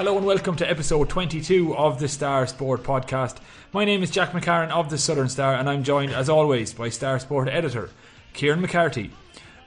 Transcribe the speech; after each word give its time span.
Hello 0.00 0.16
and 0.16 0.24
welcome 0.24 0.56
to 0.56 0.66
episode 0.66 1.10
22 1.10 1.76
of 1.76 2.00
the 2.00 2.08
Star 2.08 2.46
Sport 2.46 2.82
podcast. 2.82 3.36
My 3.70 3.84
name 3.84 4.02
is 4.02 4.10
Jack 4.10 4.30
McCarran 4.30 4.70
of 4.70 4.88
the 4.88 4.96
Southern 4.96 5.28
Star 5.28 5.54
and 5.54 5.68
I'm 5.68 5.84
joined 5.84 6.10
as 6.10 6.30
always 6.30 6.72
by 6.72 6.88
Star 6.88 7.18
Sport 7.18 7.48
editor 7.48 7.90
Kieran 8.32 8.62
McCarthy. 8.62 9.10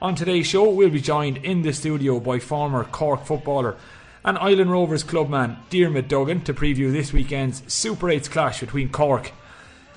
On 0.02 0.16
today's 0.16 0.48
show 0.48 0.68
we'll 0.68 0.90
be 0.90 1.00
joined 1.00 1.36
in 1.36 1.62
the 1.62 1.72
studio 1.72 2.18
by 2.18 2.40
former 2.40 2.82
Cork 2.82 3.24
footballer 3.24 3.76
and 4.24 4.36
Ilen 4.38 4.70
Rovers 4.70 5.04
clubman 5.04 5.58
Diarmuid 5.70 6.08
Duggan 6.08 6.40
to 6.40 6.52
preview 6.52 6.90
this 6.90 7.12
weekend's 7.12 7.62
Super 7.72 8.08
8's 8.08 8.28
clash 8.28 8.58
between 8.58 8.88
Cork 8.88 9.30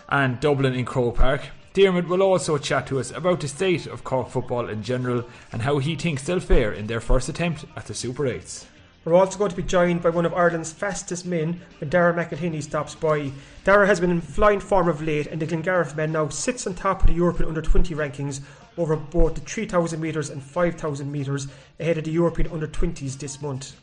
and 0.08 0.40
Dublin 0.40 0.76
in 0.76 0.86
Croke 0.86 1.16
Park. 1.16 1.48
Diarmuid 1.74 2.08
will 2.08 2.22
also 2.22 2.60
chat 2.60 2.86
to 2.86 3.00
us 3.00 3.10
about 3.10 3.40
the 3.40 3.48
state 3.48 3.88
of 3.88 4.04
Cork 4.04 4.30
football 4.30 4.70
in 4.70 4.84
general 4.84 5.28
and 5.52 5.64
how 5.64 5.80
he 5.80 5.96
thinks 5.96 6.22
they'll 6.22 6.40
fare 6.40 6.72
in 6.72 6.86
their 6.86 7.02
first 7.02 7.28
attempt 7.28 7.66
at 7.76 7.88
the 7.88 7.96
Super 7.96 8.26
8s. 8.26 8.68
We're 9.08 9.16
also 9.16 9.38
going 9.38 9.52
to 9.52 9.56
be 9.56 9.64
joined 9.64 10.02
by 10.02 10.10
one 10.10 10.26
of 10.26 10.34
Ireland's 10.34 10.74
fastest 10.74 11.26
men 11.26 11.62
when 11.80 11.90
Darragh 11.90 12.18
McElhinney 12.18 12.62
stops 12.62 12.94
by. 12.94 13.32
Darragh 13.64 13.88
has 13.88 14.02
been 14.02 14.12
in 14.12 14.20
flying 14.20 14.60
form 14.60 14.90
of 14.90 15.02
late, 15.02 15.28
and 15.28 15.42
the 15.42 15.48
Glengarriff 15.48 15.96
men 15.96 16.12
now 16.12 16.28
sits 16.28 16.68
on 16.68 16.74
top 16.74 17.00
of 17.00 17.08
the 17.08 17.14
European 17.14 17.48
under 17.48 17.62
20 17.62 17.96
rankings 17.96 18.42
over 18.78 18.98
both 18.98 19.36
the 19.36 19.40
3,000 19.40 20.02
metres 20.02 20.30
and 20.30 20.44
5,000 20.44 21.10
metres 21.10 21.48
ahead 21.80 21.98
of 21.98 22.04
the 22.04 22.12
European 22.12 22.52
under 22.52 22.68
20s 22.68 23.18
this 23.18 23.42
month. 23.42 23.80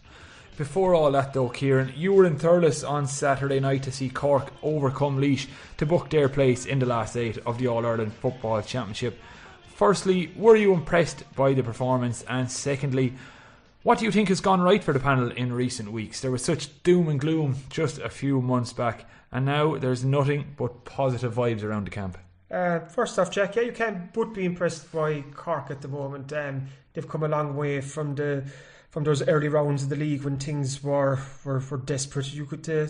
Before 0.59 0.95
all 0.95 1.11
that, 1.13 1.33
though, 1.33 1.49
Kieran, 1.49 1.95
you 1.97 2.13
were 2.13 2.27
in 2.27 2.37
Thurles 2.37 2.87
on 2.87 3.07
Saturday 3.07 3.61
night 3.61 3.85
to 3.85 3.93
see 3.93 4.11
Cork 4.11 4.53
overcome 4.63 5.19
Laois 5.19 5.47
to 5.79 5.87
book 5.87 6.11
their 6.11 6.29
place 6.29 6.67
in 6.67 6.81
the 6.81 6.87
last 6.87 7.17
eight 7.17 7.39
of 7.47 7.57
the 7.57 7.67
All 7.67 7.87
Ireland 7.87 8.13
Football 8.13 8.61
Championship. 8.61 9.19
Firstly, 9.75 10.33
were 10.37 10.55
you 10.55 10.75
impressed 10.75 11.25
by 11.35 11.55
the 11.55 11.63
performance? 11.63 12.23
And 12.29 12.51
secondly, 12.51 13.15
what 13.85 13.99
do 13.99 14.07
you 14.07 14.11
think 14.11 14.31
has 14.31 14.41
gone 14.41 14.63
right 14.63 14.83
for 14.83 14.95
the 14.95 14.99
panel 14.99 15.31
in 15.31 15.53
recent 15.53 15.93
weeks? 15.93 16.23
There 16.23 16.31
was 16.31 16.43
such 16.43 16.83
doom 16.85 17.07
and 17.07 17.21
gloom 17.21 17.57
just 17.69 17.99
a 17.99 18.09
few 18.09 18.41
months 18.41 18.73
back, 18.73 19.05
and 19.31 19.45
now 19.45 19.77
there's 19.77 20.03
nothing 20.03 20.55
but 20.57 20.87
positive 20.87 21.35
vibes 21.35 21.63
around 21.63 21.87
the 21.87 21.91
camp. 21.91 22.17
Uh, 22.51 22.79
first 22.81 23.19
off, 23.19 23.31
Jack, 23.31 23.57
yeah, 23.57 23.63
you 23.63 23.73
can't 23.73 24.11
but 24.15 24.33
be 24.33 24.47
impressed 24.47 24.91
by 24.91 25.23
Cork 25.35 25.71
at 25.71 25.83
the 25.83 25.89
moment. 25.89 26.33
Um, 26.33 26.69
they've 26.95 27.07
come 27.07 27.25
a 27.25 27.29
long 27.29 27.57
way 27.57 27.83
from 27.83 28.15
the 28.15 28.45
from 28.89 29.05
those 29.05 29.27
early 29.29 29.49
rounds 29.49 29.83
of 29.83 29.91
the 29.91 29.97
league 29.97 30.23
when 30.23 30.39
things 30.39 30.83
were 30.83 31.19
were, 31.45 31.59
were 31.59 31.77
desperate. 31.77 32.33
You 32.33 32.47
could, 32.47 32.67
uh, 32.71 32.87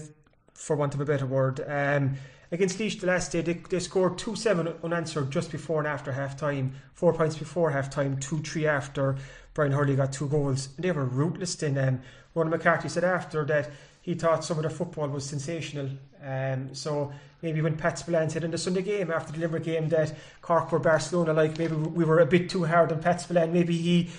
for 0.53 0.77
want 0.77 0.95
of 0.95 1.01
a 1.01 1.05
better 1.05 1.27
word, 1.27 1.59
um, 1.67 2.19
against 2.53 2.79
Laois 2.79 3.01
the 3.01 3.07
last 3.07 3.33
day 3.33 3.41
they, 3.41 3.55
they 3.55 3.81
scored 3.81 4.19
two 4.19 4.37
seven 4.37 4.69
unanswered 4.83 5.31
just 5.31 5.51
before 5.51 5.79
and 5.79 5.89
after 5.89 6.13
half 6.13 6.37
time, 6.37 6.75
four 6.93 7.13
points 7.13 7.37
before 7.37 7.71
half 7.71 7.91
time, 7.91 8.19
two 8.19 8.39
three 8.39 8.67
after. 8.67 9.17
Brian 9.55 9.73
Hurley 9.73 9.95
got 9.97 10.13
two 10.13 10.29
goals. 10.29 10.69
And 10.77 10.85
they 10.85 10.91
were 10.91 11.05
rootless. 11.05 11.55
Then 11.55 11.79
um, 11.79 12.01
Ron 12.35 12.51
McCarthy 12.51 12.89
said 12.89 13.05
after 13.05 13.45
that 13.45 13.71
he 14.03 14.15
thought 14.15 14.45
some 14.45 14.59
of 14.59 14.63
their 14.63 14.71
football 14.71 15.09
was 15.09 15.25
sensational. 15.25 15.89
Um, 16.23 16.75
so 16.75 17.13
maybe 17.41 17.61
when 17.63 17.77
Pat 17.77 17.99
Spillane 17.99 18.31
said 18.31 18.45
in 18.45 18.51
the 18.51 18.59
Sunday 18.59 18.83
game 18.83 19.11
after 19.11 19.33
the 19.33 19.39
Limerick 19.39 19.65
game 19.65 19.89
that 19.91 20.15
Cork 20.43 20.73
were 20.73 20.79
Barcelona 20.79 21.33
like, 21.33 21.57
maybe 21.59 21.75
we 21.75 22.05
were 22.05 22.21
a 22.21 22.27
bit 22.27 22.51
too 22.51 22.65
hard 22.65 22.93
on 22.93 23.01
Pat 23.01 23.21
Spillane. 23.21 23.53
Maybe 23.53 23.77
he 23.77 24.11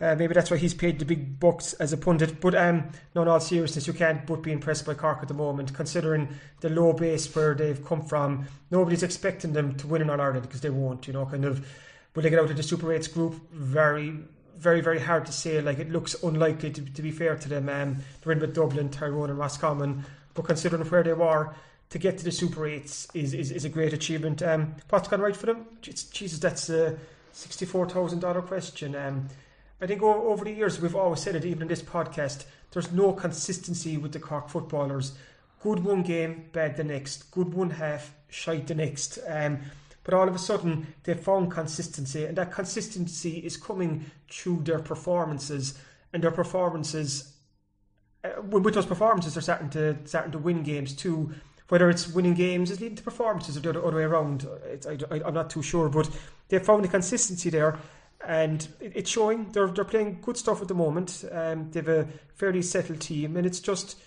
uh, 0.00 0.14
maybe 0.14 0.34
that's 0.34 0.50
why 0.50 0.58
he's 0.58 0.74
paid 0.74 0.98
the 0.98 1.04
big 1.04 1.40
bucks 1.40 1.72
as 1.74 1.92
a 1.92 1.96
pundit. 1.96 2.40
But 2.40 2.54
um, 2.54 2.90
no, 3.14 3.22
in 3.22 3.28
all 3.28 3.40
seriousness, 3.40 3.86
you 3.86 3.94
can't 3.94 4.26
but 4.26 4.42
be 4.42 4.52
impressed 4.52 4.84
by 4.84 4.94
Cork 4.94 5.18
at 5.22 5.28
the 5.28 5.34
moment, 5.34 5.72
considering 5.72 6.28
the 6.60 6.68
low 6.68 6.92
base 6.92 7.34
where 7.34 7.54
they've 7.54 7.82
come 7.84 8.02
from. 8.02 8.46
Nobody's 8.70 9.02
expecting 9.02 9.52
them 9.52 9.74
to 9.76 9.86
win 9.86 10.02
in 10.02 10.10
All 10.10 10.20
Ireland 10.20 10.42
because 10.42 10.60
they 10.60 10.70
won't. 10.70 11.06
You 11.06 11.14
know, 11.14 11.26
kind 11.26 11.44
of. 11.44 11.66
Will 12.14 12.22
they 12.22 12.30
get 12.30 12.38
out 12.38 12.50
of 12.50 12.56
the 12.56 12.62
Super 12.62 12.86
8s 12.86 13.12
group? 13.12 13.34
Very, 13.52 14.18
very, 14.56 14.80
very 14.80 14.98
hard 14.98 15.26
to 15.26 15.32
say. 15.32 15.60
Like 15.60 15.78
it 15.78 15.90
looks 15.90 16.14
unlikely 16.22 16.70
to, 16.72 16.80
to 16.82 17.02
be 17.02 17.10
fair 17.10 17.36
to 17.36 17.48
them. 17.48 17.68
Um, 17.68 17.96
they're 18.22 18.32
in 18.32 18.40
with 18.40 18.54
Dublin, 18.54 18.88
Tyrone, 18.90 19.30
and 19.30 19.38
Roscommon. 19.38 20.04
But 20.34 20.46
considering 20.46 20.82
where 20.84 21.02
they 21.02 21.12
were, 21.12 21.54
to 21.90 21.98
get 21.98 22.18
to 22.18 22.24
the 22.24 22.32
Super 22.32 22.62
8s 22.62 23.08
is, 23.14 23.32
is, 23.32 23.50
is 23.50 23.64
a 23.64 23.68
great 23.68 23.92
achievement. 23.92 24.42
Um, 24.42 24.74
what's 24.88 25.08
gone 25.08 25.20
right 25.20 25.36
for 25.36 25.46
them? 25.46 25.66
Jesus, 25.80 26.38
that's 26.38 26.68
a 26.68 26.98
$64,000 27.34 28.46
question. 28.46 28.94
Um, 28.96 29.28
I 29.80 29.86
think 29.86 30.02
over 30.02 30.44
the 30.44 30.52
years 30.52 30.80
we've 30.80 30.96
always 30.96 31.20
said 31.20 31.36
it, 31.36 31.44
even 31.44 31.62
in 31.62 31.68
this 31.68 31.82
podcast, 31.82 32.44
there's 32.70 32.92
no 32.92 33.12
consistency 33.12 33.98
with 33.98 34.12
the 34.12 34.18
Cork 34.18 34.48
footballers. 34.48 35.12
Good 35.62 35.84
one 35.84 36.02
game, 36.02 36.46
bad 36.52 36.76
the 36.76 36.84
next. 36.84 37.30
Good 37.30 37.52
one 37.52 37.70
half, 37.70 38.14
shite 38.28 38.66
the 38.66 38.74
next. 38.74 39.18
Um, 39.28 39.58
but 40.02 40.14
all 40.14 40.28
of 40.28 40.34
a 40.34 40.38
sudden 40.38 40.94
they 41.02 41.14
found 41.14 41.50
consistency, 41.50 42.24
and 42.24 42.38
that 42.38 42.52
consistency 42.52 43.38
is 43.38 43.56
coming 43.56 44.04
through 44.30 44.62
their 44.62 44.78
performances, 44.78 45.78
and 46.12 46.22
their 46.22 46.30
performances. 46.30 47.32
Uh, 48.24 48.40
with 48.42 48.74
those 48.74 48.86
performances, 48.86 49.34
they're 49.34 49.42
starting 49.42 49.68
to 49.70 49.96
starting 50.04 50.32
to 50.32 50.38
win 50.38 50.62
games 50.62 50.94
too. 50.94 51.34
Whether 51.68 51.90
it's 51.90 52.06
winning 52.08 52.34
games 52.34 52.70
is 52.70 52.80
leading 52.80 52.96
to 52.96 53.02
performances 53.02 53.56
or 53.56 53.60
the 53.60 53.70
other, 53.70 53.84
other 53.84 53.96
way 53.96 54.04
around, 54.04 54.46
I, 54.88 55.20
am 55.26 55.34
not 55.34 55.50
too 55.50 55.62
sure. 55.62 55.88
But 55.88 56.08
they 56.48 56.60
found 56.60 56.84
the 56.84 56.88
consistency 56.88 57.50
there, 57.50 57.76
and 58.24 58.66
it's 58.80 59.10
showing. 59.10 59.50
They're 59.52 59.68
they're 59.68 59.84
playing 59.84 60.18
good 60.22 60.36
stuff 60.36 60.62
at 60.62 60.68
the 60.68 60.74
moment. 60.74 61.24
Um, 61.30 61.70
they've 61.70 61.88
a 61.88 62.08
fairly 62.34 62.62
settled 62.62 63.00
team, 63.00 63.36
and 63.36 63.46
it's 63.46 63.60
just 63.60 63.98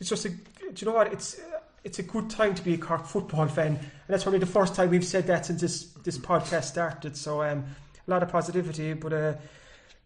it's 0.00 0.08
just 0.08 0.24
a. 0.24 0.28
Do 0.30 0.38
you 0.76 0.86
know 0.86 0.94
what? 0.94 1.12
It's 1.12 1.40
it's 1.84 1.98
a 1.98 2.02
good 2.02 2.30
time 2.30 2.54
to 2.54 2.62
be 2.62 2.74
a 2.74 2.78
Cork 2.78 3.06
football 3.06 3.46
fan, 3.46 3.76
and 3.76 3.90
that's 4.08 4.24
probably 4.24 4.38
the 4.38 4.46
first 4.46 4.74
time 4.74 4.90
we've 4.90 5.04
said 5.04 5.26
that 5.26 5.46
since 5.46 5.60
this 5.60 5.84
this 6.02 6.18
podcast 6.18 6.64
started. 6.64 7.16
So 7.16 7.42
um, 7.42 7.64
a 8.06 8.10
lot 8.10 8.22
of 8.22 8.30
positivity, 8.30 8.92
but 8.94 9.12
a 9.12 9.38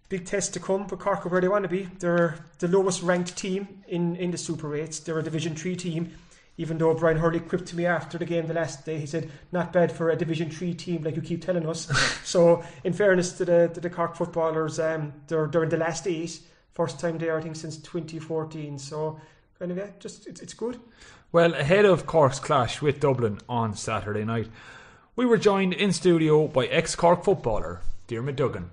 big 0.09 0.27
test 0.27 0.55
to 0.55 0.61
come. 0.61 0.87
But 0.87 0.99
Cork 0.99 1.25
where 1.31 1.41
they 1.41 1.49
want 1.49 1.65
to 1.65 1.69
be. 1.69 1.89
They're 1.99 2.39
the 2.59 2.69
lowest 2.69 3.03
ranked 3.03 3.37
team 3.37 3.83
in 3.89 4.17
in 4.17 4.31
the 4.31 4.39
Super 4.39 4.75
Eights. 4.75 5.01
They're 5.01 5.19
a 5.19 5.23
Division 5.23 5.55
Three 5.55 5.77
team 5.77 6.13
even 6.59 6.77
though 6.77 6.93
Brian 6.93 7.17
Hurley 7.17 7.39
quipped 7.39 7.67
to 7.67 7.77
me 7.77 7.87
after 7.87 8.19
the 8.19 8.25
game 8.25 8.47
the 8.49 8.55
last 8.55 8.85
day, 8.85 8.99
he 8.99 9.07
said, 9.07 9.31
not 9.53 9.73
bad 9.73 9.93
for 9.93 10.11
a 10.11 10.17
Division 10.17 10.51
3 10.51 10.75
team 10.75 11.05
like 11.05 11.15
you 11.15 11.23
keep 11.23 11.43
telling 11.43 11.67
us. 11.67 11.89
so, 12.25 12.65
in 12.83 12.93
fairness 12.93 13.33
to 13.39 13.45
the, 13.45 13.71
to 13.73 13.81
the 13.81 13.89
Cork 13.89 14.17
footballers, 14.17 14.81
um, 14.81 15.13
they're, 15.29 15.47
they're 15.47 15.63
in 15.63 15.69
the 15.69 15.77
last 15.77 16.07
eight. 16.09 16.41
First 16.75 16.99
time 16.99 17.17
there, 17.17 17.39
I 17.39 17.41
think, 17.41 17.55
since 17.55 17.77
2014. 17.79 18.77
So, 18.79 19.21
kind 19.59 19.71
of, 19.71 19.79
yeah, 19.79 19.91
just 20.01 20.27
it's, 20.27 20.41
it's 20.41 20.53
good. 20.53 20.81
Well, 21.31 21.55
ahead 21.55 21.85
of 21.85 22.07
Cork's 22.07 22.41
clash 22.41 22.83
with 22.83 22.99
Dublin 22.99 23.39
on 23.49 23.75
Saturday 23.75 24.25
night, 24.25 24.49
we 25.15 25.27
were 25.27 25.39
joined 25.39 25.75
in 25.75 25.93
studio 25.93 26.49
by 26.49 26.67
ex 26.67 26.97
Cork 26.97 27.23
footballer 27.23 27.83
Diarmuid 28.09 28.37
Duggan. 28.37 28.71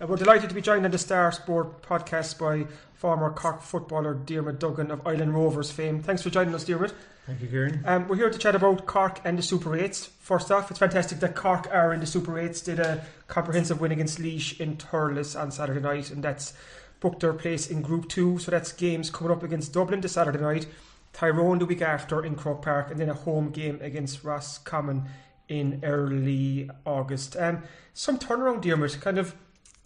Uh, 0.00 0.06
we're 0.06 0.16
delighted 0.16 0.50
to 0.50 0.54
be 0.54 0.60
joined 0.60 0.84
on 0.84 0.90
the 0.92 0.98
Star 0.98 1.32
Sport 1.32 1.82
podcast 1.82 2.38
by 2.38 2.66
former 3.02 3.30
Cork 3.30 3.62
footballer 3.62 4.14
Diarmuid 4.14 4.60
Duggan 4.60 4.92
of 4.92 5.04
Ilen 5.04 5.32
Rovers 5.32 5.72
fame. 5.72 6.00
Thanks 6.00 6.22
for 6.22 6.30
joining 6.30 6.54
us, 6.54 6.62
Diarmuid. 6.62 6.92
Thank 7.26 7.40
you, 7.40 7.48
Kieran. 7.48 7.82
Um, 7.84 8.06
we're 8.06 8.14
here 8.14 8.30
to 8.30 8.38
chat 8.38 8.54
about 8.54 8.86
Cork 8.86 9.18
and 9.24 9.36
the 9.36 9.42
Super 9.42 9.70
8s. 9.70 10.06
First 10.20 10.52
off, 10.52 10.70
it's 10.70 10.78
fantastic 10.78 11.18
that 11.18 11.34
Cork 11.34 11.66
are 11.72 11.92
in 11.92 11.98
the 11.98 12.06
Super 12.06 12.34
8s. 12.34 12.64
Did 12.64 12.78
a 12.78 13.04
comprehensive 13.26 13.80
win 13.80 13.90
against 13.90 14.20
Laois 14.20 14.54
in 14.60 14.76
Thurles 14.76 15.34
on 15.34 15.50
Saturday 15.50 15.80
night, 15.80 16.12
and 16.12 16.22
that's 16.22 16.54
booked 17.00 17.18
their 17.18 17.32
place 17.32 17.68
in 17.68 17.82
Group 17.82 18.08
2. 18.08 18.38
So 18.38 18.52
that's 18.52 18.70
games 18.70 19.10
coming 19.10 19.32
up 19.32 19.42
against 19.42 19.72
Dublin 19.72 20.00
this 20.00 20.12
Saturday 20.12 20.38
night, 20.38 20.66
Tyrone 21.12 21.58
the 21.58 21.66
week 21.66 21.82
after 21.82 22.24
in 22.24 22.36
Croke 22.36 22.62
Park, 22.62 22.92
and 22.92 23.00
then 23.00 23.08
a 23.08 23.14
home 23.14 23.50
game 23.50 23.80
against 23.82 24.22
Roscommon 24.22 25.06
in 25.48 25.80
early 25.82 26.70
August. 26.86 27.36
Um, 27.36 27.64
some 27.94 28.20
turnaround, 28.20 28.62
Diarmuid, 28.62 29.00
kind 29.00 29.18
of 29.18 29.34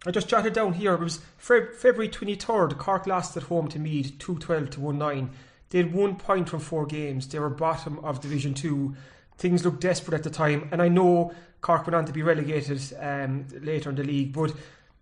I 0.07 0.13
just 0.13 0.29
jotted 0.29 0.53
down 0.53 0.75
here. 0.75 0.95
It 0.95 1.01
was 1.01 1.21
February 1.39 2.09
23rd. 2.09 2.79
Cork 2.79 3.07
lost 3.07 3.37
at 3.37 3.45
home 3.45 3.69
to 3.69 3.79
Meath 3.79 4.19
212 4.19 4.71
to 4.71 4.93
19. 4.93 5.31
They 5.71 5.79
had 5.79 5.93
one 5.93 6.17
point 6.17 6.49
from 6.49 6.61
four 6.61 6.87
games. 6.87 7.27
They 7.27 7.41
were 7.41 7.51
bottom 7.51 7.99
of 8.01 8.21
Division 8.21 8.55
2. 8.55 8.95
Things 9.37 9.65
looked 9.65 9.81
desperate 9.81 10.15
at 10.15 10.23
the 10.23 10.31
time. 10.31 10.69
And 10.71 10.81
I 10.81 10.89
know 10.89 11.35
Cork 11.61 11.87
went 11.87 11.97
on 11.97 12.05
to 12.05 12.13
be 12.13 12.23
relegated 12.23 12.81
um, 13.01 13.47
later 13.61 13.91
in 13.91 13.97
the 13.97 14.05
league, 14.05 14.33
but 14.33 14.53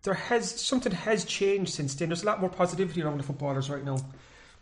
there 0.04 0.14
has 0.14 0.50
something 0.60 0.92
has 0.92 1.24
changed 1.24 1.74
since 1.74 1.94
then. 1.94 2.08
There's 2.08 2.22
a 2.22 2.26
lot 2.26 2.40
more 2.40 2.50
positivity 2.50 3.02
around 3.02 3.18
the 3.18 3.24
footballers 3.24 3.68
right 3.68 3.84
now. 3.84 3.98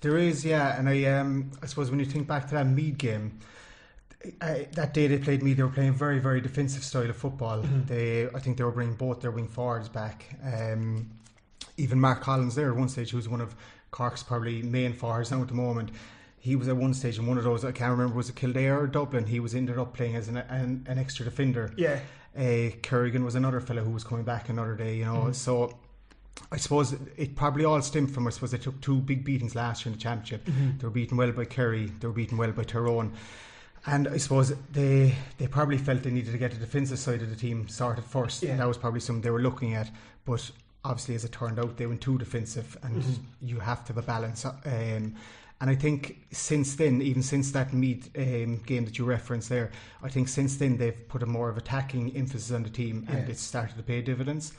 There 0.00 0.18
is, 0.18 0.44
yeah. 0.44 0.76
And 0.76 0.88
I, 0.88 1.04
um, 1.04 1.52
I 1.62 1.66
suppose 1.66 1.90
when 1.90 2.00
you 2.00 2.06
think 2.06 2.26
back 2.26 2.48
to 2.48 2.54
that 2.56 2.66
Meath 2.66 2.98
game, 2.98 3.38
That 4.40 4.94
day 4.94 5.06
they 5.06 5.18
played 5.18 5.42
me, 5.42 5.52
they 5.54 5.62
were 5.62 5.68
playing 5.68 5.94
very, 5.94 6.18
very 6.18 6.40
defensive 6.40 6.84
style 6.84 7.08
of 7.10 7.16
football. 7.16 7.58
Mm-hmm. 7.62 7.84
They, 7.86 8.28
I 8.28 8.38
think 8.40 8.56
they 8.56 8.64
were 8.64 8.70
bringing 8.72 8.94
both 8.94 9.20
their 9.20 9.30
wing 9.30 9.48
forwards 9.48 9.88
back. 9.88 10.26
Um, 10.44 11.10
even 11.76 12.00
Mark 12.00 12.20
Collins 12.20 12.54
there 12.54 12.70
at 12.70 12.76
one 12.76 12.88
stage, 12.88 13.10
who's 13.10 13.28
one 13.28 13.40
of 13.40 13.54
Cork's 13.90 14.22
probably 14.22 14.62
main 14.62 14.92
forwards 14.92 15.30
now 15.30 15.42
at 15.42 15.48
the 15.48 15.54
moment. 15.54 15.90
he 16.38 16.56
was 16.56 16.68
at 16.68 16.76
one 16.76 16.92
stage 16.94 17.18
in 17.18 17.26
one 17.26 17.38
of 17.38 17.44
those. 17.44 17.64
I 17.64 17.72
can't 17.72 17.90
remember 17.90 18.16
was 18.16 18.28
it 18.28 18.36
Kildare 18.36 18.78
or 18.80 18.86
Dublin. 18.86 19.26
He 19.26 19.40
was 19.40 19.54
ended 19.54 19.78
up 19.78 19.94
playing 19.94 20.16
as 20.16 20.28
an 20.28 20.36
an, 20.38 20.84
an 20.88 20.98
extra 20.98 21.24
defender. 21.24 21.72
Yeah. 21.76 21.98
Uh, 22.36 22.70
Kerrigan 22.82 23.24
was 23.24 23.34
another 23.34 23.60
fellow 23.60 23.82
who 23.84 23.90
was 23.90 24.04
coming 24.04 24.24
back 24.24 24.48
another 24.48 24.74
day. 24.74 24.96
You 24.96 25.04
know, 25.06 25.14
Mm-hmm. 25.14 25.32
so. 25.32 25.78
I 26.50 26.56
suppose 26.56 26.94
it 27.16 27.36
probably 27.36 27.64
all 27.66 27.80
stemmed 27.82 28.10
from 28.12 28.26
I 28.26 28.30
suppose 28.30 28.50
they 28.52 28.58
took 28.58 28.80
two 28.80 29.00
big 29.00 29.22
beatings 29.22 29.54
last 29.54 29.84
year 29.84 29.92
in 29.92 29.98
the 29.98 30.02
championship. 30.02 30.46
Mm-hmm. 30.46 30.78
They 30.78 30.84
were 30.86 30.90
beaten 30.90 31.16
well 31.18 31.30
by 31.32 31.44
Kerry, 31.44 31.86
they 32.00 32.06
were 32.06 32.12
beaten 32.14 32.38
well 32.38 32.50
by 32.52 32.64
Tyrone. 32.64 33.12
And 33.86 34.06
I 34.08 34.16
suppose 34.18 34.54
they 34.72 35.14
they 35.38 35.48
probably 35.48 35.78
felt 35.78 36.02
they 36.04 36.10
needed 36.10 36.32
to 36.32 36.38
get 36.38 36.52
the 36.52 36.56
defensive 36.58 36.98
side 36.98 37.22
of 37.22 37.30
the 37.30 37.36
team 37.36 37.66
sorted 37.68 38.04
first. 38.04 38.42
Yeah. 38.42 38.50
And 38.52 38.60
that 38.60 38.68
was 38.68 38.78
probably 38.78 39.00
something 39.00 39.22
they 39.22 39.30
were 39.30 39.42
looking 39.42 39.74
at. 39.74 39.90
But 40.24 40.50
obviously, 40.84 41.14
as 41.16 41.24
it 41.24 41.32
turned 41.32 41.58
out, 41.58 41.76
they 41.76 41.86
went 41.86 42.00
too 42.00 42.18
defensive, 42.18 42.76
and 42.82 43.02
Mm-hmm. 43.02 43.46
you 43.48 43.58
have 43.60 43.84
to 43.86 43.92
have 43.92 44.02
a 44.02 44.06
balance. 44.06 44.44
Um, 44.44 45.14
and 45.60 45.70
I 45.70 45.76
think 45.76 46.18
since 46.32 46.74
then, 46.76 47.00
even 47.02 47.22
since 47.22 47.52
that 47.52 47.72
meet 47.72 48.10
um, 48.16 48.58
game 48.66 48.84
that 48.84 48.98
you 48.98 49.04
referenced 49.04 49.48
there, 49.48 49.70
I 50.02 50.08
think 50.08 50.28
since 50.28 50.56
then 50.56 50.76
they've 50.76 51.08
put 51.08 51.22
a 51.22 51.26
more 51.26 51.48
of 51.48 51.56
attacking 51.56 52.16
emphasis 52.16 52.50
on 52.52 52.62
the 52.64 52.70
team, 52.70 53.04
and 53.08 53.18
Yeah. 53.26 53.30
it's 53.32 53.42
started 53.42 53.76
to 53.76 53.82
pay 53.82 54.00
dividends. 54.02 54.52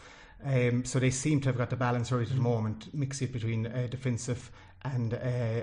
Um, 0.46 0.84
so 0.84 1.00
they 1.00 1.10
seem 1.12 1.40
to 1.42 1.50
have 1.50 1.58
got 1.58 1.70
the 1.70 1.76
balance 1.78 2.12
right 2.12 2.28
at 2.30 2.36
the 2.36 2.42
moment, 2.42 2.94
mix 2.94 3.22
it 3.22 3.32
between 3.32 3.68
uh, 3.68 3.88
defensive 3.90 4.52
and 4.84 5.14
uh, 5.14 5.18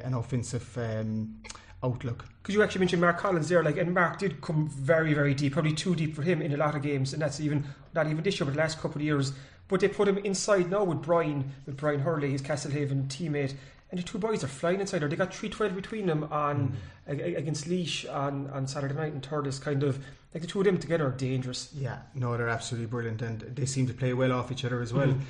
an 0.06 0.14
offensive 0.14 0.76
um, 0.78 1.40
outlook. 1.82 2.24
Because 2.42 2.54
you 2.54 2.62
actually 2.62 2.80
mentioned 2.80 3.00
Mark 3.00 3.18
Collins 3.18 3.48
there, 3.48 3.62
like, 3.62 3.76
and 3.76 3.92
Mark 3.94 4.18
did 4.18 4.40
come 4.40 4.68
very, 4.68 5.14
very 5.14 5.34
deep, 5.34 5.52
probably 5.52 5.72
too 5.72 5.94
deep 5.94 6.14
for 6.14 6.22
him 6.22 6.40
in 6.42 6.52
a 6.52 6.56
lot 6.56 6.74
of 6.74 6.82
games, 6.82 7.12
and 7.12 7.22
that's 7.22 7.40
even 7.40 7.64
not 7.94 8.06
even 8.06 8.22
this 8.22 8.38
year, 8.40 8.44
but 8.46 8.54
the 8.54 8.58
last 8.60 8.78
couple 8.80 8.96
of 9.00 9.02
years. 9.04 9.32
But 9.68 9.80
they 9.80 9.88
put 9.88 10.08
him 10.08 10.18
inside 10.18 10.70
now 10.70 10.84
with 10.84 11.02
Brian, 11.02 11.52
with 11.66 11.76
Brian 11.76 12.00
Hurley, 12.00 12.30
his 12.32 12.42
Castlehaven 12.42 13.06
teammate, 13.08 13.54
and 13.90 13.98
the 13.98 14.02
two 14.04 14.18
boys 14.18 14.42
are 14.44 14.48
flying 14.48 14.80
inside 14.80 15.00
there. 15.00 15.08
They 15.08 15.16
got 15.16 15.34
three 15.34 15.48
twelve 15.48 15.74
between 15.74 16.06
them 16.06 16.24
on 16.24 16.76
ag- 17.08 17.20
against 17.20 17.66
Laois 17.66 18.06
on, 18.12 18.48
on 18.50 18.66
Saturday 18.66 18.94
night, 18.94 19.12
and 19.12 19.24
third 19.24 19.46
is 19.46 19.58
kind 19.58 19.82
of 19.82 19.98
like 20.34 20.42
the 20.42 20.46
two 20.48 20.60
of 20.60 20.64
them 20.64 20.78
together 20.78 21.06
are 21.06 21.10
dangerous. 21.12 21.70
Yeah, 21.74 21.98
no, 22.14 22.36
they're 22.36 22.48
absolutely 22.48 22.86
brilliant, 22.86 23.22
and 23.22 23.40
they 23.40 23.66
seem 23.66 23.86
to 23.88 23.94
play 23.94 24.12
well 24.14 24.32
off 24.32 24.50
each 24.52 24.64
other 24.64 24.80
as 24.80 24.92
well. 24.92 25.08
Mhm. 25.08 25.20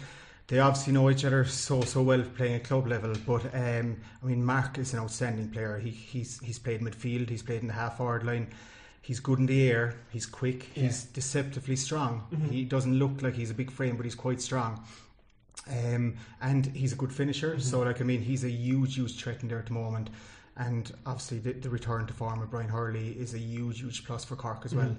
They 0.51 0.59
obviously 0.59 0.93
know 0.93 1.09
each 1.09 1.25
other 1.25 1.45
so 1.45 1.83
so 1.83 2.03
well 2.03 2.23
playing 2.37 2.55
at 2.57 2.65
club 2.65 2.89
level. 2.89 3.15
But 3.25 3.55
um, 3.55 3.97
I 4.21 4.27
mean, 4.27 4.45
Mark 4.45 4.79
is 4.79 4.93
an 4.93 4.99
outstanding 4.99 5.49
player. 5.49 5.79
He, 5.79 5.91
he's 5.91 6.41
he's 6.41 6.59
played 6.59 6.81
midfield. 6.81 7.31
He's 7.31 7.43
played 7.43 7.61
in 7.63 7.69
the 7.69 7.75
half 7.75 7.99
forward 7.99 8.25
line. 8.25 8.49
He's 9.01 9.21
good 9.21 9.39
in 9.39 9.47
the 9.47 9.71
air. 9.71 9.95
He's 10.11 10.27
quick. 10.27 10.65
He's 10.75 11.05
deceptively 11.05 11.77
strong. 11.77 12.25
He 12.51 12.65
doesn't 12.65 12.99
look 12.99 13.23
like 13.23 13.35
he's 13.35 13.51
a 13.51 13.55
big 13.55 13.71
frame, 13.71 13.97
but 13.97 14.05
he's 14.05 14.17
quite 14.17 14.41
strong. 14.41 14.85
Um, 15.69 16.17
and 16.41 16.67
he's 16.67 16.93
a 16.93 16.97
good 16.97 17.13
finisher. 17.13 17.59
So, 17.61 17.81
like, 17.81 18.01
I 18.01 18.05
mean, 18.05 18.21
he's 18.21 18.43
a 18.45 18.51
huge, 18.51 18.97
huge 18.97 19.23
threat 19.23 19.43
in 19.43 19.49
there 19.49 19.59
at 19.61 19.67
the 19.67 19.73
moment. 19.73 20.11
And 20.57 20.93
obviously, 21.07 21.39
the, 21.39 21.53
the 21.53 21.71
return 21.71 22.07
to 22.09 22.13
form 22.13 22.43
of 22.43 22.51
Brian 22.51 22.69
Hurley 22.69 23.11
is 23.11 23.35
a 23.35 23.39
huge, 23.39 23.81
huge 23.81 24.05
plus 24.05 24.25
for 24.25 24.37
Cork 24.37 24.63
as 24.65 24.75
well. 24.75 24.97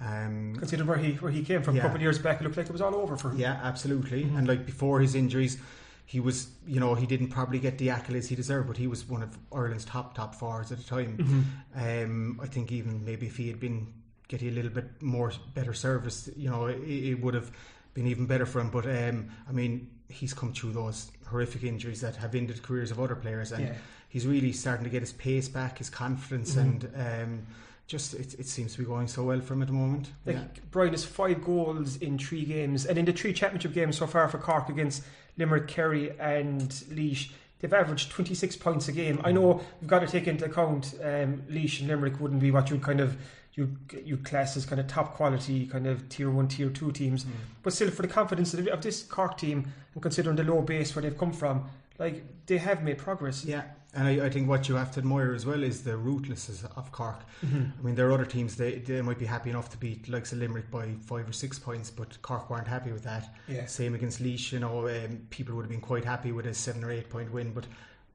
Um, 0.00 0.54
Considering 0.58 0.88
where 0.88 0.98
he 0.98 1.12
where 1.14 1.30
he 1.30 1.42
came 1.44 1.62
from 1.62 1.76
Yeah. 1.76 1.82
a 1.82 1.84
couple 1.84 1.96
of 1.96 2.02
years 2.02 2.18
back, 2.18 2.40
it 2.40 2.44
looked 2.44 2.56
like 2.56 2.66
it 2.66 2.72
was 2.72 2.80
all 2.80 2.94
over 2.94 3.16
for 3.16 3.30
him. 3.30 3.38
yeah, 3.38 3.60
absolutely. 3.62 4.22
And 4.24 4.48
like 4.48 4.64
before 4.66 5.00
his 5.00 5.14
injuries, 5.14 5.58
he 6.06 6.18
was, 6.18 6.48
you 6.66 6.80
know, 6.80 6.94
he 6.94 7.06
didn't 7.06 7.28
probably 7.28 7.58
get 7.58 7.78
the 7.78 7.88
accolades 7.88 8.26
he 8.26 8.34
deserved, 8.34 8.66
but 8.68 8.76
he 8.76 8.86
was 8.86 9.08
one 9.08 9.22
of 9.22 9.38
Ireland's 9.52 9.84
top 9.84 10.14
top 10.14 10.34
forwards 10.34 10.72
at 10.72 10.78
the 10.78 10.84
time. 10.84 11.54
Um, 11.76 12.40
I 12.42 12.46
think 12.46 12.72
even 12.72 13.04
maybe 13.04 13.26
if 13.26 13.36
he 13.36 13.48
had 13.48 13.60
been 13.60 13.86
getting 14.28 14.48
a 14.48 14.52
little 14.52 14.70
bit 14.70 15.00
more 15.02 15.30
better 15.54 15.74
service, 15.74 16.28
you 16.36 16.48
know, 16.50 16.66
it, 16.66 16.80
it 16.82 17.20
would 17.22 17.34
have 17.34 17.50
been 17.94 18.06
even 18.06 18.26
better 18.26 18.46
for 18.46 18.60
him. 18.60 18.70
But 18.70 18.86
um, 18.86 19.28
I 19.48 19.52
mean, 19.52 19.90
he's 20.08 20.34
come 20.34 20.52
through 20.52 20.72
those 20.72 21.10
horrific 21.26 21.62
injuries 21.64 22.00
that 22.00 22.16
have 22.16 22.34
ended 22.34 22.62
careers 22.62 22.90
of 22.90 22.98
other 22.98 23.14
players, 23.14 23.52
and 23.52 23.64
Yeah. 23.66 23.74
he's 24.08 24.26
really 24.26 24.52
starting 24.52 24.84
to 24.84 24.90
get 24.90 25.00
his 25.00 25.12
pace 25.12 25.48
back, 25.48 25.78
his 25.78 25.88
confidence, 25.90 26.56
and 26.56 26.90
um, 26.96 27.46
just 27.92 28.14
it, 28.14 28.34
it 28.40 28.46
seems 28.46 28.72
to 28.72 28.78
be 28.78 28.84
going 28.86 29.06
so 29.06 29.22
well 29.22 29.40
for 29.40 29.52
him 29.52 29.62
at 29.62 29.68
the 29.68 29.74
moment. 29.74 30.10
Like 30.24 30.36
yeah. 30.36 30.44
Brian 30.70 30.92
has 30.92 31.04
five 31.04 31.44
goals 31.44 31.98
in 31.98 32.18
three 32.18 32.44
games, 32.44 32.86
and 32.86 32.98
in 32.98 33.04
the 33.04 33.12
three 33.12 33.34
championship 33.34 33.74
games 33.74 33.98
so 33.98 34.06
far 34.06 34.28
for 34.28 34.38
Cork 34.38 34.70
against 34.70 35.04
Limerick, 35.36 35.68
Kerry, 35.68 36.18
and 36.18 36.70
Laois, 36.90 37.30
they've 37.60 37.72
averaged 37.72 38.10
26 38.10 38.56
points 38.56 38.88
a 38.88 38.92
game. 38.92 39.20
I 39.22 39.30
know 39.30 39.60
we've 39.80 39.88
got 39.88 40.00
to 40.00 40.06
take 40.06 40.26
into 40.26 40.46
account 40.46 40.94
um, 41.02 41.42
Laois 41.50 41.80
and 41.80 41.88
Limerick 41.88 42.18
wouldn't 42.18 42.40
be 42.40 42.50
what 42.50 42.70
you'd 42.70 42.82
kind 42.82 43.00
of 43.00 43.16
you 43.54 43.76
you 44.02 44.16
class 44.16 44.56
as 44.56 44.64
kind 44.64 44.80
of 44.80 44.86
top 44.86 45.14
quality 45.14 45.66
kind 45.66 45.86
of 45.86 46.08
tier 46.08 46.30
one, 46.30 46.48
tier 46.48 46.70
two 46.70 46.90
teams, 46.92 47.26
but 47.62 47.74
still 47.74 47.90
for 47.90 48.00
the 48.00 48.08
confidence 48.08 48.54
of, 48.54 48.66
of 48.68 48.80
this 48.80 49.02
Cork 49.02 49.36
team 49.36 49.70
and 49.92 50.02
considering 50.02 50.36
the 50.36 50.44
low 50.44 50.62
base 50.62 50.96
where 50.96 51.02
they've 51.02 51.18
come 51.18 51.32
from, 51.32 51.68
like 51.98 52.24
they 52.46 52.56
have 52.56 52.82
made 52.82 52.96
progress. 52.96 53.44
Yeah, 53.44 53.64
and 53.94 54.08
I, 54.08 54.26
I 54.26 54.30
think 54.30 54.48
what 54.48 54.68
you 54.68 54.74
have 54.76 54.90
to 54.92 55.00
admire 55.00 55.32
as 55.34 55.44
well 55.44 55.62
is 55.62 55.82
the 55.84 55.96
ruthlessness 55.96 56.64
of 56.76 56.90
Cork. 56.92 57.20
I 57.42 57.82
mean, 57.82 57.94
there 57.94 58.08
are 58.08 58.12
other 58.12 58.24
teams 58.24 58.56
they, 58.56 58.76
they 58.76 59.02
might 59.02 59.18
be 59.18 59.26
happy 59.26 59.50
enough 59.50 59.68
to 59.70 59.76
beat 59.76 60.08
likes 60.08 60.32
of 60.32 60.38
Limerick 60.38 60.70
by 60.70 60.94
five 61.04 61.28
or 61.28 61.32
six 61.32 61.58
points, 61.58 61.90
but 61.90 62.20
Cork 62.22 62.48
weren't 62.48 62.68
happy 62.68 62.90
with 62.92 63.04
that. 63.04 63.34
Yeah. 63.48 63.66
Same 63.66 63.94
against 63.94 64.20
Laois, 64.20 64.52
you 64.52 64.60
know, 64.60 64.88
um, 64.88 65.20
people 65.30 65.54
would 65.56 65.62
have 65.62 65.70
been 65.70 65.80
quite 65.80 66.04
happy 66.04 66.32
with 66.32 66.46
a 66.46 66.54
seven 66.54 66.82
or 66.84 66.90
eight 66.90 67.10
point 67.10 67.30
win, 67.32 67.52
but 67.52 67.66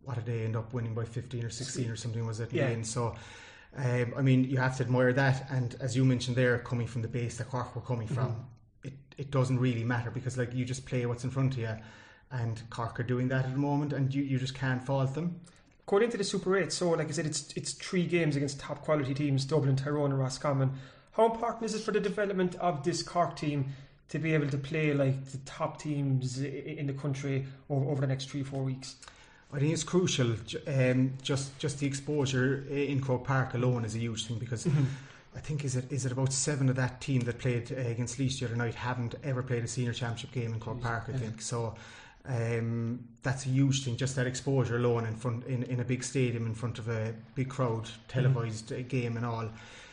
what 0.03 0.15
did 0.15 0.25
they 0.25 0.43
end 0.45 0.55
up 0.55 0.73
winning 0.73 0.93
by 0.93 1.05
fifteen 1.05 1.43
or 1.43 1.49
sixteen 1.49 1.89
or 1.89 1.95
something? 1.95 2.25
Was 2.25 2.39
it? 2.39 2.49
the 2.49 2.57
Yeah. 2.57 2.67
end? 2.67 2.85
So. 2.87 3.15
Um, 3.75 4.13
I 4.17 4.21
mean, 4.23 4.45
you 4.45 4.57
have 4.57 4.75
to 4.77 4.83
admire 4.83 5.13
that, 5.13 5.45
and 5.51 5.75
as 5.81 5.95
you 5.95 6.03
mentioned 6.03 6.35
there, 6.35 6.57
coming 6.59 6.87
from 6.87 7.03
the 7.03 7.07
base 7.07 7.37
that 7.37 7.49
Cork 7.49 7.75
were 7.75 7.81
coming 7.81 8.07
from, 8.07 8.47
it, 8.83 8.93
it 9.17 9.29
doesn't 9.29 9.59
really 9.59 9.83
matter 9.83 10.09
because 10.09 10.35
like 10.35 10.51
you 10.53 10.65
just 10.65 10.85
play 10.87 11.05
what's 11.05 11.23
in 11.25 11.29
front 11.29 11.53
of 11.53 11.59
you, 11.59 11.75
and 12.31 12.59
Cork 12.71 12.99
are 12.99 13.03
doing 13.03 13.27
that 13.27 13.45
at 13.45 13.51
the 13.51 13.57
moment, 13.59 13.93
and 13.93 14.11
you, 14.15 14.23
you 14.23 14.39
just 14.39 14.55
can't 14.55 14.83
fault 14.83 15.13
them. 15.13 15.41
Going 15.87 16.03
into 16.03 16.17
the 16.17 16.23
Super 16.25 16.57
8, 16.57 16.71
so 16.71 16.89
like 16.91 17.07
I 17.07 17.11
said, 17.11 17.25
it's 17.25 17.53
it's 17.55 17.71
three 17.71 18.05
games 18.05 18.35
against 18.35 18.59
top 18.59 18.83
quality 18.83 19.13
teams, 19.13 19.45
Dublin, 19.45 19.77
Tyrone 19.77 20.11
and 20.11 20.19
Roscommon. 20.19 20.73
How 21.13 21.25
important 21.25 21.63
is 21.63 21.75
it 21.75 21.81
for 21.81 21.91
the 21.91 22.01
development 22.01 22.55
of 22.55 22.83
this 22.83 23.01
Cork 23.01 23.37
team 23.37 23.73
to 24.09 24.19
be 24.19 24.33
able 24.33 24.49
to 24.49 24.57
play 24.57 24.93
like 24.93 25.25
the 25.27 25.37
top 25.39 25.81
teams 25.81 26.39
in 26.39 26.87
the 26.87 26.93
country 26.93 27.45
over, 27.69 27.89
over 27.89 28.01
the 28.01 28.07
next 28.07 28.29
three, 28.29 28.43
four 28.43 28.63
weeks? 28.63 28.97
I 29.53 29.59
think 29.59 29.71
it's 29.71 29.85
crucial. 29.85 30.35
Um, 30.67 31.13
just 31.21 31.57
just 31.57 31.79
the 31.79 31.87
exposure 31.87 32.65
in 32.69 32.99
Croke 32.99 33.23
Park 33.23 33.53
alone 33.53 33.85
is 33.85 33.95
a 33.95 33.99
huge 33.99 34.27
thing 34.27 34.39
because 34.39 34.67
I 35.37 35.39
think 35.39 35.63
is 35.63 35.77
it 35.77 35.89
is 35.89 36.05
it 36.05 36.11
about 36.11 36.33
seven 36.33 36.67
of 36.67 36.75
that 36.75 36.99
team 36.99 37.21
that 37.21 37.39
played 37.39 37.71
uh, 37.71 37.75
against 37.75 38.19
Laois 38.19 38.39
the 38.39 38.45
other 38.45 38.57
night 38.57 38.75
haven't 38.75 39.15
ever 39.23 39.41
played 39.41 39.63
a 39.63 39.67
senior 39.67 39.93
championship 39.93 40.33
game 40.33 40.53
in 40.53 40.59
Croke 40.59 40.81
Park. 40.81 41.05
I 41.07 41.13
think 41.13 41.41
so. 41.41 41.75
Um, 42.27 43.07
that's 43.23 43.45
a 43.45 43.49
huge 43.49 43.83
thing. 43.83 43.95
Just 43.95 44.15
that 44.17 44.27
exposure 44.27 44.75
alone 44.75 45.05
in 45.05 45.15
front 45.15 45.45
in, 45.45 45.63
in 45.63 45.79
a 45.79 45.83
big 45.85 46.03
stadium 46.03 46.45
in 46.45 46.53
front 46.53 46.77
of 46.77 46.89
a 46.89 47.13
big 47.35 47.49
crowd, 47.49 47.89
televised 48.07 48.73
uh 48.73 48.81
game 48.81 49.15
and 49.15 49.25
all. 49.25 49.49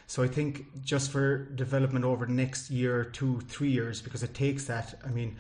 So 0.06 0.22
I 0.22 0.28
think 0.28 0.66
just 0.84 1.10
for 1.10 1.44
development 1.54 2.04
over 2.04 2.26
the 2.26 2.32
next 2.32 2.70
year, 2.70 3.04
two, 3.04 3.40
three 3.48 3.70
years, 3.70 4.02
because 4.02 4.22
it 4.22 4.34
takes 4.34 4.66
that. 4.66 4.98
I 5.04 5.08
mean, 5.08 5.36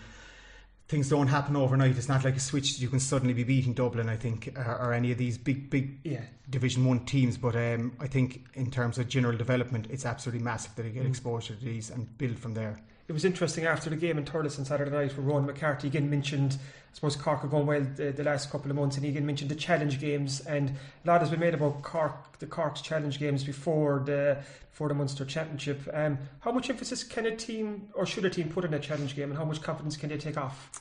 things 0.88 1.08
don't 1.08 1.26
happen 1.26 1.56
overnight. 1.56 1.96
It's 1.98 2.08
not 2.08 2.24
like 2.24 2.36
a 2.36 2.40
switch 2.40 2.74
that 2.74 2.80
you 2.80 2.88
can 2.88 3.00
suddenly 3.00 3.34
be 3.34 3.44
beating 3.44 3.74
Dublin. 3.74 4.08
I 4.08 4.16
think, 4.16 4.52
or, 4.56 4.76
or 4.76 4.92
any 4.92 5.12
of 5.12 5.18
these 5.18 5.36
big, 5.36 5.68
big 5.68 5.98
Yeah. 6.04 6.22
Division 6.48 6.84
One 6.84 7.00
teams. 7.04 7.36
But 7.36 7.56
um, 7.56 7.92
I 8.00 8.06
think 8.06 8.46
in 8.54 8.70
terms 8.70 8.98
of 8.98 9.08
general 9.08 9.36
development, 9.36 9.88
it's 9.90 10.06
absolutely 10.06 10.44
massive 10.44 10.74
that 10.76 10.82
they 10.84 10.90
get 10.90 11.06
exposure 11.06 11.54
to 11.56 11.64
these 11.64 11.90
and 11.90 12.16
build 12.18 12.38
from 12.38 12.54
there. 12.54 12.80
It 13.06 13.12
was 13.12 13.24
interesting 13.24 13.66
after 13.66 13.90
the 13.90 13.96
game 13.96 14.16
in 14.16 14.24
Thurles 14.24 14.58
on 14.58 14.64
Saturday 14.64 14.90
night 14.90 15.14
where 15.16 15.26
Ronan 15.26 15.44
McCarthy 15.46 15.88
again 15.88 16.08
mentioned, 16.08 16.54
I 16.54 16.94
suppose 16.94 17.16
Cork 17.16 17.44
are 17.44 17.48
going 17.48 17.66
well 17.66 17.86
the, 17.96 18.12
the 18.12 18.24
last 18.24 18.50
couple 18.50 18.70
of 18.70 18.76
months, 18.76 18.96
and 18.96 19.04
he 19.04 19.10
again 19.10 19.26
mentioned 19.26 19.50
the 19.50 19.56
challenge 19.56 20.00
games. 20.00 20.40
And 20.40 20.70
a 21.04 21.08
lot 21.08 21.20
has 21.20 21.28
been 21.28 21.40
made 21.40 21.52
about 21.52 21.82
Cork, 21.82 22.38
the 22.38 22.46
Cork's 22.46 22.80
challenge 22.80 23.18
games 23.18 23.44
before 23.44 24.02
the 24.06 24.38
before 24.70 24.88
the 24.88 24.94
Munster 24.94 25.24
Championship. 25.26 25.82
Um, 25.92 26.18
how 26.40 26.50
much 26.50 26.70
emphasis 26.70 27.04
can 27.04 27.26
a 27.26 27.36
team 27.36 27.88
or 27.92 28.06
should 28.06 28.24
a 28.24 28.30
team 28.30 28.48
put 28.48 28.64
in 28.64 28.72
a 28.72 28.80
challenge 28.80 29.14
game, 29.14 29.28
and 29.28 29.38
how 29.38 29.44
much 29.44 29.60
confidence 29.60 29.98
can 29.98 30.08
they 30.08 30.16
take 30.16 30.38
off? 30.38 30.80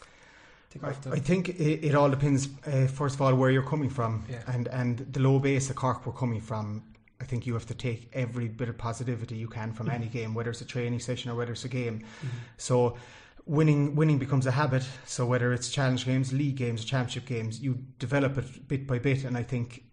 Take 0.72 0.84
off 0.84 1.06
I 1.08 1.20
think 1.20 1.50
it, 1.50 1.86
it 1.86 1.94
all 1.94 2.10
depends, 2.10 2.48
uh, 2.66 2.88
first 2.88 3.16
of 3.16 3.22
all, 3.22 3.36
where 3.36 3.52
you're 3.52 3.62
coming 3.62 3.90
from 3.90 4.24
Yeah. 4.30 4.42
and, 4.48 4.68
and 4.70 4.98
the 5.12 5.20
low 5.20 5.40
base 5.40 5.68
that 5.68 5.76
Cork 5.76 6.06
were 6.06 6.14
coming 6.14 6.42
from. 6.42 6.84
I 7.24 7.26
think 7.26 7.48
you 7.48 7.54
have 7.54 7.66
to 7.68 7.74
take 7.74 8.10
every 8.12 8.50
bit 8.50 8.68
of 8.68 8.78
positivity 8.78 9.36
you 9.36 9.48
can 9.48 9.72
from 9.72 9.90
any 9.90 10.08
mm-hmm. 10.08 10.18
game, 10.18 10.34
whether 10.34 10.50
it's 10.50 10.60
a 10.60 10.66
training 10.66 11.00
session 11.00 11.32
or 11.32 11.36
whether 11.36 11.54
it's 11.54 11.64
a 11.64 11.70
game. 11.70 12.00
Mm-hmm. 12.00 12.28
So 12.58 12.98
winning 13.46 13.96
winning 13.96 14.20
becomes 14.20 14.46
a 14.46 14.52
habit. 14.52 14.86
So 15.06 15.26
whether 15.26 15.54
it's 15.54 15.70
challenge 15.70 16.06
games, 16.06 16.34
league 16.34 16.58
games, 16.58 16.84
championship 16.84 17.26
games, 17.26 17.62
you 17.62 17.80
develop 17.98 18.38
it 18.38 18.68
bit 18.68 18.86
by 18.86 19.00
bit. 19.00 19.24
And 19.24 19.38
I 19.38 19.44
think 19.44 19.86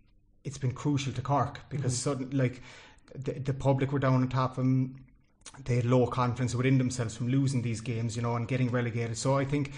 it's 0.42 0.58
been 0.58 0.72
crucial 0.72 1.12
to 1.12 1.22
Cork 1.22 1.60
because 1.68 1.92
mm-hmm. 1.94 2.10
sudden 2.10 2.37
like 2.37 2.62
the, 3.14 3.34
the 3.34 3.54
public 3.54 3.92
were 3.92 4.00
down 4.00 4.14
on 4.14 4.28
top 4.28 4.50
of 4.50 4.56
them. 4.56 5.04
They 5.64 5.76
had 5.76 5.84
low 5.84 6.08
confidence 6.08 6.56
within 6.56 6.78
themselves 6.78 7.16
from 7.16 7.28
losing 7.28 7.62
these 7.62 7.80
games, 7.80 8.16
you 8.16 8.22
know, 8.22 8.34
and 8.34 8.49
getting 8.49 8.72
relegated. 8.72 9.16
So 9.16 9.38
I 9.38 9.44
think 9.44 9.72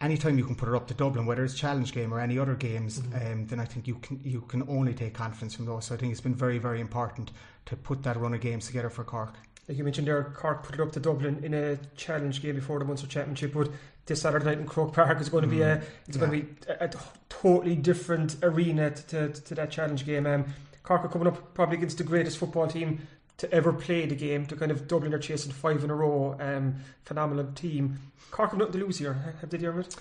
anytime 0.00 0.38
you 0.38 0.44
can 0.44 0.54
put 0.54 0.68
it 0.68 0.74
up 0.74 0.86
to 0.88 0.94
Dublin, 0.94 1.26
whether 1.26 1.44
it's 1.44 1.54
challenge 1.54 1.92
game 1.92 2.12
or 2.12 2.20
any 2.20 2.38
other 2.38 2.54
games, 2.54 3.02
um, 3.14 3.46
then 3.46 3.60
I 3.60 3.64
think 3.64 3.86
you 3.86 3.96
can 3.96 4.20
you 4.24 4.40
can 4.42 4.62
only 4.68 4.94
take 4.94 5.14
confidence 5.14 5.54
from 5.54 5.66
those. 5.66 5.86
So 5.86 5.94
I 5.94 5.98
think 5.98 6.12
it's 6.12 6.20
been 6.20 6.34
very 6.34 6.58
very 6.58 6.80
important 6.80 7.30
to 7.66 7.76
put 7.76 8.02
that 8.04 8.16
run 8.16 8.34
of 8.34 8.40
games 8.40 8.66
together 8.66 8.90
for 8.90 9.04
Cork. 9.04 9.34
like 9.68 9.76
you 9.78 9.84
mentioned 9.84 10.06
there, 10.06 10.22
Cork 10.24 10.62
put 10.64 10.74
it 10.74 10.80
up 10.80 10.92
to 10.92 11.00
Dublin 11.00 11.44
in 11.44 11.54
a 11.54 11.76
challenge 11.96 12.42
game 12.42 12.54
before 12.54 12.78
the 12.78 12.84
Munster 12.84 13.06
Championship, 13.06 13.52
but 13.54 13.70
this 14.06 14.22
Saturday 14.22 14.44
night 14.44 14.58
in 14.58 14.66
Croke 14.66 14.92
Park 14.92 15.20
is 15.20 15.28
going 15.28 15.42
to 15.42 15.48
be 15.48 15.62
a 15.62 15.82
it's 16.08 16.16
going 16.16 16.30
to 16.30 16.42
be 16.42 16.48
a, 16.68 16.86
a 16.86 16.90
totally 17.28 17.76
different 17.76 18.36
arena 18.42 18.90
to, 18.90 19.28
to, 19.28 19.42
to 19.42 19.54
that 19.54 19.70
challenge 19.70 20.04
game. 20.06 20.26
Um, 20.26 20.46
Cork 20.82 21.04
are 21.04 21.08
coming 21.08 21.28
up 21.28 21.54
probably 21.54 21.76
against 21.76 21.98
the 21.98 22.04
greatest 22.04 22.38
football 22.38 22.66
team 22.66 23.06
to 23.40 23.50
ever 23.52 23.72
play 23.72 24.04
the 24.06 24.14
game. 24.14 24.44
To 24.46 24.56
kind 24.56 24.70
of 24.70 24.86
Dublin 24.86 25.14
are 25.14 25.18
chasing 25.18 25.50
five 25.52 25.82
in 25.82 25.90
a 25.90 25.94
row. 25.94 26.36
Um, 26.38 26.76
phenomenal 27.04 27.50
team. 27.54 27.98
Cork 28.30 28.50
have 28.50 28.58
nothing 28.58 28.74
to 28.80 28.86
lose 28.86 28.98
here. 28.98 29.34
Have 29.40 29.50
they, 29.50 29.58
Dermot? 29.58 29.96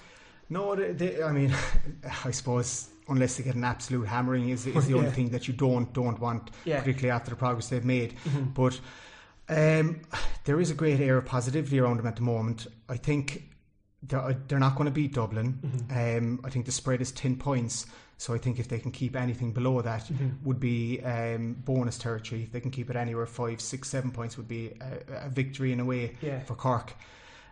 No, 0.50 0.76
they, 0.76 0.92
they, 0.92 1.24
I 1.24 1.32
mean, 1.32 1.54
I 2.26 2.32
suppose 2.32 2.90
unless 3.08 3.38
they 3.38 3.44
get 3.44 3.56
an 3.56 3.64
absolute 3.64 4.08
hammering 4.08 4.50
is, 4.50 4.68
is 4.68 4.88
the 4.88 4.94
only 4.98 5.10
thing 5.12 5.30
that 5.30 5.48
you 5.48 5.54
don't 5.54 5.92
don't 5.94 6.20
want, 6.20 6.52
Yeah. 6.66 6.80
particularly 6.80 7.12
after 7.12 7.30
the 7.32 7.36
progress 7.38 7.70
they've 7.70 7.84
made. 7.86 8.16
Mhm. 8.26 8.54
But 8.54 8.80
um, 9.50 10.02
there 10.44 10.60
is 10.60 10.70
a 10.70 10.76
great 10.76 11.00
air 11.00 11.18
of 11.18 11.26
positivity 11.26 11.80
around 11.80 11.98
them 11.98 12.08
at 12.08 12.18
the 12.18 12.22
moment. 12.22 12.68
I 12.88 12.98
think 12.98 13.44
they're, 14.04 14.38
they're 14.48 14.60
not 14.60 14.76
going 14.76 14.86
to 14.86 14.92
beat 14.92 15.14
Dublin. 15.14 15.60
Mm-hmm. 15.90 16.18
Um, 16.28 16.40
I 16.44 16.50
think 16.50 16.66
the 16.66 16.72
spread 16.72 17.02
is 17.02 17.12
10 17.14 17.38
points. 17.38 17.86
So 18.20 18.34
I 18.34 18.38
think 18.38 18.60
if 18.60 18.68
they 18.68 18.80
can 18.80 18.92
keep 18.92 19.16
anything 19.16 19.54
below 19.54 19.82
that, 19.82 20.04
Mm-hmm. 20.08 20.30
would 20.48 20.60
be 20.60 21.00
um, 21.04 21.54
bonus 21.66 21.98
territory. 21.98 22.44
If 22.44 22.52
they 22.52 22.60
can 22.60 22.70
keep 22.70 22.90
it 22.90 22.96
anywhere 22.98 23.26
five, 23.26 23.60
six, 23.62 23.90
seven 23.90 24.12
points, 24.12 24.36
would 24.38 24.48
be 24.48 24.74
a, 24.82 25.26
a 25.26 25.30
victory 25.30 25.72
in 25.72 25.80
a 25.80 25.86
way 25.86 26.16
Yeah. 26.22 26.40
for 26.44 26.56
Cork. 26.56 26.94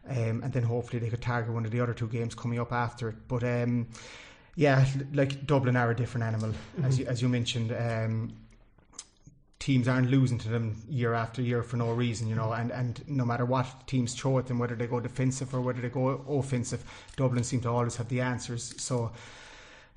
Um, 0.10 0.42
and 0.44 0.52
then 0.54 0.64
hopefully 0.64 1.00
they 1.00 1.10
could 1.10 1.22
target 1.22 1.54
one 1.54 1.66
of 1.66 1.72
the 1.72 1.80
other 1.80 1.94
two 1.94 2.08
games 2.08 2.36
coming 2.36 2.60
up 2.60 2.72
after 2.74 3.10
it. 3.10 3.16
But 3.30 3.44
um, 3.44 3.88
yeah, 4.56 4.86
like 5.14 5.46
Dublin 5.48 5.76
are 5.78 5.92
a 5.92 5.96
different 5.96 6.26
animal, 6.26 6.54
as 6.84 7.00
you 7.00 7.06
as 7.08 7.22
you 7.22 7.30
mentioned. 7.30 7.72
Um, 7.72 8.34
teams 9.60 9.88
aren't 9.88 10.10
losing 10.10 10.38
to 10.38 10.50
them 10.50 10.76
year 10.90 11.14
after 11.14 11.42
year 11.42 11.64
for 11.64 11.78
no 11.78 11.92
reason, 11.92 12.28
you 12.28 12.36
know, 12.36 12.52
and, 12.54 12.72
and 12.72 13.04
no 13.08 13.26
matter 13.26 13.44
what 13.46 13.66
teams 13.88 14.14
throw 14.14 14.38
at 14.38 14.46
them, 14.48 14.60
whether 14.60 14.76
they 14.76 14.88
go 14.88 15.00
defensive 15.00 15.54
or 15.54 15.62
whether 15.62 15.82
they 15.82 15.90
go 15.90 16.10
offensive, 16.30 16.84
Dublin 17.16 17.44
seem 17.44 17.62
to 17.62 17.70
always 17.70 17.96
have 17.96 18.08
the 18.08 18.22
answers. 18.22 18.76
So 18.78 19.12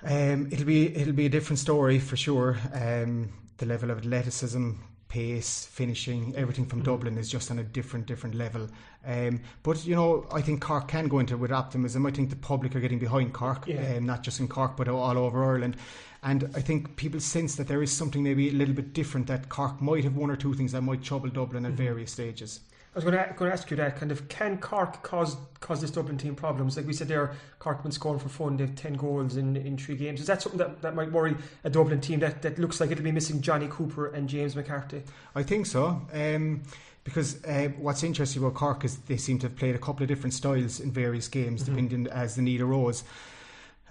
um, 0.02 0.48
it'll 0.50 0.66
be 0.66 0.94
it'll 0.96 1.12
be 1.12 1.26
a 1.26 1.30
different 1.30 1.58
story 1.58 1.98
for 1.98 2.16
sure. 2.16 2.58
Um, 2.72 3.30
the 3.58 3.66
level 3.66 3.90
of 3.90 3.98
athleticism, 3.98 4.72
pace, 5.08 5.66
finishing, 5.66 6.34
everything 6.36 6.64
from 6.64 6.82
Dublin 6.82 7.18
is 7.18 7.28
just 7.28 7.50
on 7.50 7.58
a 7.58 7.64
different 7.64 8.06
different 8.06 8.34
level. 8.34 8.68
Um, 9.06 9.40
but 9.62 9.84
you 9.86 9.94
know, 9.94 10.26
I 10.32 10.40
think 10.40 10.62
Cork 10.62 10.88
can 10.88 11.08
go 11.08 11.18
into 11.18 11.34
it 11.34 11.38
with 11.38 11.52
optimism. 11.52 12.06
I 12.06 12.10
think 12.10 12.30
the 12.30 12.36
public 12.36 12.74
are 12.76 12.80
getting 12.80 12.98
behind 12.98 13.32
Cork, 13.32 13.66
Yeah. 13.66 13.96
um, 13.96 14.06
not 14.06 14.22
just 14.22 14.40
in 14.40 14.48
Cork 14.48 14.76
but 14.76 14.88
all 14.88 15.18
over 15.18 15.44
Ireland. 15.44 15.76
And 16.22 16.50
I 16.54 16.60
think 16.60 16.96
people 16.96 17.18
sense 17.20 17.54
that 17.56 17.66
there 17.66 17.82
is 17.82 17.90
something 17.90 18.22
maybe 18.22 18.50
a 18.50 18.52
little 18.52 18.74
bit 18.74 18.92
different 18.92 19.26
that 19.28 19.48
Cork 19.48 19.80
might 19.80 20.04
have 20.04 20.16
one 20.16 20.30
or 20.30 20.36
two 20.36 20.52
things 20.52 20.72
that 20.72 20.82
might 20.82 21.02
trouble 21.02 21.30
Dublin 21.30 21.64
at 21.64 21.72
various 21.72 22.12
stages. 22.12 22.60
I 22.92 22.98
was 22.98 23.04
going 23.04 23.16
to, 23.16 23.34
going 23.36 23.50
to 23.50 23.52
ask 23.52 23.70
you 23.70 23.76
that 23.76 23.96
kind 23.96 24.10
of 24.10 24.28
can 24.28 24.58
Cork 24.58 25.02
cause 25.04 25.36
cause 25.60 25.80
this 25.80 25.92
Dublin 25.92 26.18
team 26.18 26.34
problems? 26.34 26.76
Like 26.76 26.86
we 26.86 26.92
said 26.92 27.06
there, 27.06 27.34
Cork 27.60 27.76
have 27.76 27.82
been 27.84 27.92
scoring 27.92 28.18
for 28.18 28.28
fun. 28.28 28.56
They've 28.56 28.74
ten 28.74 28.94
goals 28.94 29.36
in, 29.36 29.56
in 29.56 29.76
three 29.76 29.94
games. 29.94 30.20
Is 30.20 30.26
that 30.26 30.42
something 30.42 30.58
that, 30.58 30.82
that 30.82 30.96
might 30.96 31.12
worry 31.12 31.36
a 31.62 31.70
Dublin 31.70 32.00
team 32.00 32.18
that, 32.20 32.42
that 32.42 32.58
looks 32.58 32.80
like 32.80 32.90
it'll 32.90 33.04
be 33.04 33.12
missing 33.12 33.40
Johnny 33.40 33.68
Cooper 33.70 34.08
and 34.08 34.28
James 34.28 34.56
McCarthy? 34.56 35.02
I 35.36 35.44
think 35.44 35.66
so. 35.66 36.02
Um, 36.12 36.62
because 37.04 37.42
uh, 37.44 37.68
what's 37.78 38.02
interesting 38.02 38.42
about 38.42 38.54
Cork 38.54 38.84
is 38.84 38.98
they 38.98 39.16
seem 39.16 39.38
to 39.38 39.46
have 39.46 39.56
played 39.56 39.74
a 39.76 39.78
couple 39.78 40.02
of 40.02 40.08
different 40.08 40.34
styles 40.34 40.80
in 40.80 40.90
various 40.90 41.28
games, 41.28 41.62
depending 41.62 42.08
as 42.08 42.34
the 42.34 42.42
need 42.42 42.60
arose. 42.60 43.04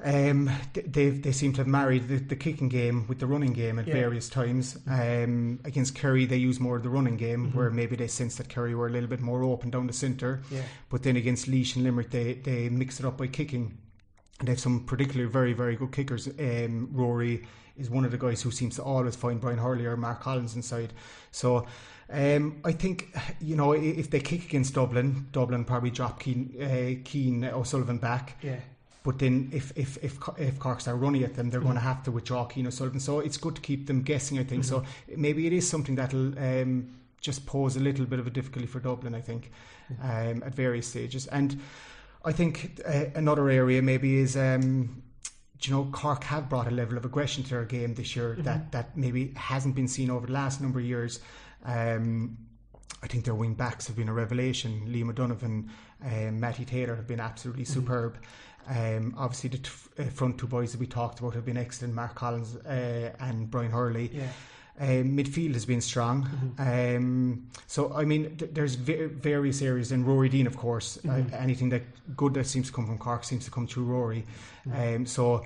Um, 0.03 0.49
they 0.73 1.09
they 1.09 1.31
seem 1.31 1.51
to 1.53 1.57
have 1.61 1.67
married 1.67 2.07
the, 2.07 2.17
the 2.17 2.35
kicking 2.35 2.69
game 2.69 3.05
with 3.07 3.19
the 3.19 3.27
running 3.27 3.53
game 3.53 3.79
at 3.79 3.87
Yeah. 3.87 3.95
various 3.95 4.29
times. 4.29 4.77
Um, 4.87 5.59
against 5.65 5.95
Kerry, 5.95 6.25
they 6.25 6.37
use 6.37 6.59
more 6.59 6.77
of 6.77 6.83
the 6.83 6.89
running 6.89 7.17
game, 7.17 7.51
where 7.53 7.69
maybe 7.69 7.95
they 7.95 8.07
sense 8.07 8.35
that 8.37 8.47
Kerry 8.49 8.73
were 8.75 8.87
a 8.87 8.91
little 8.91 9.09
bit 9.09 9.19
more 9.19 9.43
open 9.43 9.69
down 9.69 9.87
the 9.87 9.93
centre. 9.93 10.41
Yeah. 10.49 10.61
But 10.89 11.03
then 11.03 11.15
against 11.17 11.47
Laois 11.47 11.75
and 11.75 11.83
Limerick, 11.83 12.11
they, 12.11 12.33
they 12.35 12.69
mix 12.69 12.99
it 12.99 13.05
up 13.05 13.17
by 13.17 13.27
kicking. 13.27 13.77
And 14.39 14.47
they 14.47 14.53
have 14.53 14.59
some 14.61 14.85
particularly 14.85 15.29
very, 15.29 15.51
very 15.51 15.75
good 15.75 15.91
kickers. 15.91 16.27
Um, 16.39 16.89
Rory 16.93 17.45
is 17.75 17.89
one 17.89 18.05
of 18.05 18.11
the 18.11 18.17
guys 18.17 18.41
who 18.41 18.51
seems 18.51 18.77
to 18.77 18.83
always 18.83 19.17
find 19.17 19.41
Brian 19.41 19.57
Hurley 19.57 19.85
or 19.85 19.97
Mark 19.97 20.21
Collins 20.21 20.55
inside. 20.55 20.93
So 21.31 21.67
um, 22.09 22.61
I 22.63 22.71
think, 22.71 23.13
you 23.41 23.57
know, 23.57 23.73
if 23.73 24.09
they 24.09 24.21
kick 24.21 24.45
against 24.45 24.75
Dublin, 24.75 25.27
Dublin 25.33 25.65
probably 25.65 25.89
drop 25.89 26.21
Cian, 26.21 26.53
uh, 26.61 27.03
Cian 27.09 27.43
O'Sullivan 27.43 27.97
back. 27.97 28.37
Yeah. 28.41 28.59
But 29.03 29.19
then 29.19 29.49
if 29.53 29.71
if 29.77 29.97
if, 30.03 30.19
if 30.37 30.59
Cork 30.59 30.81
start 30.81 30.99
running 30.99 31.23
at 31.23 31.35
them, 31.35 31.49
they're 31.49 31.61
going 31.61 31.75
to 31.75 31.81
have 31.81 32.03
to 32.03 32.11
withdraw 32.11 32.47
Cian 32.47 32.67
O'Sullivan. 32.67 32.99
So 32.99 33.19
it's 33.19 33.37
good 33.37 33.55
to 33.55 33.61
keep 33.61 33.87
them 33.87 34.01
guessing. 34.01 34.39
I 34.39 34.43
think 34.43 34.63
so. 34.65 34.83
Maybe 35.15 35.47
it 35.47 35.53
is 35.53 35.67
something 35.67 35.95
that'll 35.95 36.37
um, 36.37 36.89
just 37.21 37.45
pose 37.45 37.75
a 37.75 37.79
little 37.79 38.05
bit 38.05 38.19
of 38.19 38.27
a 38.27 38.29
difficulty 38.29 38.67
for 38.67 38.79
Dublin. 38.79 39.15
I 39.15 39.21
think 39.21 39.51
um, 40.01 40.43
at 40.43 40.53
various 40.53 40.87
stages, 40.87 41.27
and 41.27 41.59
I 42.25 42.33
think 42.33 42.81
uh, 42.85 43.05
another 43.15 43.49
area 43.49 43.81
maybe 43.81 44.17
is. 44.17 44.35
Um, 44.35 45.03
you 45.61 45.73
know, 45.73 45.89
Cork 45.91 46.23
have 46.23 46.47
brought 46.47 46.67
a 46.67 46.71
level 46.71 46.97
of 46.97 47.03
aggression 47.03 47.43
to 47.43 47.49
their 47.49 47.65
game 47.65 47.93
this 47.93 48.15
year 48.15 48.37
that, 48.39 48.71
that 48.71 48.95
maybe 48.95 49.33
hasn't 49.35 49.75
been 49.75 49.89
seen 49.89 50.09
over 50.09 50.27
the 50.27 50.31
last 50.31 50.61
number 50.61 50.79
of 50.79 50.85
years. 50.85 51.19
Um, 51.65 52.37
I 53.03 53.07
think 53.07 53.25
their 53.25 53.35
wing 53.35 53.55
backs 53.55 53.87
have 53.87 53.95
been 53.95 54.09
a 54.09 54.13
revelation. 54.13 54.83
Liam 54.87 55.09
O'Donovan, 55.09 55.69
um, 56.03 56.39
Matty 56.39 56.65
Taylor 56.65 56.95
have 56.95 57.07
been 57.07 57.19
absolutely 57.19 57.65
superb. 57.65 58.17
Um, 58.69 59.15
obviously, 59.17 59.49
the 59.49 59.57
t- 59.57 59.71
uh, 59.97 60.03
front 60.05 60.37
two 60.37 60.47
boys 60.47 60.71
that 60.71 60.79
we 60.79 60.85
talked 60.87 61.19
about 61.19 61.33
have 61.33 61.45
been 61.45 61.57
excellent 61.57 61.93
Mark 61.95 62.15
Collins 62.15 62.55
uh, 62.57 63.11
and 63.19 63.49
Brian 63.49 63.71
Hurley. 63.71 64.11
Yeah. 64.13 64.27
Um, 64.81 65.17
midfield 65.17 65.53
has 65.55 65.65
been 65.65 65.81
strong. 65.81 66.29
Um, 66.57 67.47
so, 67.67 67.91
I 67.93 68.05
mean, 68.05 68.37
th- 68.37 68.51
there's 68.53 68.75
va- 68.75 69.09
various 69.09 69.61
areas. 69.61 69.91
And 69.91 70.05
Ruairí 70.05 70.29
Deane, 70.29 70.47
of 70.47 70.55
course, 70.55 70.97
uh, 71.05 71.23
anything 71.37 71.69
that 71.69 71.81
good 72.15 72.33
that 72.35 72.45
seems 72.47 72.67
to 72.67 72.73
come 72.73 72.85
from 72.85 72.97
Cork 72.97 73.23
seems 73.25 73.43
to 73.45 73.51
come 73.51 73.67
through 73.67 73.83
Rory. 73.85 74.25
Um, 74.73 75.05
so, 75.05 75.43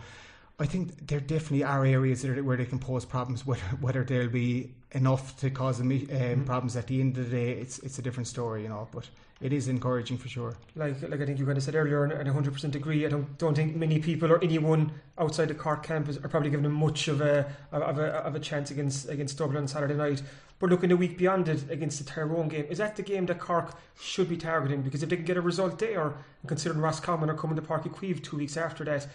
I 0.60 0.68
think 0.68 1.08
there 1.08 1.20
definitely 1.20 1.64
are 1.64 1.84
areas 1.86 2.22
that 2.22 2.38
are- 2.38 2.44
where 2.44 2.58
they 2.58 2.66
can 2.66 2.78
pose 2.78 3.06
problems. 3.06 3.44
Whether, 3.46 3.62
whether 3.82 4.04
there'll 4.04 4.30
be 4.30 4.70
enough 4.92 5.40
to 5.40 5.50
cause 5.50 5.80
them 5.80 5.92
um, 5.92 6.46
problems 6.46 6.76
at 6.76 6.86
the 6.88 7.00
end 7.02 7.18
of 7.18 7.32
the 7.32 7.36
day, 7.38 7.52
it's 7.54 7.80
it's 7.80 7.98
a 7.98 8.02
different 8.04 8.28
story, 8.28 8.62
you 8.64 8.70
know. 8.70 8.88
But 8.92 9.10
it 9.44 9.52
is 9.52 9.68
encouraging 9.68 10.18
for 10.18 10.30
sure. 10.30 10.56
Like, 10.76 11.02
like 11.02 11.20
I 11.20 11.26
think 11.26 11.38
you 11.38 11.46
kind 11.46 11.58
of 11.58 11.64
said 11.64 11.76
earlier, 11.76 12.06
and, 12.06 12.14
and 12.14 12.30
I 12.30 12.34
100% 12.34 12.76
agree. 12.76 13.06
I 13.06 13.10
don't, 13.10 13.38
don't 13.38 13.54
think 13.54 13.76
many 13.76 14.00
people 14.00 14.32
or 14.32 14.42
anyone 14.42 14.94
outside 15.18 15.50
the 15.50 15.54
Cork 15.54 15.84
camp 15.84 16.08
is, 16.08 16.18
are 16.18 16.30
probably 16.30 16.50
giving 16.50 16.64
them 16.64 16.72
much 16.72 17.10
of 17.10 17.20
a 17.20 17.52
of 17.74 18.00
a, 18.00 18.06
of 18.24 18.36
a 18.36 18.40
chance 18.40 18.72
against 18.72 19.10
against 19.10 19.38
Dublin 19.38 19.58
on 19.58 19.68
Saturday 19.68 19.96
night. 19.96 20.24
But 20.60 20.70
looking 20.70 20.90
the 20.90 20.96
week 20.98 21.18
beyond 21.18 21.50
it 21.50 21.70
against 21.70 22.00
the 22.00 22.06
Tyrone 22.10 22.48
game, 22.48 22.66
is 22.70 22.78
that 22.78 22.96
the 22.96 23.02
game 23.02 23.26
that 23.26 23.40
Cork 23.40 23.78
should 24.00 24.30
be 24.30 24.38
targeting? 24.38 24.82
Because 24.82 25.04
if 25.04 25.10
they 25.10 25.18
can 25.18 25.26
get 25.26 25.36
a 25.36 25.42
result 25.42 25.78
there, 25.78 26.06
and 26.06 26.48
considering 26.48 26.80
Roscommon 26.80 27.30
are 27.30 27.36
coming 27.36 27.58
to 27.58 27.62
Páirc 27.62 27.84
Uí 27.84 27.94
Chaoimh 27.94 28.24
two 28.24 28.38
weeks 28.38 28.56
after 28.56 28.86
that, 28.86 29.06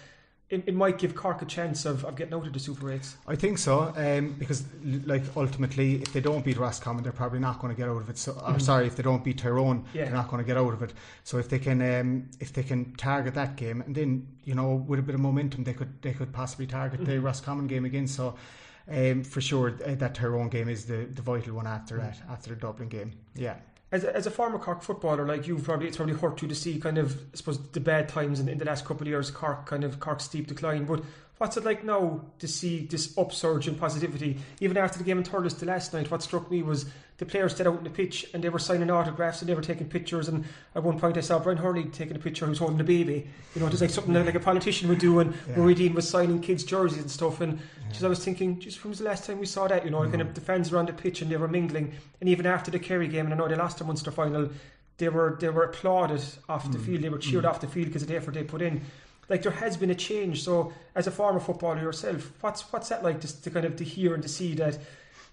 it, 0.51 0.65
it 0.67 0.75
might 0.75 0.97
give 0.99 1.15
Cork 1.15 1.43
a 1.43 1.45
chance 1.45 1.85
of, 1.85 2.05
of 2.05 2.17
getting 2.17 2.33
out 2.35 2.47
of 2.47 2.53
the 2.53 2.59
Super 2.59 2.87
8s. 2.87 3.17
I 3.27 3.37
think 3.37 3.59
so, 3.59 3.93
um, 3.97 4.35
because 4.39 4.65
like 5.05 5.23
ultimately, 5.37 5.97
if 6.03 6.13
they 6.13 6.21
don't 6.21 6.45
beat 6.45 6.57
Roscommon, 6.57 7.03
they're 7.03 7.13
probably 7.13 7.39
not 7.39 7.61
going 7.61 7.75
to 7.75 7.79
get 7.79 7.89
out 7.89 8.01
of 8.01 8.09
it. 8.09 8.17
So, 8.17 8.41
I'm 8.45 8.59
sorry, 8.59 8.87
if 8.87 8.97
they 8.97 9.03
don't 9.03 9.23
beat 9.23 9.39
Tyrone, 9.39 9.85
Yeah. 9.93 10.05
they're 10.05 10.15
not 10.15 10.29
going 10.29 10.43
to 10.43 10.47
get 10.47 10.57
out 10.57 10.73
of 10.73 10.83
it. 10.83 10.95
So 11.25 11.37
if 11.39 11.49
they 11.49 11.59
can, 11.59 11.83
um, 11.83 12.31
if 12.41 12.53
they 12.53 12.63
can 12.63 12.95
target 12.95 13.35
that 13.35 13.57
game, 13.57 13.83
and 13.83 13.95
then 13.95 14.27
you 14.45 14.55
know, 14.55 14.75
with 14.75 14.99
a 15.01 15.03
bit 15.03 15.15
of 15.15 15.21
momentum, 15.21 15.65
they 15.65 15.75
could 15.75 16.01
they 16.01 16.15
could 16.15 16.33
possibly 16.33 16.67
target 16.67 17.05
the 17.05 17.19
Roscommon 17.21 17.67
game 17.67 17.85
again. 17.85 18.07
So. 18.07 18.35
Um, 18.91 19.23
for 19.23 19.43
sure, 19.43 19.75
uh, 19.85 19.97
that 19.97 20.15
Tyrone 20.15 20.49
game 20.49 20.71
is 20.71 20.87
the, 20.87 21.07
the 21.13 21.21
vital 21.21 21.57
one 21.57 21.67
after 21.67 21.99
that, 21.99 22.23
after 22.31 22.49
the 22.55 22.57
Dublin 22.57 22.89
game. 22.89 23.13
Yeah. 23.35 23.57
As 23.91 24.05
a, 24.05 24.15
as 24.15 24.27
a 24.27 24.31
former 24.31 24.59
Cork 24.59 24.83
footballer, 24.83 25.27
like 25.27 25.47
you, 25.47 25.59
probably 25.59 25.89
it's 25.89 25.97
probably 25.97 26.15
hurt 26.15 26.43
you 26.43 26.49
to 26.49 26.55
see 26.55 26.79
kind 26.79 26.99
of, 26.99 27.17
I 27.33 27.37
suppose, 27.37 27.59
the 27.71 27.81
bad 27.81 28.09
times 28.09 28.39
in, 28.39 28.49
in 28.49 28.59
the 28.59 28.67
last 28.67 28.85
couple 28.85 29.03
of 29.03 29.09
years, 29.09 29.31
Cork 29.31 29.65
kind 29.65 29.83
of 29.83 29.99
Cork's 29.99 30.25
steep 30.25 30.47
decline. 30.47 30.85
But 30.85 31.03
what's 31.39 31.57
it 31.57 31.65
like 31.65 31.85
now 31.85 32.21
to 32.39 32.49
see 32.49 32.87
this 32.87 33.17
upsurge 33.17 33.69
in 33.69 33.77
positivity? 33.77 34.39
Even 34.61 34.77
after 34.77 34.99
the 34.99 35.05
game 35.05 35.19
in 35.19 35.25
Thurles 35.25 35.59
the 35.59 35.67
last 35.67 35.93
night, 35.93 36.11
what 36.11 36.23
struck 36.23 36.51
me 36.51 36.63
was 36.63 36.87
the 37.19 37.27
players 37.27 37.55
stood 37.55 37.67
out 37.67 37.79
on 37.79 37.85
the 37.85 37.91
pitch 37.91 38.27
and 38.33 38.45
they 38.45 38.49
were 38.49 38.61
signing 38.61 38.91
autographs 38.91 39.41
and 39.41 39.49
they 39.49 39.55
were 39.55 39.63
taking 39.63 39.89
pictures. 39.89 40.29
And 40.29 40.45
at 40.75 40.85
one 40.85 41.01
point, 41.01 41.17
I 41.17 41.21
saw 41.21 41.39
Brian 41.39 41.59
Hurley 41.59 41.85
taking 41.85 42.15
a 42.15 42.21
picture 42.21 42.47
who's 42.47 42.59
holding 42.59 42.81
a 42.81 42.85
baby. 42.85 43.29
You 43.55 43.61
know, 43.61 43.67
it 43.67 43.73
was 43.73 43.81
like 43.81 43.91
something 43.91 44.13
that 44.15 44.27
like 44.27 44.37
a 44.37 44.41
politician 44.41 44.89
would 44.89 45.01
do. 45.01 45.19
And 45.19 45.35
Yeah. 45.49 45.57
Ruairí 45.57 45.77
Deane 45.77 45.95
was 45.95 46.09
signing 46.09 46.41
kids' 46.41 46.63
jerseys 46.63 46.99
and 46.99 47.11
stuff. 47.11 47.41
And 47.41 47.59
just 47.91 48.05
I 48.05 48.09
was 48.09 48.25
thinking, 48.25 48.61
just 48.61 48.83
when 48.85 48.91
was 48.91 48.99
the 48.99 49.05
last 49.05 49.25
time 49.25 49.41
we 49.41 49.47
saw 49.47 49.67
that? 49.67 49.85
You 49.85 49.91
know, 49.91 50.03
kind 50.03 50.21
of 50.21 50.29
mm-hmm. 50.29 50.35
the 50.35 50.41
fans 50.41 50.71
were 50.71 50.79
on 50.79 50.87
the 50.87 50.93
pitch 50.93 51.21
and 51.21 51.31
they 51.31 51.37
were 51.37 51.49
mingling. 51.49 51.93
And 52.21 52.29
even 52.29 52.47
after 52.47 52.71
the 52.71 52.79
Kerry 52.79 53.09
game, 53.09 53.25
and 53.25 53.35
I 53.35 53.37
know 53.37 53.49
they 53.49 53.57
lost 53.57 53.79
the 53.79 53.85
Munster 53.85 54.13
final, 54.13 54.51
they 54.99 55.09
were 55.09 55.37
they 55.41 55.49
were 55.49 55.65
applauded 55.65 56.23
off 56.49 56.71
the 56.71 56.79
mm. 56.79 56.85
field. 56.85 57.03
They 57.03 57.09
were 57.09 57.19
cheered 57.19 57.45
mm. 57.45 57.49
off 57.49 57.61
the 57.61 57.69
field 57.69 57.87
because 57.87 58.03
of 58.03 58.09
the 58.09 58.17
effort 58.17 58.35
they 58.35 58.45
put 58.45 58.63
in. 58.63 58.83
Like 59.29 59.43
there 59.43 59.53
has 59.53 59.77
been 59.77 59.91
a 59.91 59.95
change. 59.95 60.43
So 60.43 60.73
as 60.95 61.07
a 61.07 61.11
former 61.11 61.41
footballer 61.41 61.81
yourself, 61.81 62.33
what's 62.41 62.63
what's 62.73 62.89
that 62.89 63.03
like 63.03 63.21
just 63.21 63.45
to 63.45 63.51
kind 63.51 63.67
of 63.67 63.77
to 63.77 63.85
hear 63.85 64.15
and 64.15 64.23
to 64.23 64.29
see 64.29 64.55
that 64.55 64.79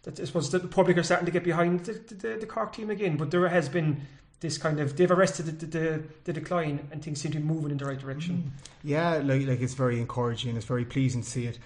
that 0.03 0.19
I 0.19 0.25
suppose 0.25 0.51
the 0.51 0.59
public 0.59 0.97
are 0.97 1.03
starting 1.03 1.25
to 1.25 1.31
get 1.31 1.43
behind 1.43 1.85
the, 1.85 1.93
the, 1.93 2.37
the 2.37 2.45
Cork 2.45 2.73
team 2.73 2.89
again. 2.89 3.17
But 3.17 3.31
there 3.31 3.47
has 3.47 3.69
been 3.69 4.01
this 4.39 4.57
kind 4.57 4.79
of 4.79 4.97
they've 4.97 5.11
arrested 5.11 5.59
the, 5.59 5.65
the, 5.65 6.03
the 6.25 6.33
decline 6.33 6.87
and 6.91 7.03
things 7.03 7.21
seem 7.21 7.31
to 7.31 7.39
be 7.39 7.43
moving 7.43 7.71
in 7.71 7.77
the 7.77 7.85
right 7.85 7.99
direction. 7.99 8.51
Yeah, 8.83 9.17
like, 9.17 9.47
like 9.47 9.61
it's 9.61 9.73
very 9.73 9.99
encouraging. 9.99 10.55
It's 10.55 10.65
very 10.65 10.85
pleasing 10.85 11.21
to 11.21 11.29
see 11.29 11.45
it. 11.47 11.59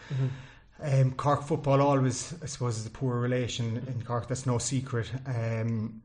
Um, 0.82 1.12
Cork 1.12 1.44
football 1.44 1.82
always, 1.82 2.34
I 2.42 2.46
suppose, 2.46 2.78
is 2.78 2.86
a 2.86 2.90
poor 2.90 3.20
relation 3.20 3.78
in 3.88 4.02
Cork. 4.04 4.28
That's 4.28 4.46
no 4.46 4.60
secret. 4.60 5.12
Um, 5.26 6.02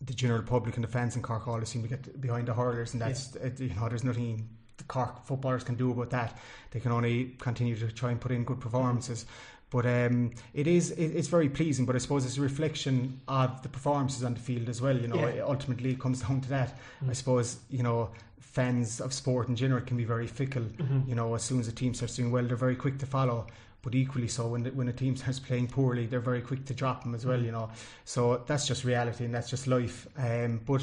the 0.00 0.14
general 0.14 0.42
public 0.42 0.76
and 0.76 0.84
the 0.84 0.88
fans 0.88 1.16
in 1.16 1.22
Cork 1.22 1.46
always 1.46 1.68
seem 1.68 1.82
to 1.82 1.88
get 1.88 2.20
behind 2.20 2.48
the 2.48 2.54
hurlers, 2.54 2.92
and 2.92 3.02
that's 3.02 3.36
uh, 3.36 3.50
you 3.58 3.74
know 3.74 3.88
there's 3.88 4.04
nothing 4.04 4.48
Cork 4.88 5.24
footballers 5.24 5.62
can 5.64 5.76
do 5.76 5.90
about 5.92 6.10
that. 6.10 6.36
They 6.70 6.80
can 6.80 6.92
only 6.92 7.36
continue 7.38 7.76
to 7.76 7.92
try 7.92 8.10
and 8.10 8.20
put 8.20 8.32
in 8.32 8.44
good 8.44 8.60
performances. 8.60 9.26
But 9.70 9.84
um, 9.84 10.32
it 10.54 10.66
is 10.66 10.92
it, 10.92 11.08
it's 11.08 11.28
very 11.28 11.48
pleasing. 11.50 11.84
But 11.86 11.94
I 11.94 11.98
suppose 11.98 12.24
it's 12.24 12.38
a 12.38 12.40
reflection 12.42 13.20
of 13.28 13.62
the 13.62 13.68
performances 13.68 14.24
on 14.24 14.34
the 14.34 14.40
field 14.40 14.68
as 14.68 14.80
well. 14.80 14.96
You 14.96 15.08
know, 15.08 15.28
Yeah. 15.28 15.42
ultimately 15.42 15.90
it 15.90 16.00
comes 16.00 16.22
down 16.26 16.40
to 16.40 16.48
that. 16.48 16.78
I 17.08 17.12
suppose 17.12 17.58
you 17.70 17.82
know 17.82 18.10
fans 18.40 19.00
of 19.00 19.12
sport 19.12 19.48
in 19.48 19.56
general 19.56 19.82
can 19.82 19.96
be 19.96 20.04
very 20.04 20.26
fickle. 20.26 20.64
You 21.06 21.14
know, 21.14 21.34
as 21.34 21.42
soon 21.42 21.60
as 21.60 21.68
a 21.68 21.72
team 21.72 21.92
starts 21.94 22.16
doing 22.16 22.30
well, 22.32 22.44
they're 22.44 22.56
very 22.56 22.76
quick 22.76 22.98
to 22.98 23.06
follow. 23.06 23.46
But 23.82 23.94
equally 23.94 24.26
so, 24.26 24.48
when 24.48 24.62
the, 24.64 24.70
when 24.70 24.88
a 24.88 24.92
team 24.92 25.16
starts 25.20 25.38
playing 25.38 25.68
poorly, 25.68 26.06
they're 26.06 26.18
very 26.20 26.40
quick 26.40 26.64
to 26.64 26.74
drop 26.74 27.02
them 27.04 27.14
as 27.14 27.26
well. 27.26 27.40
You 27.40 27.52
know, 27.52 27.70
so 28.06 28.42
that's 28.46 28.66
just 28.66 28.84
reality 28.84 29.24
and 29.26 29.34
that's 29.34 29.50
just 29.50 29.66
life. 29.66 30.08
Um, 30.16 30.60
but 30.66 30.82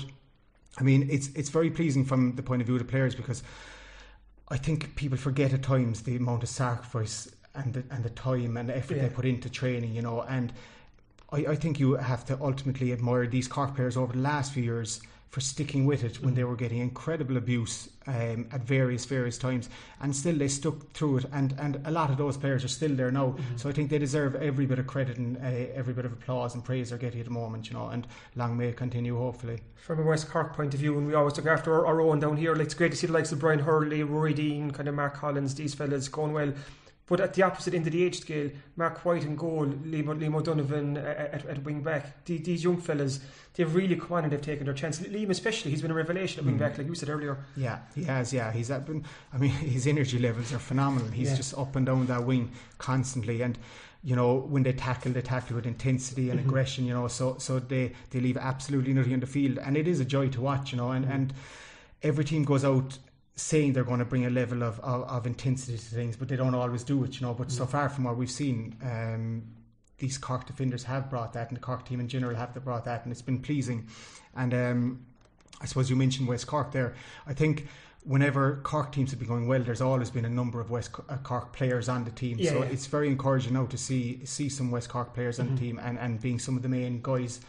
I 0.77 0.83
mean, 0.83 1.09
it's 1.09 1.29
it's 1.35 1.49
very 1.49 1.71
pleasing 1.71 2.05
from 2.05 2.35
the 2.35 2.43
point 2.43 2.61
of 2.61 2.67
view 2.67 2.75
of 2.75 2.79
the 2.85 2.91
players 2.91 3.15
because 3.15 3.41
I 4.49 4.57
think 4.57 4.95
people 4.95 5.17
forget 5.17 5.53
at 5.53 5.63
times 5.63 6.03
the 6.03 6.15
amount 6.17 6.43
of 6.43 6.49
sacrifice 6.49 7.29
and 7.55 7.73
the, 7.73 7.83
and 7.89 8.03
the 8.03 8.09
time 8.11 8.57
and 8.57 8.69
the 8.69 8.77
effort 8.77 8.97
Yeah. 8.97 9.03
they 9.03 9.09
put 9.09 9.25
into 9.25 9.49
training, 9.49 9.93
you 9.93 10.01
know. 10.01 10.21
And 10.21 10.53
I, 11.31 11.37
I 11.47 11.55
think 11.55 11.79
you 11.79 11.93
have 11.93 12.25
to 12.25 12.37
ultimately 12.41 12.91
admire 12.93 13.27
these 13.27 13.47
Cork 13.47 13.75
players 13.75 13.97
over 13.97 14.13
the 14.13 14.19
last 14.19 14.53
few 14.53 14.63
years 14.63 15.01
for 15.29 15.41
sticking 15.41 15.85
with 15.85 16.03
it 16.03 16.23
when 16.23 16.33
they 16.33 16.43
were 16.45 16.55
getting 16.55 16.77
incredible 16.79 17.35
abuse 17.35 17.89
um, 18.07 18.47
at 18.51 18.61
various 18.61 19.05
various 19.05 19.37
times, 19.37 19.69
and 19.99 20.15
still 20.15 20.35
they 20.35 20.47
stuck 20.47 20.91
through 20.93 21.17
it. 21.17 21.25
And 21.33 21.53
and 21.59 21.81
a 21.85 21.91
lot 21.91 22.09
of 22.09 22.17
those 22.17 22.37
players 22.37 22.63
are 22.63 22.69
still 22.69 22.95
there 22.95 23.11
now. 23.11 23.35
So 23.57 23.69
I 23.69 23.73
think 23.73 23.89
they 23.89 23.97
deserve 23.97 24.35
every 24.35 24.65
bit 24.65 24.79
of 24.79 24.87
credit 24.87 25.17
and 25.17 25.37
uh, 25.37 25.73
every 25.75 25.93
bit 25.93 26.05
of 26.05 26.13
applause 26.13 26.55
and 26.55 26.63
praise 26.63 26.89
they're 26.89 26.97
getting 26.97 27.19
at 27.19 27.25
the 27.25 27.31
moment, 27.31 27.67
you 27.67 27.73
know. 27.73 27.89
And 27.89 28.07
long 28.35 28.55
may 28.55 28.69
it 28.69 28.77
continue, 28.77 29.17
hopefully. 29.17 29.59
from 29.85 29.99
a 29.99 30.03
West 30.03 30.29
Cork 30.29 30.55
point 30.55 30.73
of 30.73 30.79
view, 30.79 30.97
and 30.97 31.05
we 31.05 31.13
always 31.13 31.37
look 31.37 31.45
after 31.45 31.71
our, 31.71 31.85
our 31.85 32.01
own 32.01 32.19
down 32.19 32.37
here. 32.37 32.55
Like, 32.55 32.65
it's 32.65 32.73
great 32.73 32.89
to 32.89 32.97
see 32.97 33.05
the 33.05 33.13
likes 33.13 33.31
of 33.31 33.37
Brian 33.37 33.59
Hurley, 33.59 33.99
Ruairí 33.99 34.33
Deane, 34.33 34.71
kind 34.71 34.89
of 34.89 34.95
Mark 34.95 35.13
Collins, 35.13 35.53
these 35.53 35.75
fellas 35.75 36.07
going 36.07 36.33
well. 36.33 36.53
But 37.07 37.19
at 37.19 37.35
the 37.35 37.43
opposite 37.43 37.75
end 37.75 37.85
of 37.85 37.93
the 37.93 38.03
age 38.03 38.21
scale, 38.21 38.49
Mark 38.75 39.05
White 39.05 39.25
and 39.25 39.37
goal, 39.37 39.67
Liam, 39.67 40.05
Liam 40.05 40.35
O'Donovan 40.35 40.97
at, 40.97 41.05
uh, 41.05 41.09
uh, 41.09 41.35
at, 41.35 41.45
at 41.45 41.63
wing 41.63 41.81
back. 41.81 42.25
The, 42.25 42.39
these 42.39 42.63
young 42.63 42.81
fellas, 42.81 43.19
they've 43.53 43.75
really 43.75 43.95
come 43.95 44.13
on 44.13 44.23
and 44.23 44.33
they've 44.33 44.41
taken 44.41 44.65
their 44.65 44.73
chance. 44.73 44.99
Liam 44.99 45.29
especially, 45.29 45.69
he's 45.69 45.83
been 45.83 45.91
a 45.91 45.95
revelation 45.95 46.39
at 46.39 46.45
wing 46.45 46.55
mm. 46.55 46.59
back, 46.59 46.79
like 46.79 46.87
you 46.87 46.95
said 46.95 47.09
earlier. 47.09 47.37
Yeah, 47.55 47.79
he 47.93 48.05
has. 48.05 48.33
Yeah, 48.33 48.51
he's 48.51 48.69
been. 48.69 49.05
I 49.31 49.37
mean, 49.37 49.51
his 49.51 49.85
energy 49.85 50.17
levels 50.17 50.51
are 50.51 50.59
phenomenal. 50.59 51.09
He's 51.09 51.29
Yeah. 51.29 51.35
just 51.35 51.55
up 51.55 51.75
and 51.75 51.85
down 51.85 52.07
that 52.07 52.25
wing 52.25 52.51
constantly, 52.79 53.41
and 53.43 53.59
you 54.03 54.15
know 54.15 54.33
when 54.33 54.63
they 54.63 54.73
tackle, 54.73 55.11
they 55.11 55.21
tackle 55.21 55.57
with 55.57 55.67
intensity 55.67 56.31
and 56.31 56.39
mm-hmm. 56.39 56.49
aggression. 56.49 56.85
You 56.85 56.93
know, 56.95 57.07
so 57.07 57.37
so 57.37 57.59
they 57.59 57.91
they 58.09 58.19
leave 58.19 58.37
absolutely 58.37 58.93
nothing 58.93 59.13
on 59.13 59.19
the 59.19 59.27
field, 59.27 59.59
and 59.59 59.77
it 59.77 59.87
is 59.87 59.99
a 59.99 60.05
joy 60.05 60.29
to 60.29 60.41
watch. 60.41 60.71
You 60.71 60.79
know, 60.79 60.89
and 60.89 61.05
mm. 61.05 61.13
and 61.13 61.33
every 62.01 62.25
team 62.25 62.45
goes 62.45 62.65
out 62.65 62.97
saying 63.35 63.73
they're 63.73 63.83
going 63.83 63.99
to 63.99 64.05
bring 64.05 64.25
a 64.25 64.29
level 64.29 64.63
of, 64.63 64.79
of, 64.79 65.03
of 65.03 65.27
intensity 65.27 65.77
to 65.77 65.83
things, 65.83 66.15
but 66.15 66.27
they 66.27 66.35
don't 66.35 66.55
always 66.55 66.83
do 66.83 67.03
it. 67.03 67.19
You 67.19 67.27
know, 67.27 67.33
but 67.33 67.51
so 67.51 67.65
far 67.65 67.89
from 67.89 68.05
what 68.05 68.17
we've 68.17 68.31
seen. 68.31 68.75
Um, 68.81 69.43
these 69.97 70.17
Cork 70.17 70.45
defenders 70.45 70.83
have 70.83 71.09
brought 71.09 71.33
that, 71.33 71.47
and 71.49 71.55
the 71.55 71.61
Cork 71.61 71.85
team 71.85 71.99
in 71.99 72.07
general 72.07 72.35
have 72.35 72.53
brought 72.65 72.85
that, 72.85 73.03
and 73.03 73.11
it's 73.11 73.21
been 73.21 73.39
pleasing. 73.39 73.87
And 74.35 74.53
um, 74.53 75.05
I 75.61 75.65
suppose 75.65 75.89
you 75.89 75.95
mentioned 75.95 76.27
West 76.27 76.47
Cork 76.47 76.71
there. 76.71 76.95
I 77.25 77.33
think 77.33 77.67
whenever 78.03 78.57
Cork 78.63 78.91
teams 78.91 79.11
have 79.11 79.19
been 79.19 79.27
going 79.27 79.47
well, 79.47 79.61
there's 79.61 79.81
always 79.81 80.09
been 80.09 80.25
a 80.25 80.29
number 80.29 80.59
of 80.59 80.69
West 80.69 80.91
uh, 81.09 81.17
Cork 81.17 81.53
players 81.53 81.89
on 81.89 82.03
the 82.03 82.11
team. 82.11 82.37
Yeah, 82.39 82.51
so 82.51 82.59
yeah. 82.59 82.65
it's 82.65 82.87
very 82.87 83.07
encouraging 83.07 83.53
now 83.53 83.65
to 83.67 83.77
see 83.77 84.23
see 84.25 84.49
some 84.49 84.71
West 84.71 84.89
Cork 84.89 85.13
players 85.13 85.39
on 85.39 85.53
the 85.53 85.59
team 85.59 85.79
and, 85.79 85.97
and 85.97 86.21
being 86.21 86.39
some 86.39 86.55
of 86.55 86.63
the 86.63 86.69
main 86.69 87.01
guys 87.01 87.39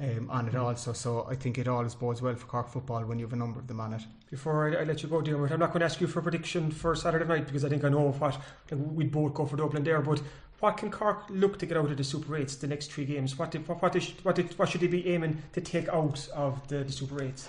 um, 0.00 0.30
on 0.30 0.48
it 0.48 0.54
also. 0.54 0.92
So 0.92 1.26
I 1.28 1.34
think 1.34 1.58
it 1.58 1.68
always 1.68 1.94
bodes 1.94 2.22
well 2.22 2.34
for 2.34 2.46
Cork 2.46 2.68
football 2.68 3.04
when 3.04 3.18
you 3.18 3.24
have 3.26 3.32
a 3.32 3.36
number 3.36 3.60
of 3.60 3.66
them 3.66 3.80
on 3.80 3.94
it. 3.94 4.02
Before 4.30 4.68
I, 4.68 4.82
I 4.82 4.84
let 4.84 5.02
you 5.02 5.08
go, 5.08 5.20
Dermot, 5.20 5.52
I'm 5.52 5.60
not 5.60 5.72
going 5.72 5.80
to 5.80 5.86
ask 5.86 6.00
you 6.00 6.06
for 6.06 6.20
a 6.20 6.22
prediction 6.22 6.70
for 6.70 6.94
Saturday 6.94 7.24
night 7.24 7.46
because 7.46 7.64
I 7.64 7.68
think 7.68 7.84
I 7.84 7.88
know 7.88 8.00
what 8.00 8.20
like, 8.20 8.40
we'd 8.70 9.12
both 9.12 9.34
go 9.34 9.46
for 9.46 9.56
Dublin 9.56 9.84
there. 9.84 10.00
But 10.00 10.20
what 10.60 10.76
can 10.76 10.90
Cork 10.90 11.24
look 11.28 11.58
to 11.58 11.66
get 11.66 11.76
out 11.76 11.90
of 11.90 11.96
the 11.96 12.04
Super 12.04 12.32
8s 12.32 12.60
the 12.60 12.66
next 12.66 12.92
three 12.92 13.04
games? 13.04 13.38
What 13.38 13.50
did, 13.50 13.66
what, 13.68 13.82
what, 13.82 13.96
is, 13.96 14.12
what, 14.22 14.36
did, 14.36 14.58
what 14.58 14.68
should 14.68 14.80
they 14.80 14.86
be 14.86 15.08
aiming 15.08 15.42
to 15.52 15.60
take 15.60 15.88
out 15.88 16.28
of 16.34 16.66
the, 16.68 16.84
the 16.84 16.92
Super 16.92 17.16
8s? 17.16 17.46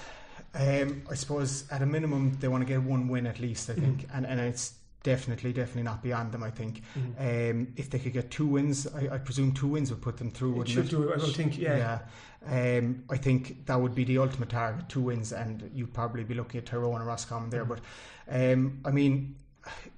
Um, 0.55 1.03
I 1.09 1.13
suppose 1.13 1.69
at 1.71 1.81
a 1.81 1.85
minimum 1.85 2.37
they 2.39 2.47
want 2.47 2.61
to 2.61 2.65
get 2.65 2.81
one 2.81 3.07
win 3.07 3.27
at 3.27 3.39
least. 3.39 3.69
I 3.69 3.73
think, 3.73 4.07
and 4.13 4.25
and 4.25 4.39
it's 4.39 4.73
definitely 5.03 5.53
definitely 5.53 5.83
not 5.83 6.03
beyond 6.03 6.31
them. 6.31 6.43
I 6.43 6.49
think 6.49 6.81
um, 7.19 7.67
if 7.75 7.89
they 7.89 7.99
could 7.99 8.13
get 8.13 8.31
two 8.31 8.45
wins, 8.45 8.87
I, 8.87 9.15
I 9.15 9.17
presume 9.17 9.53
two 9.53 9.67
wins 9.67 9.89
would 9.89 10.01
put 10.01 10.17
them 10.17 10.31
through. 10.31 10.53
It 10.53 10.57
Wouldn't 10.57 10.75
should 10.75 10.89
do, 10.89 11.13
I 11.13 11.17
would 11.17 11.35
think, 11.35 11.57
yeah. 11.57 11.77
Yeah. 11.77 12.77
Um, 12.77 13.03
I 13.09 13.17
think 13.17 13.65
that 13.65 13.79
would 13.79 13.95
be 13.95 14.03
the 14.03 14.19
ultimate 14.19 14.49
target, 14.49 14.87
two 14.89 15.01
wins, 15.01 15.33
and 15.33 15.69
you'd 15.73 15.93
probably 15.93 16.23
be 16.23 16.33
looking 16.33 16.59
at 16.59 16.65
Tyrone 16.65 16.95
and 16.95 17.07
Roscommon 17.07 17.49
there. 17.49 17.65
But 17.65 17.79
um, 18.29 18.79
I 18.85 18.91
mean, 18.91 19.35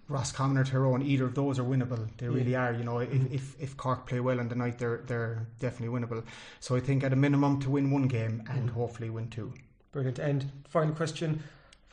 Roscommon 0.07 0.57
or 0.57 0.63
Tyrone, 0.63 1.03
either 1.03 1.25
of 1.25 1.35
those 1.35 1.59
are 1.59 1.63
winnable. 1.63 2.07
They 2.17 2.27
really 2.27 2.55
are. 2.55 2.73
You 2.73 2.83
know, 2.83 2.99
if, 2.99 3.31
if 3.31 3.61
if 3.61 3.77
Cork 3.77 4.07
play 4.07 4.19
well 4.19 4.39
on 4.39 4.49
the 4.49 4.55
night, 4.55 4.79
they're 4.79 5.03
they're 5.05 5.47
definitely 5.59 5.99
winnable. 5.99 6.23
So 6.59 6.75
I 6.75 6.79
think 6.79 7.03
at 7.03 7.13
a 7.13 7.15
minimum 7.15 7.59
to 7.61 7.69
win 7.69 7.91
one 7.91 8.07
game 8.07 8.43
and 8.49 8.69
hopefully 8.69 9.09
win 9.09 9.29
two. 9.29 9.53
Brilliant. 9.91 10.19
And 10.19 10.51
final 10.67 10.95
question. 10.95 11.43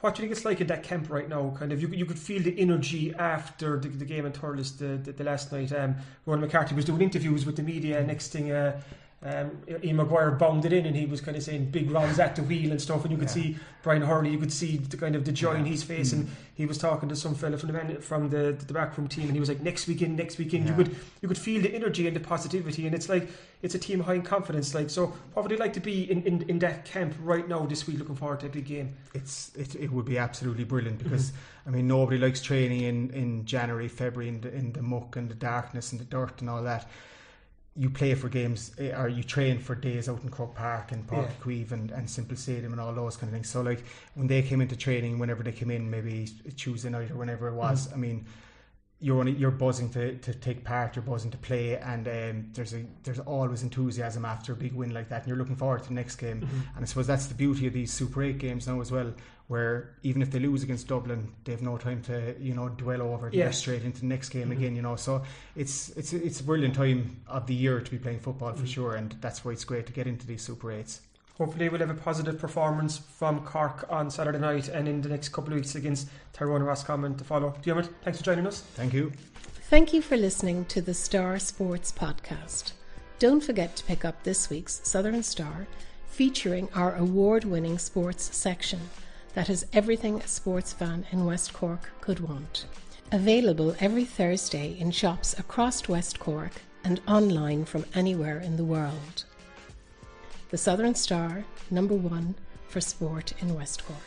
What 0.07 0.15
do 0.15 0.23
you 0.23 0.29
think 0.29 0.37
it's 0.37 0.45
like 0.45 0.61
in 0.61 0.69
that 0.69 0.85
camp 0.85 1.11
right 1.11 1.29
now? 1.29 1.53
Kind 1.59 1.73
of, 1.73 1.83
you, 1.83 1.89
you 1.89 2.07
could 2.07 2.17
feel 2.19 2.41
the 2.41 2.57
energy 2.61 3.13
after 3.19 3.77
the, 3.77 3.89
the 3.89 4.05
game 4.05 4.25
in 4.25 4.31
Thurles 4.31 4.79
the, 4.79 4.99
the, 4.99 5.11
the 5.11 5.25
last 5.25 5.51
night. 5.51 5.73
Um, 5.73 5.97
Ronan 6.27 6.43
McCarthy 6.43 6.77
was 6.77 6.85
doing 6.85 7.03
interviews 7.03 7.45
with 7.45 7.57
the 7.57 7.65
media. 7.65 8.07
Next 8.07 8.29
thing, 8.29 8.53
uh, 8.53 8.81
um, 9.23 9.51
Ian 9.83 9.97
Maguire 9.97 10.31
bounded 10.33 10.73
in 10.73 10.85
and 10.87 10.95
he 10.95 11.07
was 11.07 11.21
kind 11.21 11.37
of 11.37 11.43
saying 11.43 11.71
big 11.71 11.91
rounds 11.91 12.19
at 12.21 12.37
the 12.37 12.43
wheel 12.43 12.71
and 12.71 12.81
stuff. 12.81 13.03
And 13.03 13.11
you 13.11 13.17
could 13.19 13.29
Yeah. 13.29 13.35
see 13.35 13.57
Brian 13.83 14.03
Hurley, 14.03 14.31
you 14.31 14.39
could 14.39 14.53
see 14.53 14.77
the 14.77 14.97
kind 14.97 15.17
of 15.17 15.25
the 15.25 15.33
joy 15.33 15.55
in 15.55 15.65
his 15.65 15.83
face. 15.83 16.13
And 16.13 16.29
he 16.55 16.67
was 16.67 16.77
talking 16.79 17.09
to 17.09 17.17
some 17.17 17.35
fella 17.35 17.57
from 17.57 17.73
the 17.73 17.95
from 18.01 18.29
the 18.29 18.53
the 18.67 18.75
backroom 18.75 19.09
team, 19.09 19.25
and 19.25 19.33
he 19.33 19.41
was 19.41 19.49
like, 19.49 19.63
"Next 19.63 19.87
weekend, 19.89 20.17
next 20.17 20.39
weekend." 20.39 20.69
You 20.69 20.75
could 20.75 20.95
you 21.23 21.29
could 21.29 21.39
feel 21.39 21.63
the 21.63 21.75
energy 21.75 22.07
and 22.07 22.15
the 22.15 22.21
positivity, 22.21 22.87
and 22.87 22.95
it's 22.95 23.09
like 23.09 23.29
it's 23.63 23.75
a 23.75 23.79
team 23.79 24.01
high 24.01 24.15
in 24.15 24.23
confidence. 24.23 24.75
Like, 24.75 24.91
so 24.91 25.13
what 25.33 25.43
would 25.43 25.51
you 25.51 25.57
like 25.59 25.73
to 25.75 25.81
be 25.81 26.11
in, 26.11 26.23
in, 26.23 26.43
in 26.49 26.59
that 26.61 26.85
camp 26.85 27.15
right 27.23 27.49
now 27.49 27.65
this 27.67 27.87
week? 27.87 27.99
Looking 27.99 28.17
forward 28.17 28.41
to 28.41 28.47
a 28.47 28.51
big 28.51 28.67
game. 28.67 28.95
it's 29.15 29.51
it, 29.57 29.75
it 29.77 29.91
would 29.93 30.05
be 30.05 30.19
absolutely 30.19 30.65
brilliant 30.65 30.99
because 31.03 31.33
I 31.67 31.71
mean 31.71 31.89
nobody 31.89 32.19
likes 32.19 32.41
training 32.43 32.83
in, 32.83 33.11
in 33.11 33.45
January, 33.47 33.89
February 33.89 34.29
in 34.29 34.41
the, 34.43 34.55
in 34.55 34.73
the 34.73 34.83
muck 34.83 35.17
and 35.17 35.29
the 35.31 35.35
darkness 35.35 35.93
and 35.93 36.01
the 36.01 36.05
dirt 36.05 36.41
and 36.41 36.51
all 36.51 36.63
that. 36.65 36.89
You 37.79 37.91
play 37.91 38.15
for 38.15 38.29
games 38.29 38.73
eh, 38.79 38.91
or 38.99 39.09
you 39.09 39.23
train 39.23 39.59
for 39.59 39.75
days 39.75 40.09
out 40.09 40.23
in 40.23 40.31
Croke 40.31 40.55
Park 40.55 40.93
and 40.93 41.07
Park 41.07 41.27
Yeah. 41.29 41.43
Queeve 41.43 41.73
and, 41.73 41.91
and 41.91 42.09
Semple 42.09 42.37
Stadium 42.37 42.73
and 42.73 42.81
all 42.81 42.93
those 42.95 43.17
kind 43.17 43.29
of 43.31 43.35
things. 43.35 43.49
So 43.51 43.61
like 43.61 43.85
when 44.15 44.27
they 44.27 44.43
came 44.43 44.61
into 44.61 44.77
training, 44.77 45.19
whenever 45.19 45.43
they 45.43 45.53
came 45.53 45.71
in, 45.71 45.91
maybe 45.91 46.29
Tuesday 46.57 46.89
night 46.89 47.11
or 47.11 47.17
whenever 47.17 47.49
it 47.49 47.55
was, 47.55 47.93
I 47.93 47.97
mean 47.97 48.25
you're 48.99 49.19
only, 49.21 49.33
you're 49.33 49.51
buzzing 49.51 49.91
to, 49.91 50.17
to 50.17 50.33
take 50.33 50.65
part, 50.65 50.97
you're 50.97 51.03
buzzing 51.03 51.31
to 51.31 51.37
play, 51.37 51.77
and 51.77 52.09
um, 52.09 52.51
there's 52.55 52.73
a 52.73 52.85
there's 53.03 53.19
always 53.21 53.63
enthusiasm 53.63 54.25
after 54.25 54.53
a 54.53 54.57
big 54.57 54.73
win 54.73 54.95
like 54.95 55.11
that, 55.11 55.23
and 55.23 55.29
you're 55.29 55.37
looking 55.37 55.57
forward 55.57 55.83
to 55.83 55.89
the 55.89 55.95
next 55.95 56.17
game. 56.17 56.41
Mm-hmm. 56.41 56.61
And 56.75 56.83
I 56.83 56.85
suppose 56.87 57.07
that's 57.07 57.27
the 57.27 57.35
beauty 57.35 57.67
of 57.67 57.75
these 57.75 57.93
Super 57.93 58.23
Eight 58.23 58.39
games 58.39 58.67
now 58.67 58.81
as 58.81 58.91
well, 58.91 59.13
where 59.49 59.97
even 60.03 60.23
if 60.23 60.31
they 60.31 60.39
lose 60.39 60.63
against 60.63 60.89
Dublin, 60.89 61.31
they 61.45 61.53
have 61.53 61.61
no 61.61 61.77
time 61.77 62.01
to 62.05 62.35
you 62.41 62.55
know 62.55 62.71
dwell 62.71 63.03
over 63.03 63.29
it. 63.29 63.35
Yeah. 63.35 63.51
Straight 63.51 63.85
into 63.85 64.01
the 64.01 64.07
next 64.07 64.31
game 64.31 64.45
mm-hmm. 64.45 64.53
again, 64.53 64.77
you 64.77 64.83
know. 64.83 64.97
So 64.97 65.23
it's 65.55 65.91
it's 65.91 66.15
it's 66.15 66.41
a 66.41 66.45
brilliant 66.45 66.75
time 66.75 67.21
of 67.29 67.47
the 67.47 67.55
year 67.55 67.81
to 67.81 67.91
be 67.91 67.99
playing 67.99 68.21
football 68.21 68.53
for 68.53 68.59
mm-hmm. 68.59 68.67
sure, 68.67 68.95
and 68.95 69.15
that's 69.21 69.45
why 69.45 69.53
it's 69.53 69.65
great 69.65 69.87
to 69.87 69.93
get 69.93 70.07
into 70.07 70.27
these 70.27 70.41
Super 70.41 70.73
Eights. 70.73 71.03
Hopefully, 71.39 71.69
we'll 71.69 71.81
have 71.81 71.91
a 71.91 71.95
positive 71.95 72.39
performance 72.39 72.97
from 72.97 73.45
Cork 73.45 73.87
on 73.91 74.11
Saturday 74.11 74.39
night 74.39 74.69
and 74.69 74.89
in 74.89 75.03
the 75.03 75.09
next 75.11 75.29
couple 75.29 75.53
of 75.53 75.57
weeks 75.57 75.75
against 75.75 76.09
Tyrone 76.33 76.57
and 76.57 76.67
Roscommon 76.67 77.15
to 77.17 77.25
follow. 77.25 77.55
Diarmid, 77.63 77.91
thanks 78.03 78.19
for 78.19 78.25
joining 78.25 78.47
us. 78.47 78.61
Thank 78.61 78.95
you. 78.95 79.13
Thank 79.69 79.93
you 79.93 80.01
for 80.01 80.17
listening 80.17 80.65
to 80.67 80.81
the 80.81 80.95
Star 80.95 81.39
Sports 81.39 81.93
Podcast. 81.93 82.73
Don't 83.19 83.43
forget 83.43 83.77
to 83.77 83.85
pick 83.85 84.05
up 84.05 84.23
this 84.23 84.49
week's 84.49 84.81
Southern 84.89 85.23
Star, 85.23 85.67
featuring 86.07 86.71
our 86.75 86.95
award 86.97 87.45
winning 87.45 87.77
sports 87.79 88.35
section 88.35 88.81
that 89.35 89.49
has 89.49 89.67
everything 89.75 90.21
a 90.21 90.27
sports 90.27 90.73
fan 90.73 91.05
in 91.13 91.27
West 91.27 91.53
Cork 91.53 91.91
could 92.01 92.21
want. 92.21 92.65
Available 93.13 93.77
every 93.79 94.07
Thursday 94.07 94.75
in 94.79 94.91
shops 94.91 95.39
across 95.39 95.87
West 95.87 96.19
Cork 96.19 96.53
and 96.83 97.03
online 97.07 97.67
from 97.67 97.85
anywhere 97.95 98.39
in 98.39 98.57
the 98.57 98.65
world. 98.65 99.26
The 100.49 100.57
Southern 100.57 100.95
Star, 100.95 101.45
number 101.73 101.95
one 101.95 102.37
for 102.69 102.81
sport 102.81 103.33
in 103.41 103.57
West 103.57 103.85
Cork. 103.85 103.99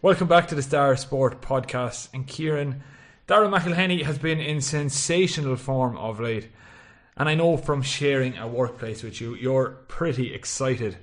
Welcome 0.00 0.26
back 0.26 0.48
to 0.48 0.54
the 0.54 0.62
Star 0.62 0.96
Sport 0.96 1.42
podcast. 1.42 2.08
And 2.14 2.26
Kieran, 2.26 2.82
Darragh 3.26 3.50
McElhinney 3.50 4.04
has 4.04 4.16
been 4.16 4.40
in 4.40 4.62
sensational 4.62 5.56
form 5.56 5.98
of 5.98 6.18
late. 6.18 6.48
And 7.14 7.28
I 7.28 7.34
know 7.34 7.58
from 7.58 7.82
sharing 7.82 8.38
a 8.38 8.48
workplace 8.48 9.02
with 9.02 9.20
you, 9.20 9.34
you're 9.34 9.72
pretty 9.86 10.32
excited 10.32 10.96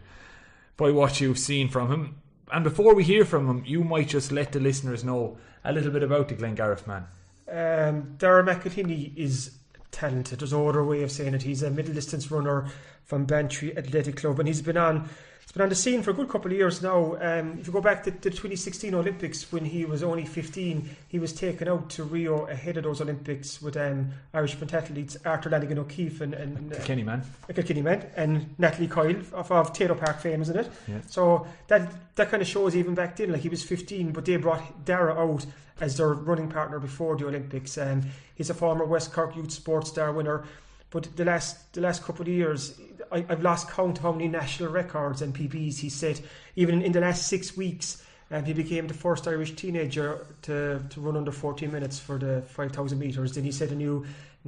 by 0.75 0.89
what 0.89 1.21
you've 1.21 1.37
seen 1.37 1.69
from 1.69 1.91
him. 1.91 2.15
And 2.51 2.63
before 2.63 2.95
we 2.95 3.03
hear 3.03 3.25
from 3.25 3.47
him, 3.47 3.63
you 3.63 3.83
might 3.83 4.07
just 4.07 4.31
let 4.31 4.53
the 4.53 4.59
listeners 4.59 5.03
know 5.03 5.37
a 5.63 5.71
little 5.71 5.91
bit 5.91 6.01
about 6.01 6.29
the 6.29 6.35
Glengarriff 6.35 6.87
man. 6.87 7.05
Um, 7.47 8.15
Darragh 8.17 8.47
McElhinney 8.47 9.15
is 9.15 9.59
talented. 9.93 10.39
There's 10.39 10.51
no 10.51 10.67
other 10.67 10.83
way 10.83 11.03
of 11.03 11.11
saying 11.11 11.33
it. 11.33 11.43
He's 11.43 11.63
a 11.63 11.69
middle 11.69 11.93
distance 11.93 12.29
runner 12.29 12.65
from 13.05 13.25
Bantry 13.25 13.77
Athletic 13.77 14.17
Club, 14.17 14.39
and 14.39 14.47
he's 14.47 14.61
been 14.61 14.75
on 14.75 15.07
been 15.53 15.61
on 15.61 15.69
the 15.69 15.75
scene 15.75 16.01
for 16.01 16.09
a 16.09 16.13
good 16.13 16.29
couple 16.29 16.51
of 16.51 16.57
years 16.57 16.81
now. 16.81 17.15
Um, 17.21 17.59
if 17.59 17.67
you 17.67 17.73
go 17.73 17.79
back 17.79 18.03
to 18.05 18.11
the 18.11 18.31
2016 18.31 18.93
Olympics 18.95 19.51
when 19.51 19.63
he 19.63 19.85
was 19.85 20.01
only 20.01 20.25
15, 20.25 20.89
he 21.07 21.19
was 21.19 21.31
taken 21.31 21.67
out 21.67 21.91
to 21.91 22.03
Rio 22.03 22.47
ahead 22.47 22.77
of 22.77 22.85
those 22.85 23.01
Olympics 23.01 23.61
with 23.61 23.77
um, 23.77 24.09
Irish 24.33 24.57
pentathletes 24.57 25.15
Arthur 25.23 25.51
Lanigan 25.51 25.77
O'Keeffe 25.77 26.21
and, 26.21 26.33
and 26.33 26.73
uh, 26.73 26.79
Kenny 26.83 27.03
man. 27.03 27.23
Kilkenny 27.53 27.83
man 27.83 28.03
and 28.15 28.55
Natalie 28.57 28.87
Coyle 28.87 29.17
of, 29.31 29.51
of 29.51 29.73
Taylor 29.73 29.93
Park 29.93 30.19
fame, 30.19 30.41
isn't 30.41 30.57
it? 30.57 30.71
Yeah. 30.87 31.01
So 31.07 31.45
that 31.67 32.15
that 32.15 32.31
kind 32.31 32.41
of 32.41 32.47
shows 32.47 32.75
even 32.75 32.95
back 32.95 33.15
then, 33.15 33.31
like 33.31 33.41
he 33.41 33.49
was 33.49 33.61
15, 33.61 34.11
but 34.11 34.25
they 34.25 34.37
brought 34.37 34.85
Darragh 34.85 35.17
out 35.17 35.45
as 35.79 35.97
their 35.97 36.13
running 36.13 36.49
partner 36.49 36.79
before 36.79 37.15
the 37.15 37.27
Olympics. 37.27 37.77
Um, 37.77 38.01
he's 38.33 38.49
a 38.49 38.53
former 38.55 38.85
West 38.85 39.13
Cork 39.13 39.35
Youth 39.35 39.51
Sports 39.51 39.91
Star 39.91 40.11
winner. 40.11 40.45
But 40.89 41.15
the 41.15 41.25
last 41.25 41.73
the 41.73 41.81
last 41.81 42.03
couple 42.03 42.21
of 42.21 42.27
years, 42.27 42.79
I, 43.13 43.25
I've 43.29 43.43
lost 43.43 43.69
count 43.69 43.97
of 43.97 44.03
how 44.03 44.11
many 44.11 44.27
national 44.27 44.71
records 44.71 45.21
and 45.21 45.33
PBs 45.33 45.79
he 45.79 45.89
set. 45.89 46.21
Even 46.55 46.81
in 46.81 46.91
the 46.91 46.99
last 46.99 47.27
six 47.27 47.55
weeks, 47.55 48.03
um, 48.31 48.43
he 48.43 48.53
became 48.53 48.87
the 48.87 48.93
first 48.93 49.27
Irish 49.27 49.55
teenager 49.55 50.25
to, 50.41 50.81
to 50.89 51.01
run 51.01 51.15
under 51.15 51.31
14 51.31 51.71
minutes 51.71 51.99
for 51.99 52.17
the 52.17 52.41
5,000 52.41 52.97
metres. 52.97 53.35
Then 53.35 53.43
he 53.43 53.51
set 53.51 53.69
a 53.69 53.75
new 53.75 54.05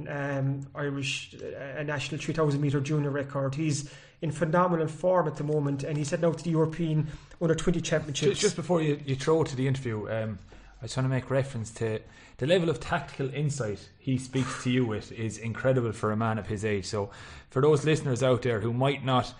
um, 0.08 0.66
Irish 0.74 1.34
uh, 1.34 1.82
national 1.84 2.20
3,000 2.20 2.60
metre 2.60 2.80
junior 2.80 3.10
record. 3.10 3.54
He's 3.54 3.90
in 4.22 4.32
phenomenal 4.32 4.88
form 4.88 5.28
at 5.28 5.36
the 5.36 5.44
moment, 5.44 5.84
and 5.84 5.96
he's 5.96 6.10
heading 6.10 6.24
out 6.24 6.38
to 6.38 6.44
the 6.44 6.50
European 6.50 7.06
Under 7.40 7.54
20 7.54 7.80
Championships. 7.80 8.32
Just, 8.32 8.40
just 8.40 8.56
before 8.56 8.82
you, 8.82 8.98
you 9.04 9.14
throw 9.14 9.44
to 9.44 9.54
the 9.54 9.68
interview, 9.68 10.10
um, 10.10 10.38
I 10.80 10.84
just 10.84 10.96
want 10.96 11.06
to 11.06 11.10
make 11.10 11.30
reference 11.30 11.70
to 11.74 12.00
the 12.38 12.46
level 12.46 12.68
of 12.68 12.80
tactical 12.80 13.32
insight 13.32 13.88
he 13.98 14.18
speaks 14.18 14.62
to 14.64 14.70
you 14.70 14.84
with 14.84 15.10
is 15.12 15.38
incredible 15.38 15.92
for 15.92 16.12
a 16.12 16.16
man 16.16 16.38
of 16.38 16.48
his 16.48 16.64
age. 16.64 16.84
So, 16.84 17.10
for 17.50 17.62
those 17.62 17.84
listeners 17.84 18.22
out 18.22 18.42
there 18.42 18.60
who 18.60 18.72
might 18.72 19.04
not 19.04 19.32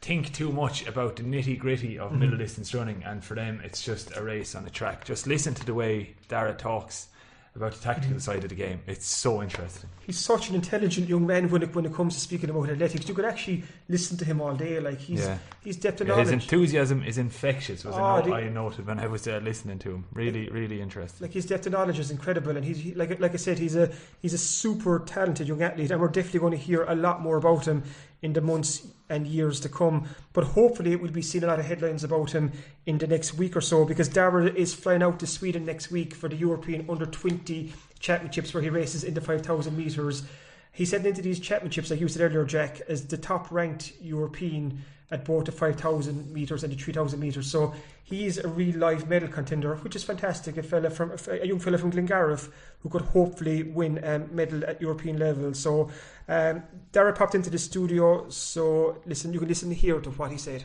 think 0.00 0.32
too 0.32 0.50
much 0.50 0.86
about 0.86 1.16
the 1.16 1.22
nitty 1.22 1.58
gritty 1.58 1.98
of 1.98 2.10
mm-hmm. 2.10 2.20
middle 2.20 2.38
distance 2.38 2.74
running, 2.74 3.02
and 3.04 3.22
for 3.22 3.34
them 3.34 3.60
it's 3.62 3.82
just 3.82 4.16
a 4.16 4.22
race 4.22 4.54
on 4.54 4.64
the 4.64 4.70
track, 4.70 5.04
just 5.04 5.26
listen 5.26 5.54
to 5.54 5.66
the 5.66 5.74
way 5.74 6.14
Darragh 6.28 6.58
talks 6.58 7.08
about 7.54 7.72
the 7.72 7.80
tactical 7.82 8.18
side 8.18 8.42
of 8.42 8.48
the 8.48 8.54
game. 8.54 8.80
It's 8.86 9.06
so 9.06 9.42
interesting. 9.42 9.90
he's 10.06 10.18
such 10.18 10.48
an 10.48 10.54
intelligent 10.54 11.08
young 11.08 11.26
man 11.26 11.50
when 11.50 11.62
it 11.62 11.74
when 11.74 11.84
it 11.84 11.92
comes 11.94 12.14
to 12.14 12.20
speaking 12.20 12.48
about 12.50 12.70
athletics. 12.70 13.06
You 13.06 13.14
could 13.14 13.26
actually 13.26 13.62
listen 13.88 14.16
to 14.18 14.24
him 14.24 14.40
all 14.40 14.54
day. 14.54 14.80
Like 14.80 14.98
he's 14.98 15.20
Yeah. 15.20 15.38
he's 15.62 15.76
depth 15.76 16.00
of 16.00 16.08
Yeah, 16.08 16.16
his 16.18 16.30
enthusiasm 16.30 17.02
is 17.02 17.18
infectious. 17.18 17.84
Was 17.84 17.94
Oh, 17.96 18.22
the- 18.22 18.34
I 18.34 18.48
noted 18.48 18.86
when 18.86 18.98
I 18.98 19.06
was 19.06 19.22
there 19.24 19.38
listening 19.40 19.78
to 19.80 19.90
him. 19.90 20.04
Really, 20.14 20.48
really 20.48 20.80
interesting. 20.80 21.24
like 21.24 21.32
his 21.34 21.44
depth 21.46 21.66
of 21.66 21.72
knowledge 21.72 21.98
is 21.98 22.10
incredible, 22.10 22.56
and 22.56 22.64
he's 22.64 22.78
he, 22.78 22.94
like 22.94 23.20
like 23.20 23.34
I 23.34 23.36
said, 23.36 23.58
he's 23.58 23.76
a 23.76 23.90
he's 24.20 24.32
a 24.32 24.38
super 24.38 25.00
talented 25.00 25.46
young 25.46 25.62
athlete, 25.62 25.90
and 25.90 26.00
we're 26.00 26.08
definitely 26.08 26.40
going 26.40 26.52
to 26.52 26.58
hear 26.58 26.84
a 26.84 26.94
lot 26.94 27.20
more 27.20 27.36
about 27.36 27.66
him 27.66 27.82
in 28.22 28.32
the 28.32 28.40
months 28.40 28.86
and 29.12 29.26
years 29.26 29.60
to 29.60 29.68
come. 29.68 30.08
But 30.32 30.44
hopefully, 30.44 30.92
it 30.92 31.00
will 31.00 31.10
be 31.10 31.22
seen 31.22 31.44
a 31.44 31.46
lot 31.46 31.60
of 31.60 31.66
headlines 31.66 32.02
about 32.02 32.32
him 32.32 32.52
in 32.86 32.98
the 32.98 33.06
next 33.06 33.34
week 33.34 33.56
or 33.56 33.60
so, 33.60 33.84
because 33.84 34.08
Darragh 34.08 34.56
is 34.56 34.74
flying 34.74 35.02
out 35.02 35.20
to 35.20 35.26
Sweden 35.26 35.64
next 35.64 35.90
week 35.90 36.14
for 36.14 36.28
the 36.28 36.36
European 36.36 36.86
Under 36.88 37.06
Twenty 37.06 37.72
Championships, 38.00 38.52
where 38.52 38.62
he 38.62 38.70
races 38.70 39.04
in 39.04 39.14
the 39.14 39.20
five 39.20 39.42
thousand 39.42 39.76
meters. 39.76 40.24
He's 40.72 40.90
heading 40.90 41.08
into 41.08 41.20
these 41.20 41.38
championships, 41.38 41.90
like 41.90 42.00
you 42.00 42.08
said 42.08 42.22
earlier, 42.22 42.46
Jack, 42.46 42.80
as 42.88 43.06
the 43.06 43.18
top 43.18 43.52
ranked 43.52 43.92
European 44.00 44.82
at 45.12 45.24
both 45.24 45.44
the 45.44 45.52
5,000 45.52 46.32
metres 46.32 46.64
and 46.64 46.72
the 46.72 46.76
3,000 46.76 47.20
metres. 47.20 47.50
So 47.50 47.74
he's 48.02 48.38
a 48.38 48.48
real 48.48 48.78
live 48.78 49.08
medal 49.08 49.28
contender, 49.28 49.76
which 49.76 49.94
is 49.94 50.02
fantastic. 50.02 50.56
A 50.56 50.62
fella 50.62 50.90
from 50.90 51.12
a 51.28 51.46
young 51.46 51.60
fella 51.60 51.78
from 51.78 51.92
Glengarriff 51.92 52.48
who 52.80 52.88
could 52.88 53.02
hopefully 53.02 53.62
win 53.62 53.98
a 53.98 54.18
medal 54.18 54.64
at 54.64 54.80
European 54.80 55.18
level. 55.18 55.54
So 55.54 55.90
um, 56.28 56.62
Darragh 56.92 57.16
popped 57.16 57.34
into 57.34 57.50
the 57.50 57.58
studio. 57.58 58.28
So 58.30 59.02
listen, 59.06 59.32
you 59.32 59.38
can 59.38 59.48
listen 59.48 59.70
here 59.70 60.00
to 60.00 60.10
what 60.10 60.32
he 60.32 60.38
said. 60.38 60.64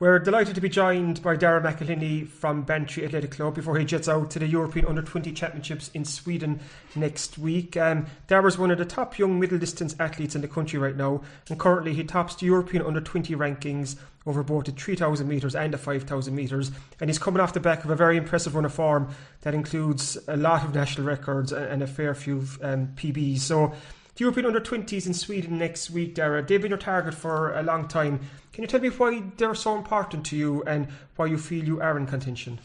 We're 0.00 0.18
delighted 0.18 0.56
to 0.56 0.60
be 0.60 0.68
joined 0.68 1.22
by 1.22 1.36
Darragh 1.36 1.62
McElhinney 1.62 2.26
from 2.26 2.62
Bantry 2.62 3.04
Athletic 3.04 3.30
Club 3.30 3.54
before 3.54 3.78
he 3.78 3.84
jets 3.84 4.08
out 4.08 4.28
to 4.32 4.40
the 4.40 4.46
European 4.48 4.86
Under 4.86 5.02
20 5.02 5.32
Championships 5.32 5.88
in 5.94 6.04
Sweden 6.04 6.58
next 6.96 7.38
week. 7.38 7.76
Um, 7.76 8.06
Darragh's 8.26 8.58
one 8.58 8.72
of 8.72 8.78
the 8.78 8.84
top 8.84 9.20
young 9.20 9.38
middle 9.38 9.56
distance 9.56 9.94
athletes 10.00 10.34
in 10.34 10.40
the 10.40 10.48
country 10.48 10.80
right 10.80 10.96
now, 10.96 11.22
and 11.48 11.60
currently 11.60 11.94
he 11.94 12.02
tops 12.02 12.34
the 12.34 12.46
European 12.46 12.84
Under 12.84 13.00
20 13.00 13.36
rankings 13.36 13.94
over 14.26 14.42
both 14.42 14.64
the 14.64 14.72
3,000 14.72 15.28
metres 15.28 15.54
and 15.54 15.72
the 15.72 15.78
5,000 15.78 16.34
metres. 16.34 16.72
And 17.00 17.08
he's 17.08 17.20
coming 17.20 17.40
off 17.40 17.52
the 17.52 17.60
back 17.60 17.84
of 17.84 17.90
a 17.90 17.96
very 17.96 18.16
impressive 18.16 18.56
run 18.56 18.64
of 18.64 18.74
form 18.74 19.14
that 19.42 19.54
includes 19.54 20.18
a 20.26 20.36
lot 20.36 20.64
of 20.64 20.74
national 20.74 21.06
records 21.06 21.52
and 21.52 21.66
and 21.66 21.82
a 21.82 21.86
fair 21.86 22.14
few 22.14 22.44
um, 22.62 22.88
PBs. 22.96 23.40
So, 23.40 23.74
the 24.14 24.20
European 24.20 24.46
Under 24.46 24.60
20s 24.60 25.06
in 25.06 25.14
Sweden 25.14 25.58
next 25.58 25.90
week, 25.90 26.14
Darragh, 26.14 26.46
they've 26.46 26.62
been 26.62 26.70
your 26.70 26.78
target 26.78 27.14
for 27.14 27.52
a 27.54 27.62
long 27.62 27.88
time. 27.88 28.20
Can 28.52 28.62
you 28.62 28.68
tell 28.68 28.80
me 28.80 28.88
why 28.88 29.22
they're 29.36 29.54
so 29.54 29.76
important 29.76 30.24
to 30.26 30.36
you 30.36 30.62
and 30.64 30.86
why 31.16 31.26
you 31.26 31.36
feel 31.36 31.64
you 31.64 31.80
are 31.80 31.98
in 31.98 32.06
contention? 32.06 32.60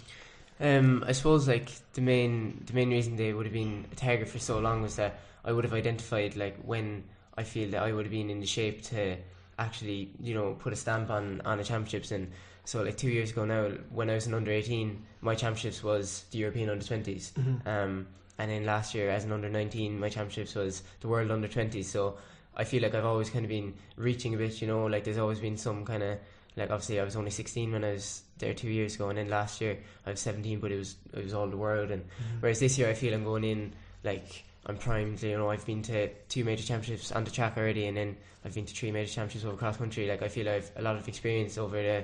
Um, 0.60 1.04
I 1.08 1.14
suppose 1.14 1.48
like 1.48 1.72
the 1.94 2.02
main 2.02 2.64
the 2.66 2.74
main 2.74 2.90
reason 2.90 3.16
they 3.16 3.34
would 3.34 3.46
have 3.46 3.54
been 3.54 3.86
a 3.92 3.96
target 3.96 4.28
for 4.28 4.40
so 4.40 4.60
long 4.60 4.82
was 4.82 4.98
that 4.98 5.20
I 5.46 5.54
would 5.54 5.64
have 5.64 5.74
identified 5.74 6.36
like 6.36 6.58
when 6.64 7.06
I 7.38 7.44
feel 7.44 7.72
that 7.72 7.82
I 7.82 7.94
would 7.94 8.06
have 8.06 8.12
been 8.12 8.30
in 8.30 8.42
the 8.42 8.46
shape 8.46 8.82
to 8.84 9.16
actually 9.58 10.12
you 10.22 10.34
know 10.34 10.56
put 10.60 10.74
a 10.74 10.76
stamp 10.76 11.10
on 11.10 11.42
on 11.46 11.60
the 11.60 11.64
championships 11.64 12.12
and 12.12 12.30
so 12.66 12.84
like 12.84 12.98
two 12.98 13.10
years 13.10 13.32
ago 13.32 13.46
now 13.46 13.70
when 13.90 14.10
I 14.10 14.16
was 14.16 14.28
an 14.28 14.34
under 14.34 14.52
eighteen 14.52 15.06
my 15.22 15.34
championships 15.34 15.82
was 15.82 16.26
the 16.32 16.40
European 16.40 16.70
under 16.70 16.84
20s 16.84 17.32
um, 17.66 18.06
and 18.40 18.50
then 18.50 18.66
last 18.66 18.96
year 18.96 19.10
as 19.12 19.24
an 19.26 19.32
under 19.32 19.50
nineteen 19.50 20.00
my 20.00 20.10
championships 20.10 20.56
was 20.56 20.82
the 21.02 21.08
world 21.08 21.30
under 21.30 21.48
twenties 21.48 21.92
so 21.92 22.18
I 22.56 22.64
feel 22.64 22.82
like 22.82 22.96
I've 22.96 23.06
always 23.06 23.30
kind 23.30 23.46
of 23.46 23.50
been 23.50 23.76
reaching 23.96 24.34
a 24.34 24.38
bit 24.38 24.62
you 24.62 24.68
know 24.68 24.86
like 24.86 25.04
there's 25.04 25.20
always 25.20 25.40
been 25.40 25.58
some 25.58 25.86
kind 25.86 26.02
of 26.02 26.18
like 26.60 26.72
obviously 26.72 27.00
I 27.00 27.04
was 27.04 27.16
only 27.16 27.32
16 27.32 27.72
when 27.72 27.84
I 27.84 27.92
was 27.92 28.24
there 28.38 28.54
two 28.54 28.70
years 28.70 28.96
ago. 28.96 29.10
And 29.10 29.18
then 29.18 29.30
last 29.30 29.62
year 29.62 29.78
I 30.06 30.12
was 30.12 30.20
17 30.20 30.60
but 30.60 30.72
it 30.72 30.78
was 30.78 30.96
it 31.14 31.24
was 31.24 31.34
all 31.34 31.48
the 31.48 31.58
world. 31.58 31.92
And 31.92 32.04
mm-hmm. 32.04 32.42
whereas 32.42 32.60
this 32.60 32.78
year 32.78 32.90
I 32.90 32.94
feel 32.94 33.14
I'm 33.14 33.24
going 33.24 33.44
in 33.44 33.74
like 34.04 34.44
I'm 34.66 34.78
primed 34.78 35.24
you 35.24 35.38
know 35.38 35.50
I've 35.50 35.66
been 35.66 35.82
to 35.84 36.10
two 36.28 36.44
major 36.44 36.64
championships 36.64 37.12
on 37.12 37.24
the 37.24 37.32
track 37.32 37.58
already. 37.58 37.88
And 37.88 37.98
then 37.98 38.18
I've 38.44 38.54
been 38.54 38.66
to 38.66 38.76
three 38.76 38.92
major 38.92 39.12
championships 39.12 39.46
over 39.46 39.58
cross 39.58 39.78
country. 39.78 40.08
Like 40.08 40.22
I 40.22 40.28
feel 40.28 40.50
I've 40.50 40.72
a 40.76 40.82
lot 40.82 40.96
of 40.96 41.08
experience 41.08 41.58
over 41.58 41.82
the 41.82 42.04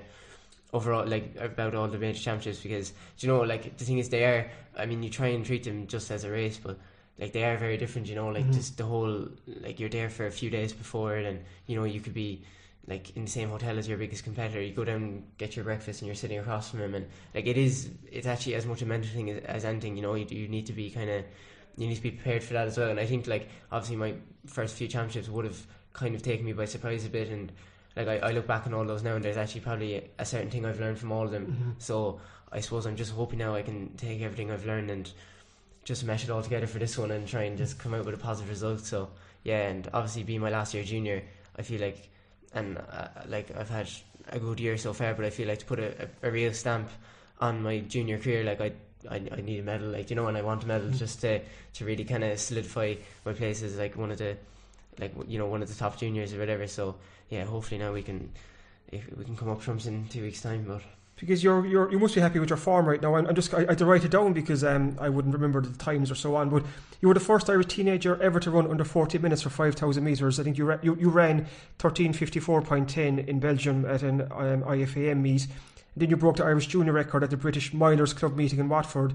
overall 0.76 1.06
like 1.08 1.36
about 1.40 1.74
all 1.74 1.88
the 1.88 1.98
major 1.98 2.20
championships 2.20 2.62
because 2.62 2.94
you 3.20 3.28
know 3.30 3.42
like 3.42 3.78
the 3.78 3.86
thing 3.86 3.98
is 3.98 4.10
they 4.10 4.26
are 4.26 4.52
I 4.78 4.86
mean 4.86 5.02
you 5.02 5.10
try 5.10 5.28
and 5.28 5.46
treat 5.46 5.64
them 5.64 5.88
just 5.88 6.12
as 6.12 6.24
a 6.24 6.32
race 6.32 6.58
but 6.58 6.78
like 7.18 7.32
they 7.32 7.46
are 7.46 7.58
very 7.58 7.78
different 7.78 8.08
you 8.08 8.16
know 8.16 8.28
like 8.28 8.44
mm-hmm. 8.44 8.60
just 8.60 8.78
the 8.78 8.84
whole 8.84 9.28
like 9.62 9.80
you're 9.80 9.90
there 9.90 10.10
for 10.10 10.26
a 10.28 10.32
few 10.32 10.50
days 10.50 10.74
before 10.74 11.18
it 11.18 11.26
and 11.26 11.40
you 11.66 11.76
know 11.78 11.86
you 11.86 12.02
could 12.02 12.14
be 12.14 12.44
like 12.88 13.16
in 13.16 13.26
the 13.26 13.32
same 13.32 13.50
hotel 13.50 13.78
as 13.80 13.88
your 13.88 13.98
biggest 13.98 14.24
competitor. 14.24 14.62
You 14.62 14.74
go 14.74 14.86
down 14.86 15.02
and 15.02 15.24
get 15.38 15.56
your 15.56 15.66
breakfast 15.66 16.02
and 16.02 16.08
you're 16.08 16.16
sitting 16.16 16.38
across 16.38 16.70
from 16.70 16.82
him 16.82 16.94
and 16.94 17.08
like 17.34 17.48
it 17.48 17.58
is 17.58 17.90
it's 18.12 18.28
actually 18.28 18.56
as 18.56 18.66
much 18.66 18.82
a 18.82 18.86
mental 18.86 19.10
thing 19.10 19.30
as, 19.30 19.44
as 19.46 19.66
anything 19.66 19.96
you 19.96 20.04
know 20.04 20.14
you, 20.16 20.26
you 20.30 20.48
need 20.48 20.68
to 20.68 20.74
be 20.74 20.90
kind 20.92 21.10
of 21.10 21.24
you 21.78 21.88
need 21.88 21.96
to 21.96 22.02
be 22.02 22.12
prepared 22.12 22.44
for 22.44 22.54
that 22.54 22.68
as 22.68 22.78
well. 22.78 22.90
And 22.90 23.00
I 23.00 23.06
think 23.06 23.28
like 23.28 23.50
obviously 23.72 23.96
my 23.96 24.14
first 24.46 24.76
few 24.76 24.88
championships 24.88 25.30
would 25.30 25.46
have 25.46 25.66
kind 25.94 26.16
of 26.16 26.22
taken 26.22 26.46
me 26.46 26.54
by 26.54 26.66
surprise 26.66 27.06
a 27.06 27.10
bit 27.10 27.30
and 27.30 27.52
like 27.96 28.08
I, 28.08 28.18
I 28.18 28.32
look 28.32 28.48
back 28.48 28.66
on 28.68 28.74
all 28.74 28.86
those 28.86 29.04
now 29.04 29.16
and 29.16 29.24
there's 29.24 29.38
actually 29.38 29.62
probably 29.62 30.10
a, 30.20 30.26
certain 30.26 30.50
thing 30.50 30.66
I've 30.66 30.80
learned 30.80 31.00
from 31.00 31.12
all 31.12 31.24
of 31.26 31.32
them 31.32 31.76
so 31.78 32.20
I 32.52 32.62
suppose 32.62 32.86
I'm 32.86 32.96
just 32.96 33.12
hoping 33.12 33.40
now 33.40 33.56
I 33.56 33.62
can 33.62 33.96
take 33.98 34.22
everything 34.22 34.52
I've 34.52 34.66
learned 34.66 34.90
and 34.90 35.12
just 35.86 36.04
mesh 36.04 36.24
it 36.24 36.30
all 36.30 36.42
together 36.42 36.68
for 36.68 36.80
this 36.80 36.98
one 36.98 37.12
and 37.12 37.28
try 37.28 37.44
and 37.44 37.58
just 37.58 37.78
come 37.80 37.94
out 37.94 38.06
with 38.06 38.16
a 38.16 38.18
positive 38.18 38.50
result. 38.50 38.82
So 38.82 39.10
yeah, 39.44 39.68
and 39.68 39.88
obviously 39.94 40.24
being 40.24 40.42
my 40.42 40.50
last 40.50 40.74
year 40.74 40.84
junior, 40.84 41.24
I 41.58 41.62
feel 41.62 41.80
like, 41.80 42.10
and 42.54 42.78
uh, 42.78 43.08
like 43.28 43.56
I've 43.56 43.70
had 43.70 43.90
a 44.30 44.40
good 44.40 44.60
year 44.60 44.78
so 44.78 44.94
far, 44.94 45.14
but 45.14 45.26
I 45.26 45.30
feel 45.30 45.48
like 45.48 45.60
to 45.60 45.66
put 45.66 45.80
a, 45.80 46.08
a, 46.24 46.28
a 46.28 46.32
real 46.32 46.54
stamp 46.54 46.90
on 47.40 47.62
my 47.62 47.80
junior 47.80 48.18
career, 48.18 48.44
like 48.44 48.62
I. 48.62 48.74
I, 49.08 49.18
I 49.18 49.42
need 49.42 49.60
a 49.60 49.62
medal, 49.62 49.90
like 49.90 50.10
you 50.10 50.16
know, 50.16 50.26
and 50.26 50.36
I 50.36 50.42
want 50.42 50.64
a 50.64 50.68
medal 50.68 50.90
just 50.90 51.22
to, 51.22 51.40
to 51.74 51.86
really 51.86 52.04
kind 52.04 52.24
of 52.24 52.40
solidify 52.40 52.96
my 53.24 53.34
place 53.34 53.62
as 53.62 53.78
like 53.78 53.96
one 53.96 54.10
of 54.10 54.18
the, 54.18 54.36
like 54.98 55.14
you 55.28 55.38
know, 55.38 55.46
one 55.46 55.62
of 55.62 55.68
the 55.68 55.76
top 55.76 56.00
juniors 56.00 56.34
or 56.34 56.40
whatever. 56.40 56.66
So 56.66 56.96
yeah, 57.30 57.46
hopefully 57.46 57.80
now 57.80 57.94
we 57.94 58.04
can, 58.04 58.32
if 58.92 59.10
we 59.18 59.26
can 59.26 59.36
come 59.36 59.50
up 59.50 59.62
trumps 59.62 59.86
in 59.86 60.08
two 60.08 60.22
weeks' 60.22 60.42
time. 60.42 60.66
But 60.68 60.82
Because 61.16 61.44
you're, 61.44 61.66
you're 61.66 61.92
you 61.92 62.00
must 62.00 62.16
be 62.16 62.22
happy 62.22 62.40
with 62.40 62.50
your 62.50 62.58
form 62.58 62.88
right 62.88 63.02
now. 63.02 63.16
I'm, 63.16 63.28
I'm 63.28 63.36
just 63.36 63.54
I, 63.54 63.60
I 63.60 63.66
had 63.70 63.78
to 63.80 63.86
write 63.86 64.04
it 64.04 64.12
down 64.12 64.34
because 64.34 64.64
um, 64.64 64.98
I 65.00 65.10
wouldn't 65.10 65.34
remember 65.34 65.62
the 65.62 65.78
times 65.78 66.12
or 66.12 66.16
so 66.16 66.36
on. 66.36 66.50
But 66.50 66.64
you 67.02 67.08
were 67.08 67.14
the 67.14 67.20
first 67.20 67.50
Irish 67.50 67.68
teenager 67.68 68.22
ever 68.22 68.40
to 68.40 68.52
run 68.52 68.70
under 68.70 68.84
40 68.84 69.18
minutes 69.20 69.42
for 69.42 69.50
5,000 69.50 70.04
meters. 70.04 70.40
I 70.40 70.44
think 70.44 70.58
you 70.58 70.66
ra- 70.66 70.80
you, 70.82 70.96
you 70.96 71.10
ran 71.10 71.48
13:54.10 71.80 73.28
in 73.28 73.40
Belgium 73.40 73.86
at 73.86 74.04
an 74.04 74.22
um, 74.22 74.64
IFAM 74.64 75.22
meet. 75.22 75.48
Then 75.98 76.10
you 76.10 76.18
broke 76.18 76.38
the 76.38 76.46
Irish 76.46 76.68
junior 76.68 76.92
record 76.92 77.24
at 77.24 77.30
the 77.30 77.38
British 77.38 77.72
Milers 77.72 78.16
Club 78.16 78.36
meeting 78.36 78.60
in 78.60 78.70
Watford. 78.70 79.14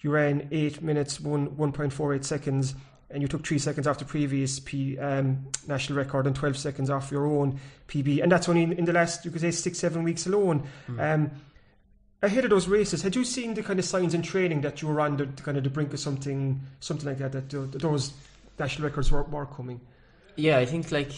You 0.00 0.10
ran 0.10 0.48
eight 0.50 0.82
minutes 0.82 1.20
one 1.20 1.50
1.48 1.50 2.24
seconds, 2.24 2.74
and 3.12 3.22
you 3.22 3.28
took 3.28 3.46
three 3.46 3.58
seconds 3.58 3.86
off 3.86 3.98
the 3.98 4.04
previous 4.04 4.60
P, 4.60 4.98
um, 4.98 5.46
national 5.66 5.98
record 5.98 6.26
and 6.26 6.34
12 6.34 6.56
seconds 6.56 6.90
off 6.90 7.10
your 7.10 7.26
own 7.26 7.60
PB. 7.88 8.22
And 8.22 8.32
that's 8.32 8.48
only 8.48 8.62
in, 8.62 8.72
in 8.72 8.84
the 8.84 8.92
last 8.92 9.24
you 9.24 9.30
could 9.30 9.40
say 9.40 9.50
six 9.50 9.78
seven 9.78 10.02
weeks 10.02 10.26
alone. 10.26 10.68
Um, 10.98 11.30
ahead 12.22 12.44
of 12.44 12.50
those 12.50 12.68
races, 12.68 13.02
had 13.02 13.14
you 13.16 13.24
seen 13.24 13.54
the 13.54 13.62
kind 13.62 13.78
of 13.78 13.84
signs 13.84 14.14
in 14.14 14.22
training 14.22 14.60
that 14.62 14.80
you 14.80 14.88
were 14.88 15.00
on 15.00 15.16
the, 15.16 15.26
the 15.26 15.42
kind 15.42 15.58
of 15.58 15.64
the 15.64 15.70
brink 15.70 15.92
of 15.92 16.00
something, 16.00 16.60
something 16.80 17.08
like 17.08 17.18
that? 17.18 17.32
That 17.32 17.50
th- 17.50 17.82
those 17.82 18.12
national 18.58 18.88
records 18.88 19.10
were, 19.10 19.22
were 19.24 19.46
coming. 19.46 19.80
Yeah, 20.36 20.58
I 20.58 20.64
think 20.64 20.90
like 20.90 21.12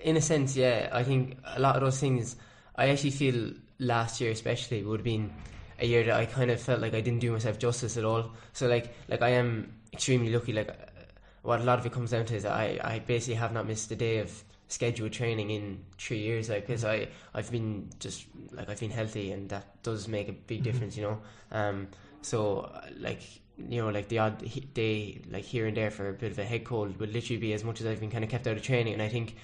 in 0.00 0.16
a 0.16 0.20
sense, 0.20 0.56
yeah. 0.56 0.88
I 0.92 1.02
think 1.02 1.38
a 1.44 1.60
lot 1.60 1.76
of 1.76 1.82
those 1.82 1.98
things 1.98 2.36
I 2.76 2.88
actually 2.88 3.10
feel 3.10 3.52
last 3.78 4.20
year 4.20 4.30
especially 4.30 4.84
would 4.84 5.00
have 5.00 5.04
been 5.04 5.32
a 5.80 5.86
year 5.86 6.04
that 6.04 6.14
I 6.14 6.26
kind 6.26 6.50
of 6.50 6.60
felt 6.60 6.80
like 6.80 6.94
I 6.94 7.00
didn't 7.00 7.20
do 7.20 7.32
myself 7.32 7.58
justice 7.58 7.96
at 7.96 8.04
all. 8.04 8.30
So 8.52 8.68
like 8.68 8.94
like 9.08 9.22
I 9.22 9.30
am 9.30 9.72
extremely 9.92 10.32
lucky. 10.32 10.52
Like 10.52 10.70
what 11.44 11.60
a 11.60 11.62
lot 11.62 11.78
of 11.78 11.86
it 11.86 11.92
comes 11.92 12.10
down 12.10 12.24
to 12.26 12.34
is 12.34 12.44
I 12.44 12.80
I 12.82 12.98
basically 12.98 13.34
have 13.36 13.52
not 13.52 13.66
missed 13.66 13.90
a 13.92 13.96
day 13.96 14.18
of 14.18 14.42
scheduled 14.68 15.12
training 15.12 15.50
in 15.50 15.84
three 15.98 16.18
years. 16.18 16.48
Like 16.48 16.66
because 16.66 16.84
I 16.84 17.08
I've 17.34 17.50
been 17.50 17.90
just 18.00 18.26
like 18.50 18.68
I've 18.68 18.80
been 18.80 18.90
healthy 18.90 19.30
and 19.32 19.48
that 19.50 19.82
does 19.82 20.08
make 20.08 20.28
a 20.28 20.32
big 20.32 20.62
difference. 20.64 20.96
You 20.96 21.04
know. 21.04 21.18
Um. 21.52 21.88
So 22.22 22.72
like 22.98 23.20
you 23.56 23.82
know, 23.82 23.90
like 23.90 24.08
the 24.08 24.18
odd 24.18 24.42
day, 24.74 25.20
like 25.30 25.44
here 25.44 25.66
and 25.66 25.76
there 25.76 25.90
for 25.90 26.08
a 26.08 26.12
bit 26.12 26.32
of 26.32 26.38
a 26.38 26.44
head 26.44 26.64
cold, 26.64 26.98
would 26.98 27.12
literally 27.12 27.38
be 27.38 27.52
as 27.52 27.62
much 27.62 27.80
as 27.80 27.86
I've 27.86 28.00
been 28.00 28.10
kind 28.10 28.24
of 28.24 28.30
kept 28.30 28.46
out 28.46 28.56
of 28.56 28.62
training. 28.62 28.94
And 28.94 29.02
I 29.02 29.08
think, 29.08 29.36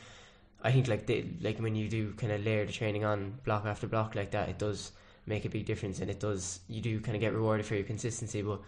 I 0.62 0.72
think 0.72 0.88
like 0.88 1.06
they, 1.06 1.26
like 1.40 1.58
when 1.58 1.76
you 1.76 1.88
do 1.88 2.12
kind 2.14 2.32
of 2.32 2.44
layer 2.44 2.66
the 2.66 2.72
training 2.72 3.04
on 3.04 3.38
block 3.44 3.66
after 3.66 3.86
block 3.86 4.14
like 4.14 4.32
that, 4.32 4.48
it 4.48 4.58
does 4.58 4.92
make 5.26 5.44
a 5.44 5.48
big 5.48 5.64
difference, 5.64 6.00
and 6.00 6.10
it 6.10 6.18
does 6.18 6.60
you 6.68 6.80
do 6.80 7.00
kind 7.00 7.14
of 7.14 7.20
get 7.20 7.34
rewarded 7.34 7.66
for 7.66 7.74
your 7.74 7.84
consistency. 7.84 8.42
But 8.42 8.60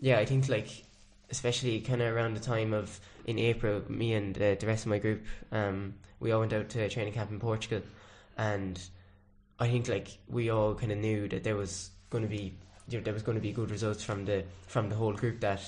yeah, 0.00 0.18
I 0.18 0.26
think 0.26 0.48
like 0.48 0.84
especially 1.32 1.80
kind 1.80 2.00
of 2.00 2.14
around 2.14 2.34
the 2.34 2.40
time 2.40 2.72
of 2.72 3.00
in 3.26 3.38
April, 3.38 3.82
me 3.88 4.14
and 4.14 4.36
uh, 4.36 4.54
the 4.54 4.66
rest 4.66 4.84
of 4.84 4.90
my 4.90 4.98
group, 4.98 5.24
um, 5.50 5.94
we 6.20 6.30
all 6.30 6.40
went 6.40 6.52
out 6.52 6.68
to 6.68 6.88
training 6.88 7.14
camp 7.14 7.30
in 7.32 7.40
Portugal, 7.40 7.82
and 8.38 8.80
I 9.58 9.68
think 9.68 9.88
like 9.88 10.18
we 10.28 10.50
all 10.50 10.74
kind 10.74 10.92
of 10.92 10.98
knew 10.98 11.26
that 11.28 11.42
there 11.42 11.56
was 11.56 11.90
going 12.10 12.22
to 12.22 12.28
be 12.28 12.54
you 12.88 12.98
know, 12.98 13.04
there 13.04 13.14
was 13.14 13.22
going 13.22 13.36
to 13.36 13.42
be 13.42 13.52
good 13.52 13.70
results 13.70 14.04
from 14.04 14.24
the 14.24 14.44
from 14.66 14.88
the 14.88 14.94
whole 14.94 15.12
group 15.12 15.40
that 15.40 15.60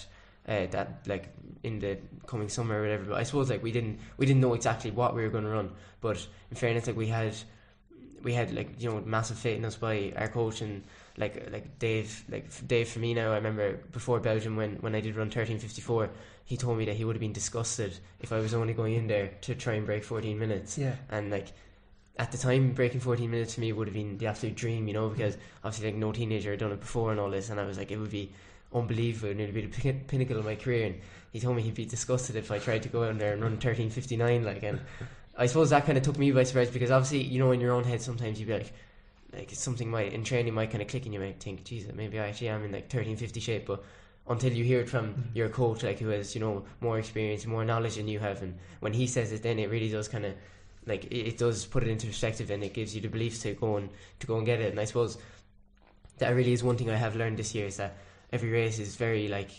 uh, 0.46 0.66
that 0.70 1.02
like 1.06 1.28
in 1.62 1.78
the 1.78 1.98
coming 2.26 2.48
summer 2.48 2.78
or 2.78 2.82
whatever. 2.82 3.04
But 3.04 3.18
I 3.18 3.22
suppose 3.22 3.50
like 3.50 3.62
we 3.62 3.72
didn't 3.72 3.98
we 4.18 4.26
didn't 4.26 4.42
know 4.42 4.54
exactly 4.54 4.90
what 4.90 5.14
we 5.14 5.22
were 5.22 5.30
going 5.30 5.44
to 5.44 5.50
run. 5.50 5.70
But 6.00 6.26
in 6.50 6.56
fairness, 6.56 6.86
like 6.86 6.96
we 6.96 7.06
had 7.06 7.34
we 8.22 8.34
had 8.34 8.52
like 8.54 8.80
you 8.80 8.90
know 8.90 9.02
massive 9.04 9.38
faith 9.38 9.56
in 9.56 9.64
us 9.64 9.76
by 9.76 10.12
our 10.16 10.28
coach 10.28 10.60
and 10.60 10.82
like 11.16 11.50
like 11.50 11.78
Dave 11.78 12.24
like 12.30 12.46
Dave 12.66 12.88
Firmino. 12.88 13.30
I 13.30 13.36
remember 13.36 13.74
before 13.92 14.20
Belgium 14.20 14.56
when 14.56 14.76
when 14.76 14.94
I 14.94 15.00
did 15.00 15.16
run 15.16 15.30
thirteen 15.30 15.58
fifty 15.58 15.80
four. 15.80 16.10
He 16.46 16.58
told 16.58 16.76
me 16.76 16.84
that 16.84 16.96
he 16.96 17.06
would 17.06 17.16
have 17.16 17.20
been 17.20 17.32
disgusted 17.32 17.98
if 18.20 18.30
I 18.30 18.38
was 18.38 18.52
only 18.52 18.74
going 18.74 18.94
in 18.94 19.06
there 19.06 19.30
to 19.42 19.54
try 19.54 19.74
and 19.74 19.86
break 19.86 20.04
14 20.04 20.38
minutes. 20.38 20.76
Yeah. 20.76 20.94
And 21.08 21.30
like 21.30 21.52
at 22.16 22.30
the 22.30 22.38
time, 22.38 22.72
breaking 22.72 23.00
14 23.00 23.30
minutes 23.30 23.54
for 23.54 23.60
me 23.60 23.72
would 23.72 23.88
have 23.88 23.94
been 23.94 24.18
the 24.18 24.26
absolute 24.26 24.54
dream, 24.54 24.86
you 24.86 24.94
know, 24.94 25.08
because 25.08 25.36
obviously, 25.64 25.90
like, 25.90 25.96
no 25.96 26.12
teenager 26.12 26.50
had 26.50 26.60
done 26.60 26.72
it 26.72 26.80
before 26.80 27.10
and 27.10 27.18
all 27.18 27.30
this, 27.30 27.50
and 27.50 27.58
I 27.58 27.64
was 27.64 27.76
like, 27.76 27.90
it 27.90 27.96
would 27.96 28.10
be 28.10 28.30
unbelievable, 28.72 29.30
and 29.30 29.40
it 29.40 29.46
would 29.46 29.54
be 29.54 29.62
the 29.62 29.80
pin- 29.80 30.04
pinnacle 30.06 30.38
of 30.38 30.44
my 30.44 30.54
career. 30.54 30.86
And 30.86 31.00
he 31.32 31.40
told 31.40 31.56
me 31.56 31.62
he'd 31.62 31.74
be 31.74 31.86
disgusted 31.86 32.36
if 32.36 32.52
I 32.52 32.58
tried 32.58 32.84
to 32.84 32.88
go 32.88 33.02
in 33.04 33.18
there 33.18 33.32
and 33.32 33.42
run 33.42 33.56
13.59, 33.58 34.44
like, 34.44 34.62
and 34.62 34.80
I 35.36 35.46
suppose 35.46 35.70
that 35.70 35.86
kind 35.86 35.98
of 35.98 36.04
took 36.04 36.16
me 36.16 36.30
by 36.30 36.44
surprise 36.44 36.70
because 36.70 36.92
obviously, 36.92 37.22
you 37.24 37.40
know, 37.40 37.50
in 37.50 37.60
your 37.60 37.72
own 37.72 37.82
head, 37.82 38.00
sometimes 38.00 38.38
you'd 38.38 38.46
be 38.46 38.54
like, 38.54 38.72
like 39.36 39.50
something 39.50 39.90
might 39.90 40.12
in 40.12 40.24
training 40.24 40.54
might 40.54 40.70
kind 40.70 40.82
of 40.82 40.88
click, 40.88 41.04
and 41.04 41.14
you 41.14 41.20
might 41.20 41.40
think, 41.40 41.64
Jesus, 41.64 41.92
maybe 41.94 42.18
I 42.18 42.28
actually 42.28 42.48
am 42.48 42.64
in 42.64 42.72
like 42.72 42.88
13.50 42.88 43.42
shape, 43.42 43.66
but 43.66 43.84
until 44.26 44.52
you 44.52 44.64
hear 44.64 44.80
it 44.80 44.88
from 44.88 45.08
mm-hmm. 45.08 45.36
your 45.36 45.48
coach, 45.48 45.82
like 45.82 45.98
who 45.98 46.08
has 46.08 46.34
you 46.34 46.40
know 46.40 46.64
more 46.80 46.98
experience, 46.98 47.46
more 47.46 47.64
knowledge 47.64 47.96
than 47.96 48.08
you 48.08 48.18
have, 48.18 48.42
and 48.42 48.56
when 48.80 48.92
he 48.92 49.06
says 49.06 49.32
it, 49.32 49.42
then 49.42 49.58
it 49.58 49.70
really 49.70 49.88
does 49.88 50.08
kind 50.08 50.24
of 50.24 50.34
like 50.86 51.04
it, 51.06 51.28
it 51.28 51.38
does 51.38 51.66
put 51.66 51.82
it 51.82 51.88
into 51.88 52.06
perspective 52.06 52.50
and 52.50 52.62
it 52.62 52.74
gives 52.74 52.94
you 52.94 53.00
the 53.00 53.08
beliefs 53.08 53.40
to 53.40 53.54
go 53.54 53.76
and 53.76 53.90
to 54.20 54.26
go 54.26 54.36
and 54.36 54.46
get 54.46 54.60
it. 54.60 54.70
And 54.70 54.80
I 54.80 54.84
suppose 54.84 55.18
that 56.18 56.30
really 56.30 56.52
is 56.52 56.62
one 56.62 56.76
thing 56.76 56.90
I 56.90 56.96
have 56.96 57.16
learned 57.16 57.38
this 57.38 57.54
year 57.54 57.66
is 57.66 57.76
that 57.76 57.96
every 58.32 58.50
race 58.50 58.78
is 58.78 58.96
very 58.96 59.28
like. 59.28 59.50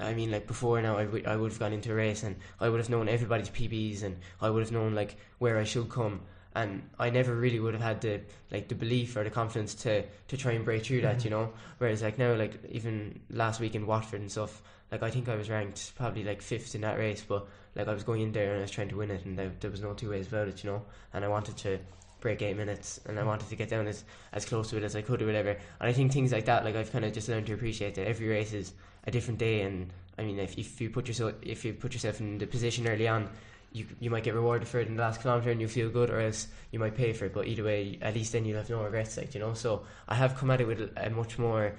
I 0.00 0.14
mean, 0.14 0.30
like 0.30 0.46
before 0.46 0.80
now, 0.80 0.96
I, 0.96 1.06
w- 1.06 1.24
I 1.26 1.34
would 1.34 1.50
have 1.50 1.58
gone 1.58 1.72
into 1.72 1.90
a 1.90 1.94
race 1.96 2.22
and 2.22 2.36
I 2.60 2.68
would 2.68 2.78
have 2.78 2.88
known 2.88 3.08
everybody's 3.08 3.50
PBs 3.50 4.04
and 4.04 4.16
I 4.40 4.48
would 4.48 4.62
have 4.62 4.70
known 4.70 4.94
like 4.94 5.16
where 5.38 5.58
I 5.58 5.64
should 5.64 5.88
come, 5.88 6.20
and 6.54 6.82
I 6.98 7.10
never 7.10 7.34
really 7.34 7.60
would 7.60 7.74
have 7.74 7.82
had 7.82 8.00
the 8.00 8.20
like 8.50 8.68
the 8.68 8.74
belief 8.74 9.16
or 9.16 9.24
the 9.24 9.30
confidence 9.30 9.74
to 9.76 10.02
to 10.02 10.36
try 10.36 10.52
and 10.52 10.64
break 10.64 10.84
through 10.84 11.02
that, 11.02 11.18
mm-hmm. 11.18 11.24
you 11.24 11.30
know. 11.30 11.52
Whereas 11.78 12.02
like 12.02 12.18
now, 12.18 12.34
like 12.34 12.64
even 12.70 13.20
last 13.30 13.60
week 13.60 13.74
in 13.74 13.86
Watford 13.86 14.20
and 14.20 14.30
stuff, 14.30 14.62
like 14.90 15.02
I 15.02 15.10
think 15.10 15.28
I 15.28 15.36
was 15.36 15.50
ranked 15.50 15.92
probably 15.96 16.24
like 16.24 16.42
fifth 16.42 16.74
in 16.74 16.80
that 16.80 16.98
race, 16.98 17.24
but 17.26 17.46
like 17.74 17.88
I 17.88 17.94
was 17.94 18.02
going 18.02 18.22
in 18.22 18.32
there 18.32 18.50
and 18.50 18.58
I 18.58 18.62
was 18.62 18.70
trying 18.70 18.88
to 18.88 18.96
win 18.96 19.10
it, 19.10 19.24
and 19.24 19.38
there, 19.38 19.52
there 19.60 19.70
was 19.70 19.82
no 19.82 19.92
two 19.94 20.10
ways 20.10 20.28
about 20.28 20.48
it, 20.48 20.64
you 20.64 20.70
know. 20.70 20.82
And 21.12 21.24
I 21.24 21.28
wanted 21.28 21.56
to 21.58 21.78
break 22.20 22.42
eight 22.42 22.56
minutes, 22.56 23.00
and 23.06 23.16
I 23.16 23.20
mm-hmm. 23.20 23.28
wanted 23.28 23.48
to 23.48 23.56
get 23.56 23.68
down 23.68 23.86
as 23.86 24.04
as 24.32 24.44
close 24.44 24.70
to 24.70 24.78
it 24.78 24.82
as 24.82 24.96
I 24.96 25.02
could 25.02 25.22
or 25.22 25.26
whatever. 25.26 25.50
And 25.50 25.88
I 25.88 25.92
think 25.92 26.12
things 26.12 26.32
like 26.32 26.46
that, 26.46 26.64
like 26.64 26.76
I've 26.76 26.90
kind 26.90 27.04
of 27.04 27.12
just 27.12 27.28
learned 27.28 27.46
to 27.46 27.54
appreciate 27.54 27.94
that 27.96 28.06
every 28.06 28.28
race 28.28 28.52
is 28.52 28.72
a 29.06 29.10
different 29.10 29.38
day, 29.38 29.60
and 29.62 29.90
I 30.18 30.22
mean, 30.22 30.38
if 30.38 30.58
if 30.58 30.80
you 30.80 30.90
put 30.90 31.06
yourself 31.06 31.34
if 31.42 31.64
you 31.64 31.74
put 31.74 31.92
yourself 31.92 32.20
in 32.20 32.38
the 32.38 32.46
position 32.46 32.88
early 32.88 33.06
on. 33.06 33.28
You, 33.72 33.86
you 34.00 34.10
might 34.10 34.24
get 34.24 34.34
rewarded 34.34 34.66
for 34.66 34.80
it 34.80 34.88
in 34.88 34.96
the 34.96 35.02
last 35.02 35.20
kilometre 35.20 35.50
and 35.50 35.60
you 35.60 35.68
feel 35.68 35.90
good, 35.90 36.08
or 36.10 36.20
else 36.20 36.48
you 36.70 36.78
might 36.78 36.96
pay 36.96 37.12
for 37.12 37.26
it. 37.26 37.34
But 37.34 37.46
either 37.46 37.64
way, 37.64 37.98
at 38.00 38.14
least 38.14 38.32
then 38.32 38.44
you'll 38.44 38.56
have 38.56 38.70
no 38.70 38.82
regrets, 38.82 39.16
like 39.16 39.34
you 39.34 39.40
know. 39.40 39.54
So 39.54 39.82
I 40.08 40.14
have 40.14 40.36
come 40.36 40.50
at 40.50 40.60
it 40.60 40.66
with 40.66 40.80
a, 40.80 41.06
a 41.06 41.10
much 41.10 41.38
more, 41.38 41.74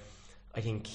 I 0.53 0.61
think, 0.61 0.87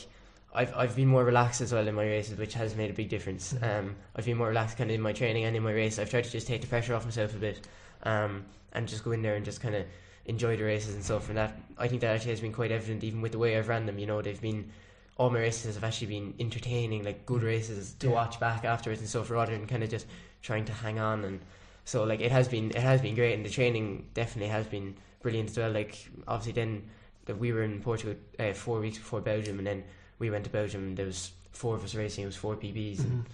I've 0.55 0.73
I've 0.77 0.95
been 0.95 1.09
more 1.09 1.25
relaxed 1.25 1.61
as 1.61 1.73
well 1.73 1.87
in 1.89 1.95
my 1.97 2.05
races, 2.05 2.39
which 2.39 2.55
has 2.55 2.77
made 2.77 2.91
a 2.91 2.95
big 2.95 3.09
difference. 3.09 3.55
Um, 3.61 3.97
I've 4.15 4.25
been 4.25 4.37
more 4.37 4.49
relaxed 4.49 4.79
kind 4.79 4.89
of 4.91 4.95
in 4.95 5.01
my 5.01 5.13
training 5.13 5.45
and 5.45 5.57
in 5.57 5.63
my 5.65 5.73
race. 5.73 5.99
I've 5.99 6.11
tried 6.11 6.25
to 6.25 6.31
just 6.31 6.47
take 6.47 6.61
the 6.61 6.69
pressure 6.69 6.95
off 6.95 7.05
myself 7.05 7.35
a 7.35 7.39
bit, 7.39 7.67
um, 8.05 8.45
and 8.73 8.87
just 8.87 9.03
go 9.05 9.11
in 9.11 9.23
there 9.23 9.35
and 9.35 9.45
just 9.45 9.61
kind 9.61 9.75
of 9.75 9.85
enjoy 10.27 10.57
the 10.57 10.63
races 10.63 10.95
and 10.95 11.05
stuff. 11.05 11.29
And 11.29 11.37
that 11.37 11.59
I 11.77 11.89
think 11.89 12.03
that 12.03 12.15
actually 12.15 12.31
has 12.31 12.41
been 12.41 12.53
quite 12.53 12.71
evident, 12.71 13.03
even 13.03 13.21
with 13.21 13.33
the 13.33 13.39
way 13.39 13.59
I've 13.59 13.69
ran 13.69 13.85
them. 13.87 13.99
You 13.99 14.07
know, 14.07 14.23
they've 14.23 14.41
been 14.41 14.71
all 15.17 15.31
my 15.31 15.41
races 15.41 15.75
have 15.75 15.85
actually 15.85 16.07
been 16.09 16.35
entertaining, 16.41 17.05
like 17.05 17.27
good 17.27 17.43
races 17.43 17.95
to 17.95 18.07
Yeah. 18.07 18.13
watch 18.13 18.39
back 18.41 18.65
afterwards 18.65 19.01
and 19.01 19.09
stuff, 19.09 19.31
rather 19.31 19.53
than 19.53 19.67
kind 19.67 19.83
of 19.83 19.91
just 19.91 20.07
trying 20.45 20.67
to 20.67 20.73
hang 20.73 21.01
on. 21.01 21.25
And 21.25 21.41
so 21.85 22.05
like 22.05 22.21
it 22.21 22.31
has 22.31 22.47
been 22.47 22.71
it 22.71 22.77
has 22.77 23.01
been 23.01 23.17
great. 23.17 23.35
And 23.35 23.45
the 23.45 23.51
training 23.51 24.07
definitely 24.15 24.51
has 24.51 24.67
been 24.67 24.95
brilliant 25.23 25.51
as 25.51 25.59
well. 25.59 25.73
Like 25.73 26.09
obviously 26.29 26.53
then 26.53 26.85
that 27.25 27.39
we 27.39 27.53
were 27.53 27.63
in 27.63 27.81
Portugal 27.81 28.15
uh, 28.39 28.53
four 28.53 28.79
weeks 28.79 28.99
before 28.99 29.21
Belgium 29.21 29.59
and 29.59 29.67
then 29.67 29.83
we 30.21 30.31
went 30.31 30.45
to 30.45 30.51
Belgium. 30.51 30.83
And 30.83 30.97
there 30.97 31.07
was 31.07 31.33
four 31.51 31.75
of 31.75 31.83
us 31.83 31.95
racing. 31.97 32.23
It 32.23 32.29
was 32.29 32.37
four 32.37 32.55
PBs 32.55 32.99
mm-hmm. 32.99 33.13
and 33.13 33.25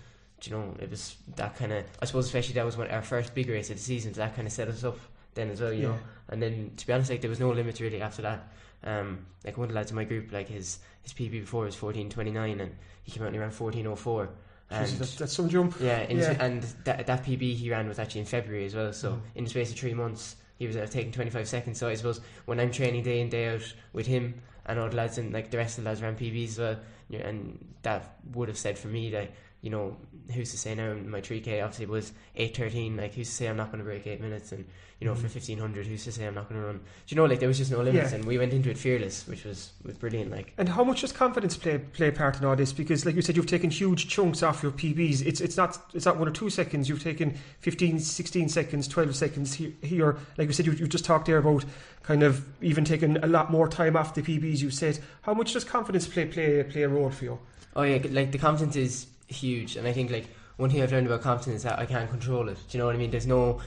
you 0.43 0.53
know 0.53 0.75
it 0.81 0.89
was 0.89 1.17
that 1.37 1.57
kind 1.57 1.73
of 1.73 1.85
I 2.01 2.07
suppose 2.07 2.27
especially 2.27 2.55
that 2.55 2.65
was 2.65 2.79
one, 2.79 2.89
our 2.91 3.03
first 3.03 3.35
big 3.35 3.51
race 3.51 3.69
of 3.69 3.77
the 3.77 3.83
season. 3.83 4.15
So 4.15 4.21
that 4.21 4.35
kind 4.35 4.47
of 4.47 4.53
set 4.53 4.69
us 4.69 4.85
up 4.85 4.99
then 5.35 5.51
as 5.51 5.61
well 5.61 5.73
you 5.73 5.83
yeah. 5.83 5.89
know 5.89 5.99
and 6.31 6.43
then 6.43 6.73
to 6.77 6.85
be 6.85 6.93
honest 6.93 7.09
like 7.09 7.21
there 7.21 7.31
was 7.31 7.39
no 7.41 7.51
limits 7.51 7.81
really 7.81 8.01
after 8.01 8.23
that. 8.23 8.49
Um, 8.83 9.27
like 9.45 9.59
one 9.59 9.65
of 9.65 9.71
the 9.71 9.75
lads 9.75 9.91
in 9.91 9.97
my 9.97 10.05
group 10.05 10.33
like 10.33 10.49
his 10.49 10.79
his 11.03 11.13
PB 11.13 11.33
before 11.33 11.65
was 11.65 11.77
14.29 11.77 12.61
and 12.61 12.75
he 13.03 13.13
came 13.13 13.23
out 13.23 13.27
and 13.27 13.35
he 13.35 13.41
ran 13.41 13.51
14.04 13.51 14.29
and 14.71 14.87
that's, 14.87 15.33
some 15.33 15.49
jump. 15.49 15.75
Yeah, 15.81 16.07
yeah. 16.09 16.37
and 16.39 16.63
that, 16.85 17.07
that 17.07 17.25
PB 17.25 17.57
he 17.57 17.71
ran 17.71 17.89
was 17.89 17.99
actually 17.99 18.21
in 18.21 18.27
February 18.27 18.67
as 18.67 18.75
well. 18.75 18.93
So 18.93 19.13
mm. 19.13 19.21
in 19.35 19.45
the 19.45 19.51
space 19.51 19.73
of 19.73 19.79
three 19.79 19.95
months, 19.95 20.37
he 20.59 20.67
was 20.67 20.77
uh, 20.77 20.87
taking 20.89 21.11
25 21.11 21.49
seconds. 21.49 21.79
So 21.79 21.89
I 21.89 21.95
suppose 21.95 22.21
when 22.45 22.61
I'm 22.61 22.71
training 22.71 23.03
day 23.03 23.21
in, 23.21 23.31
day 23.31 23.49
out 23.49 23.75
with 23.93 24.07
him 24.07 24.41
and 24.67 24.79
all 24.79 24.89
the 24.89 24.97
lads 24.97 25.19
and 25.19 25.33
like 25.33 25.51
the 25.51 25.57
rest 25.57 25.79
of 25.79 25.85
the 25.85 25.91
lads 25.91 26.03
ran 26.03 26.17
PBs 26.17 26.49
as 26.49 26.59
well, 26.59 26.77
and 27.13 27.75
that 27.83 28.19
would 28.33 28.49
have 28.49 28.59
said 28.59 28.79
for 28.79 28.89
me 28.89 29.11
that 29.11 29.33
you 29.63 29.71
know 29.71 29.97
who's 30.33 30.51
to 30.53 30.59
say 30.59 30.75
now 30.75 30.95
my 30.95 31.21
three 31.21 31.41
K 31.41 31.61
obviously 31.61 31.87
was 31.87 32.13
eight 32.37 32.57
thirteen. 32.57 32.97
Like 32.97 33.15
who's 33.15 33.29
to 33.29 33.35
say 33.35 33.47
I'm 33.47 33.57
not 33.57 33.67
going 33.67 33.79
to 33.79 33.85
break 33.85 34.07
eight 34.07 34.21
minutes 34.21 34.53
and 34.53 34.65
you 35.01 35.07
know 35.07 35.15
for 35.15 35.21
mm-hmm. 35.21 35.29
fifteen 35.29 35.59
hundred 35.59 35.87
who's 35.87 36.05
to 36.05 36.13
say 36.13 36.27
I'm 36.27 36.35
not 36.35 36.49
going 36.49 36.61
to 36.61 36.67
run? 36.67 36.77
Do 36.79 36.83
you 37.09 37.17
know 37.17 37.27
like 37.27 37.41
there 37.41 37.49
was 37.49 37.59
just 37.59 37.71
no 37.71 37.83
limits 37.83 38.11
Yeah. 38.11 38.17
and 38.17 38.25
we 38.25 38.39
went 38.39 38.53
into 38.53 38.71
it 38.71 38.79
fearless, 38.79 39.27
which 39.27 39.45
was 39.45 39.73
was 39.85 39.97
brilliant. 39.97 40.31
Like 40.31 40.55
And 40.57 40.69
how 40.69 40.85
much 40.85 41.03
does 41.03 41.13
confidence 41.13 41.57
play 41.57 41.79
play 41.79 42.09
a 42.09 42.13
part 42.13 42.39
in 42.39 42.47
all 42.47 42.57
this? 42.57 42.73
Because, 42.73 43.05
like 43.05 43.17
you 43.17 43.23
said, 43.23 43.37
you've 43.37 43.47
taken 43.47 43.71
huge 43.71 44.09
chunks 44.09 44.43
off 44.43 44.63
your 44.63 44.73
PBs. 44.73 45.27
It's 45.27 45.41
it's 45.41 45.57
not 45.57 45.79
it's 45.93 46.07
not 46.07 46.17
one 46.17 46.29
or 46.29 46.33
two 46.33 46.49
seconds. 46.49 46.89
You've 46.89 47.03
taken 47.03 47.39
15, 47.59 47.99
16 48.01 48.49
seconds, 48.49 48.89
twelve 48.89 49.15
seconds 49.15 49.55
here. 49.55 49.73
here. 49.83 50.17
Like 50.39 50.49
you 50.49 50.55
said, 50.55 50.67
you 50.67 50.73
you 50.73 50.87
just 50.87 51.05
talked 51.05 51.27
there 51.27 51.39
about 51.39 51.65
kind 52.03 52.23
of 52.23 52.47
even 52.63 52.85
taking 52.85 53.19
a 53.19 53.27
lot 53.27 53.51
more 53.51 53.69
time 53.69 53.97
off 53.97 54.15
the 54.15 54.23
PBs. 54.23 54.61
You 54.61 54.71
said 54.71 54.99
how 55.23 55.35
much 55.35 55.53
does 55.53 55.65
confidence 55.65 56.09
play 56.09 56.25
play 56.25 56.63
play 56.63 56.83
a 56.83 56.89
role 56.89 57.11
for 57.11 57.25
you? 57.25 57.39
Oh 57.77 57.83
yeah, 57.83 57.99
like 58.11 58.33
the 58.33 58.39
confidence 58.39 58.77
is 58.77 59.07
huge, 59.31 59.77
and 59.77 59.87
I 59.87 59.93
think 59.93 60.11
like 60.11 60.27
one 60.57 60.71
thing 60.71 60.83
I've 60.83 60.93
learned 60.93 61.07
about 61.07 61.23
confidence 61.23 61.59
is 61.59 61.63
that 61.63 61.79
I 61.79 61.87
can't 61.87 62.11
control 62.11 62.49
it. 62.49 62.59
Do 62.69 62.77
you 62.77 62.79
know 62.79 62.87
what 62.87 62.95
I 62.95 62.99
mean? 62.99 63.11
There's 63.11 63.27
no, 63.27 63.61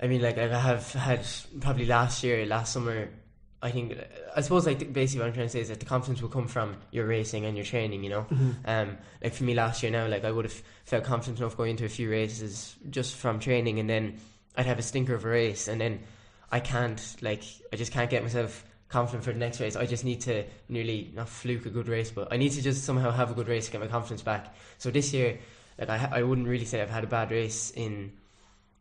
I 0.00 0.06
mean 0.06 0.20
like, 0.20 0.36
I 0.38 0.46
have 0.48 0.92
had 0.92 1.26
probably 1.60 1.86
last 1.86 2.22
year, 2.22 2.44
last 2.46 2.72
summer. 2.72 3.08
I 3.62 3.70
think 3.70 3.98
I 4.34 4.40
suppose 4.40 4.66
like 4.66 4.90
basically 4.92 5.20
what 5.20 5.28
I'm 5.28 5.34
trying 5.34 5.46
to 5.46 5.52
say 5.52 5.60
is 5.60 5.68
that 5.68 5.80
the 5.80 5.86
confidence 5.86 6.22
will 6.22 6.30
come 6.30 6.48
from 6.48 6.76
your 6.92 7.06
racing 7.06 7.44
and 7.44 7.56
your 7.56 7.66
training. 7.66 8.02
You 8.02 8.10
know, 8.10 8.26
um, 8.64 8.96
like 9.22 9.34
for 9.34 9.44
me 9.44 9.54
last 9.54 9.82
year 9.82 9.92
now, 9.92 10.06
like 10.06 10.24
I 10.24 10.30
would 10.30 10.46
have 10.46 10.62
felt 10.84 11.04
confident 11.04 11.40
enough 11.40 11.56
going 11.58 11.72
into 11.72 11.84
a 11.84 11.88
few 11.90 12.10
races 12.10 12.74
just 12.88 13.16
from 13.16 13.38
training, 13.38 13.78
and 13.78 13.88
then 13.88 14.18
I'd 14.56 14.64
have 14.64 14.78
a 14.78 14.82
stinker 14.82 15.14
of 15.14 15.26
a 15.26 15.28
race, 15.28 15.68
and 15.68 15.78
then 15.78 16.00
I 16.50 16.60
can't 16.60 17.16
like 17.20 17.42
I 17.70 17.76
just 17.76 17.92
can't 17.92 18.08
get 18.08 18.22
myself 18.22 18.64
confident 18.90 19.24
for 19.24 19.32
the 19.32 19.38
next 19.38 19.60
race. 19.60 19.76
I 19.76 19.86
just 19.86 20.04
need 20.04 20.20
to 20.22 20.44
nearly 20.68 21.10
not 21.14 21.28
fluke 21.28 21.64
a 21.66 21.70
good 21.70 21.88
race, 21.88 22.10
but 22.10 22.32
I 22.32 22.36
need 22.36 22.50
to 22.52 22.62
just 22.62 22.84
somehow 22.84 23.10
have 23.10 23.30
a 23.30 23.34
good 23.34 23.48
race 23.48 23.66
to 23.66 23.72
get 23.72 23.80
my 23.80 23.86
confidence 23.86 24.22
back. 24.22 24.54
So 24.78 24.90
this 24.90 25.12
year, 25.12 25.38
like 25.78 25.88
I, 25.88 25.96
ha- 25.96 26.10
I 26.12 26.22
wouldn't 26.22 26.46
really 26.48 26.64
say 26.64 26.82
I've 26.82 26.90
had 26.90 27.04
a 27.04 27.06
bad 27.06 27.30
race 27.30 27.70
in 27.70 28.12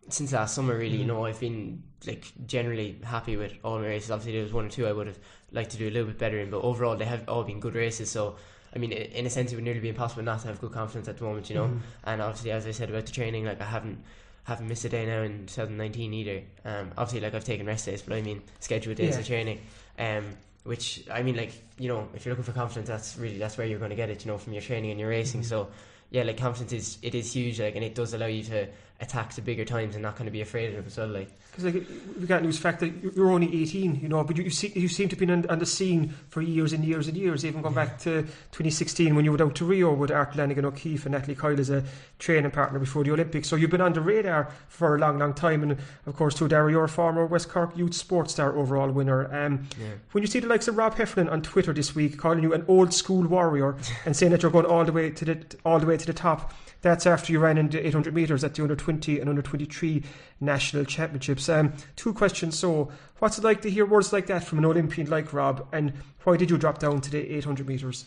since 0.10 0.34
last 0.34 0.56
summer. 0.56 0.76
Really, 0.78 0.98
you 0.98 1.06
know, 1.06 1.26
I've 1.26 1.40
been 1.40 1.84
like 2.08 2.26
generally 2.48 2.98
happy 3.04 3.38
with 3.38 3.54
all 3.64 3.78
my 3.80 3.86
races. 3.86 4.10
Obviously, 4.12 4.34
there 4.34 4.44
was 4.44 4.54
one 4.54 4.66
or 4.66 4.70
two 4.70 4.88
I 4.88 4.92
would 4.92 5.08
have 5.08 5.20
liked 5.52 5.72
to 5.72 5.78
do 5.78 5.88
a 5.88 5.92
little 5.92 6.08
bit 6.08 6.18
better 6.18 6.40
in, 6.40 6.50
but 6.50 6.62
overall 6.62 6.96
they 6.98 7.06
have 7.06 7.28
all 7.30 7.44
been 7.44 7.60
good 7.60 7.76
races. 7.76 8.10
So. 8.12 8.36
I 8.72 8.78
mean, 8.78 8.92
in 8.92 9.26
a 9.26 9.32
sense, 9.32 9.52
it 9.52 9.56
would 9.56 9.64
nearly 9.64 9.80
be 9.80 9.90
impossible 9.90 10.22
not 10.22 10.42
to 10.42 10.48
have 10.48 10.62
good 10.62 10.72
confidence 10.72 11.08
at 11.08 11.18
the 11.18 11.24
moment, 11.24 11.50
you 11.50 11.56
know. 11.56 11.72
And 12.04 12.22
obviously, 12.22 12.52
as 12.52 12.68
I 12.68 12.72
said 12.72 12.92
about 12.92 13.08
the 13.08 13.12
training, 13.12 13.44
like 13.46 13.60
I 13.60 13.66
haven't 13.66 14.04
haven't 14.44 14.68
missed 14.68 14.86
a 14.86 14.90
day 14.90 15.08
now 15.08 15.24
in 15.24 15.48
2019 15.48 16.14
either. 16.14 16.44
Um, 16.66 16.92
obviously, 16.96 17.22
like 17.22 17.34
I've 17.34 17.44
taken 17.44 17.66
rest 17.66 17.88
days, 17.88 18.04
but 18.04 18.16
I 18.16 18.22
mean 18.22 18.44
scheduled 18.60 18.98
days 18.98 19.16
Yeah. 19.16 19.22
of 19.22 19.26
training. 19.26 19.62
Um, 20.00 20.38
which 20.64 21.04
I 21.12 21.24
mean, 21.24 21.36
like 21.36 21.52
you 21.78 21.88
know, 21.88 22.08
if 22.14 22.26
you're 22.26 22.34
looking 22.34 22.46
for 22.46 22.58
confidence, 22.58 22.88
that's 22.88 23.18
really 23.18 23.38
that's 23.38 23.58
where 23.58 23.68
you're 23.68 23.80
going 23.80 23.90
to 23.92 23.96
get 23.96 24.10
it. 24.10 24.26
You 24.26 24.32
know, 24.32 24.38
from 24.38 24.54
your 24.54 24.62
training 24.62 24.92
and 24.92 25.00
your 25.00 25.10
racing. 25.10 25.42
Mm-hmm. 25.42 25.50
So 25.50 25.70
yeah, 26.12 26.24
like 26.24 26.38
confidence 26.38 26.74
is 26.74 26.98
it 27.02 27.16
is 27.16 27.34
huge, 27.34 27.60
like, 27.60 27.76
and 27.76 27.84
it 27.84 27.96
does 27.96 28.14
allow 28.14 28.26
you 28.26 28.44
to 28.44 28.68
attack 29.00 29.34
the 29.34 29.42
bigger 29.42 29.66
times 29.66 29.96
and 29.96 30.04
not 30.04 30.16
kind 30.16 30.28
of 30.28 30.34
be 30.34 30.42
afraid 30.42 30.74
of 30.74 30.80
it 30.80 30.88
as 30.88 30.98
well. 30.98 31.08
Like 31.08 31.30
Because 31.62 31.74
like, 31.76 31.88
we 32.20 32.28
can't 32.28 32.44
lose 32.44 32.56
the 32.58 32.62
fact 32.62 32.80
that 32.80 32.88
you- 32.88 33.12
you're 33.16 33.32
only 33.32 33.62
18, 33.62 33.96
you 34.02 34.08
know, 34.08 34.24
but 34.24 34.38
you, 34.38 34.44
you, 34.46 34.50
see, 34.50 34.72
you 34.76 34.88
seem 34.88 35.10
to 35.10 35.14
have 35.16 35.20
been 35.20 35.32
on, 35.32 35.46
on 35.50 35.60
the 35.60 35.66
scene 35.66 36.14
for 36.30 36.42
years 36.42 36.74
and 36.74 36.84
years 36.86 37.08
and 37.08 37.18
years, 37.18 37.46
even 37.46 37.62
going 37.62 37.76
back 37.76 38.00
to 38.00 38.24
2016 38.52 39.16
when 39.16 39.26
you 39.26 39.32
went 39.32 39.42
out 39.42 39.56
to 39.56 39.66
Rio 39.66 39.94
with 39.94 40.12
Art 40.12 40.36
Lanigan 40.36 40.66
O'Keeffe 40.66 41.06
and 41.06 41.14
Natalie 41.14 41.36
Coyle 41.36 41.60
as 41.60 41.70
a 41.70 41.84
training 42.20 42.52
partner 42.52 42.80
before 42.80 43.04
the 43.04 43.12
Olympics. 43.12 43.48
So 43.48 43.56
you've 43.56 43.70
been 43.70 43.82
on 43.82 43.94
the 43.94 44.02
radar 44.02 44.52
for 44.68 44.96
a 44.96 45.00
long, 45.00 45.20
long 45.20 45.34
time. 45.34 45.64
And 45.64 45.78
of 46.06 46.16
course, 46.16 46.40
you're 46.40 46.84
a 46.84 46.90
former 46.90 47.26
West 47.26 47.50
Cork 47.50 47.78
Youth 47.78 47.94
Sports 47.94 48.34
Star 48.34 48.56
overall 48.56 48.90
winner. 48.92 49.26
Um, 49.34 49.68
yeah. 49.80 49.88
when 50.12 50.24
you 50.24 50.28
see 50.28 50.40
the 50.40 50.48
likes 50.48 50.68
of 50.68 50.78
Rob 50.78 50.96
Heffernan 50.96 51.30
on 51.30 51.42
Twitter 51.42 51.74
this 51.74 51.96
week 51.96 52.18
calling 52.18 52.44
you 52.44 52.54
an 52.54 52.66
old 52.68 52.94
school 52.94 53.26
warrior 53.28 53.76
and 54.06 54.16
saying 54.16 54.32
that 54.32 54.42
you're 54.42 54.52
going 54.52 54.66
all 54.66 54.86
the 54.86 54.92
way 54.92 55.10
to 55.10 55.26
the 55.26 55.38
all 55.66 55.80
the 55.80 55.86
way 55.86 55.98
to 55.98 56.06
the 56.06 56.14
top, 56.14 56.54
that's 56.82 57.06
after 57.06 57.34
you 57.34 57.40
ran 57.40 57.58
in 57.58 57.70
the 57.70 57.86
800 57.86 58.14
meters 58.14 58.44
at 58.44 58.54
the 58.56 58.62
under 58.62 58.76
20 58.76 59.20
and 59.20 59.30
under 59.30 59.42
23 59.42 60.02
national 60.40 60.86
championships. 60.86 61.49
Um, 61.50 61.74
two 61.96 62.14
questions. 62.14 62.58
So, 62.58 62.92
what's 63.20 63.38
it 63.38 63.44
like 63.44 63.62
to 63.62 63.70
hear 63.70 63.86
words 63.86 64.14
like 64.14 64.28
that 64.28 64.44
from 64.44 64.60
an 64.60 64.66
Olympian 64.66 65.10
like 65.10 65.34
Rob, 65.34 65.68
and 65.72 65.94
why 66.24 66.38
did 66.38 66.50
you 66.50 66.58
drop 66.58 66.80
down 66.80 67.02
to 67.02 67.12
the 67.12 67.36
800 67.38 67.68
meters? 67.68 68.06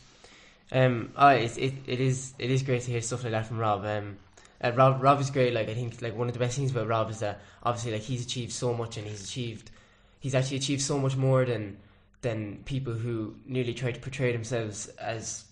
Um, 0.71 1.13
oh, 1.17 1.29
it, 1.29 1.59
it 1.59 1.75
it 1.87 2.01
is 2.01 2.35
it 2.39 2.51
is 2.51 2.63
great 2.63 2.83
to 2.83 2.91
hear 2.91 3.01
stuff 3.03 3.25
like 3.25 3.33
that 3.33 3.47
from 3.47 3.59
Rob. 3.59 3.85
Um, 3.85 4.17
uh, 4.63 4.73
Rob 4.73 5.03
Rob 5.03 5.21
is 5.21 5.31
great. 5.31 5.53
Like 5.53 5.69
I 5.69 5.75
think 5.75 6.01
like 6.01 6.17
one 6.17 6.29
of 6.29 6.33
the 6.33 6.39
best 6.39 6.57
things 6.57 6.71
about 6.71 6.87
Rob 6.87 7.11
is 7.11 7.19
that 7.21 7.41
obviously 7.63 7.93
like 7.93 8.03
he's 8.03 8.25
achieved 8.25 8.53
so 8.53 8.73
much 8.73 8.97
and 8.97 9.07
he's 9.07 9.23
achieved 9.23 9.71
he's 10.23 10.35
actually 10.35 10.57
achieved 10.57 10.81
so 10.81 10.99
much 10.99 11.17
more 11.17 11.45
than 11.45 11.77
than 12.23 12.63
people 12.65 12.95
who 12.95 13.35
nearly 13.45 13.75
try 13.75 13.91
to 13.91 14.01
portray 14.01 14.33
themselves 14.33 14.87
as 14.99 15.45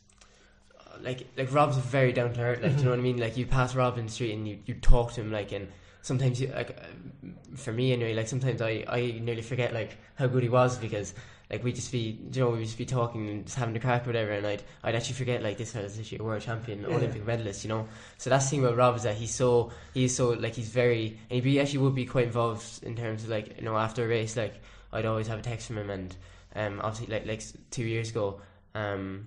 like 1.02 1.26
like 1.36 1.52
Rob's 1.52 1.76
very 1.76 2.12
down 2.12 2.32
to 2.34 2.40
earth. 2.40 2.62
Like 2.62 2.72
do 2.72 2.78
you 2.78 2.84
know 2.84 2.90
what 2.90 3.00
I 3.00 3.02
mean? 3.02 3.18
Like 3.18 3.36
you 3.36 3.46
pass 3.46 3.74
Rob 3.74 3.98
in 3.98 4.06
the 4.06 4.12
street 4.12 4.32
and 4.32 4.48
you, 4.48 4.58
you 4.64 4.74
talk 4.74 5.12
to 5.14 5.20
him 5.20 5.32
like 5.32 5.52
and 5.52 5.68
sometimes 6.02 6.40
you 6.40 6.48
like 6.48 6.70
uh, 6.80 7.28
for 7.56 7.72
me 7.72 7.92
anyway. 7.92 8.14
Like 8.14 8.28
sometimes 8.28 8.60
I 8.62 8.84
I 8.88 9.18
nearly 9.22 9.42
forget 9.42 9.72
like 9.74 9.96
how 10.14 10.26
good 10.26 10.42
he 10.42 10.48
was 10.48 10.78
because 10.78 11.14
like 11.50 11.64
we 11.64 11.72
just 11.72 11.90
be 11.90 12.18
you 12.32 12.40
know 12.40 12.50
we 12.50 12.64
just 12.64 12.78
be 12.78 12.86
talking 12.86 13.28
and 13.28 13.44
just 13.44 13.56
having 13.58 13.76
a 13.76 13.80
crack 13.80 14.04
or 14.04 14.10
whatever 14.10 14.30
and 14.32 14.46
I'd 14.46 14.62
I'd 14.84 14.94
actually 14.94 15.14
forget 15.16 15.42
like 15.42 15.58
this 15.58 15.72
fella's 15.72 15.98
actually 15.98 16.18
a 16.18 16.22
world 16.22 16.42
champion 16.42 16.82
Yeah. 16.82 16.94
Olympic 16.94 17.26
medalist 17.26 17.64
you 17.64 17.68
know 17.70 17.88
so 18.18 18.30
that's 18.30 18.44
the 18.44 18.50
thing 18.50 18.64
about 18.64 18.76
Rob 18.76 18.94
is 18.96 19.02
that 19.02 19.16
he's 19.16 19.34
so 19.34 19.72
he's 19.92 20.14
so 20.14 20.30
like 20.30 20.54
he's 20.54 20.68
very 20.68 21.18
and 21.28 21.42
he 21.42 21.58
actually 21.58 21.78
would 21.80 21.94
be 21.96 22.06
quite 22.06 22.26
involved 22.26 22.84
in 22.84 22.94
terms 22.94 23.24
of 23.24 23.30
like 23.30 23.56
you 23.58 23.64
know 23.64 23.76
after 23.76 24.04
a 24.04 24.08
race 24.08 24.36
like 24.36 24.60
I'd 24.92 25.06
always 25.06 25.26
have 25.26 25.40
a 25.40 25.42
text 25.42 25.66
from 25.66 25.78
him 25.78 25.90
and 25.90 26.16
um 26.54 26.80
obviously 26.84 27.12
like 27.12 27.26
like 27.26 27.42
two 27.72 27.84
years 27.84 28.10
ago 28.10 28.40
um 28.76 29.26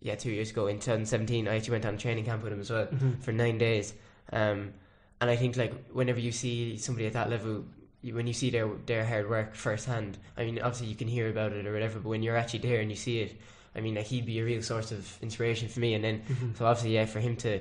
yeah 0.00 0.14
two 0.14 0.30
years 0.30 0.50
ago 0.50 0.68
in 0.68 0.76
2017 0.76 1.48
I 1.48 1.56
actually 1.56 1.72
went 1.72 1.84
on 1.84 1.94
a 1.96 1.98
training 1.98 2.24
camp 2.24 2.42
with 2.44 2.52
him 2.54 2.60
as 2.60 2.70
well 2.70 2.88
for 3.20 3.32
nine 3.32 3.58
days 3.58 3.92
um 4.32 4.72
and 5.20 5.30
I 5.30 5.36
think 5.36 5.56
like 5.56 5.72
whenever 5.90 6.20
you 6.20 6.32
see 6.32 6.76
somebody 6.76 7.06
at 7.06 7.12
that 7.14 7.30
level 7.30 7.64
when 8.02 8.26
you 8.26 8.32
see 8.32 8.50
their 8.50 8.68
their 8.86 9.04
hard 9.04 9.28
work 9.28 9.54
firsthand, 9.54 10.18
I 10.36 10.44
mean, 10.44 10.58
obviously 10.60 10.86
you 10.86 10.94
can 10.94 11.08
hear 11.08 11.28
about 11.28 11.52
it 11.52 11.66
or 11.66 11.72
whatever, 11.72 11.98
but 11.98 12.08
when 12.08 12.22
you're 12.22 12.36
actually 12.36 12.60
there 12.60 12.80
and 12.80 12.90
you 12.90 12.96
see 12.96 13.20
it, 13.20 13.36
I 13.74 13.80
mean, 13.80 13.94
like 13.94 14.06
he'd 14.06 14.26
be 14.26 14.38
a 14.38 14.44
real 14.44 14.62
source 14.62 14.92
of 14.92 15.18
inspiration 15.22 15.68
for 15.68 15.80
me. 15.80 15.94
And 15.94 16.04
then, 16.04 16.20
mm-hmm. 16.20 16.54
so 16.54 16.66
obviously, 16.66 16.94
yeah, 16.94 17.06
for 17.06 17.20
him 17.20 17.36
to 17.36 17.60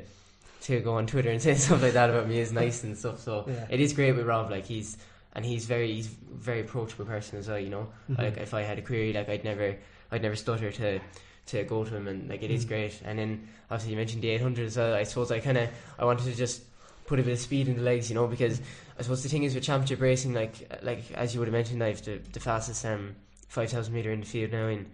to 0.61 0.79
go 0.79 0.95
on 0.95 1.07
Twitter 1.07 1.29
and 1.29 1.41
say 1.47 1.55
stuff 1.55 1.81
like 1.81 1.93
that 1.93 2.09
about 2.09 2.27
me 2.27 2.39
is 2.39 2.51
nice 2.51 2.83
and 2.83 2.97
stuff. 2.97 3.19
So 3.19 3.45
Yeah. 3.47 3.65
it 3.69 3.79
is 3.79 3.93
great 3.93 4.15
with 4.15 4.25
Rob. 4.25 4.51
Like 4.51 4.65
he's 4.65 4.97
and 5.33 5.45
he's 5.45 5.65
very 5.65 5.91
he's 5.93 6.07
very 6.07 6.61
approachable 6.61 7.05
person 7.05 7.39
as 7.39 7.47
well. 7.47 7.59
You 7.59 7.69
know, 7.69 7.87
mm-hmm. 8.09 8.21
like 8.21 8.37
if 8.37 8.53
I 8.53 8.61
had 8.61 8.77
a 8.77 8.81
query, 8.81 9.13
like 9.13 9.29
I'd 9.29 9.43
never 9.43 9.75
I'd 10.11 10.21
never 10.21 10.35
stutter 10.35 10.71
to 10.71 10.99
to 11.47 11.63
go 11.63 11.83
to 11.83 11.95
him, 11.95 12.07
and 12.07 12.29
like 12.29 12.43
it 12.43 12.51
is 12.51 12.61
mm-hmm. 12.61 12.69
great. 12.69 13.01
And 13.03 13.17
then 13.17 13.47
obviously 13.71 13.91
you 13.91 13.97
mentioned 13.97 14.21
the 14.21 14.29
800 14.29 14.65
as 14.67 14.77
well. 14.77 14.93
I 14.93 15.03
suppose 15.03 15.31
I 15.31 15.39
kind 15.39 15.57
of 15.57 15.69
I 15.97 16.05
wanted 16.05 16.25
to 16.25 16.35
just 16.35 16.61
put 17.07 17.19
a 17.19 17.23
bit 17.23 17.33
of 17.33 17.39
speed 17.39 17.67
in 17.67 17.77
the 17.77 17.81
legs, 17.81 18.09
you 18.09 18.15
know, 18.15 18.27
because 18.27 18.61
I 18.99 19.01
suppose 19.01 19.23
the 19.23 19.29
thing 19.29 19.43
is 19.43 19.55
with 19.55 19.63
championship 19.63 19.99
racing, 20.01 20.33
like 20.33 20.79
like 20.83 21.11
as 21.13 21.33
you 21.33 21.39
would 21.39 21.47
have 21.47 21.53
mentioned, 21.53 21.83
I've 21.83 22.03
the, 22.03 22.19
the 22.33 22.39
fastest 22.39 22.85
um 22.85 23.15
five 23.47 23.71
thousand 23.71 23.93
meter 23.93 24.11
in 24.11 24.19
the 24.19 24.25
field 24.25 24.51
now 24.51 24.67
in 24.67 24.85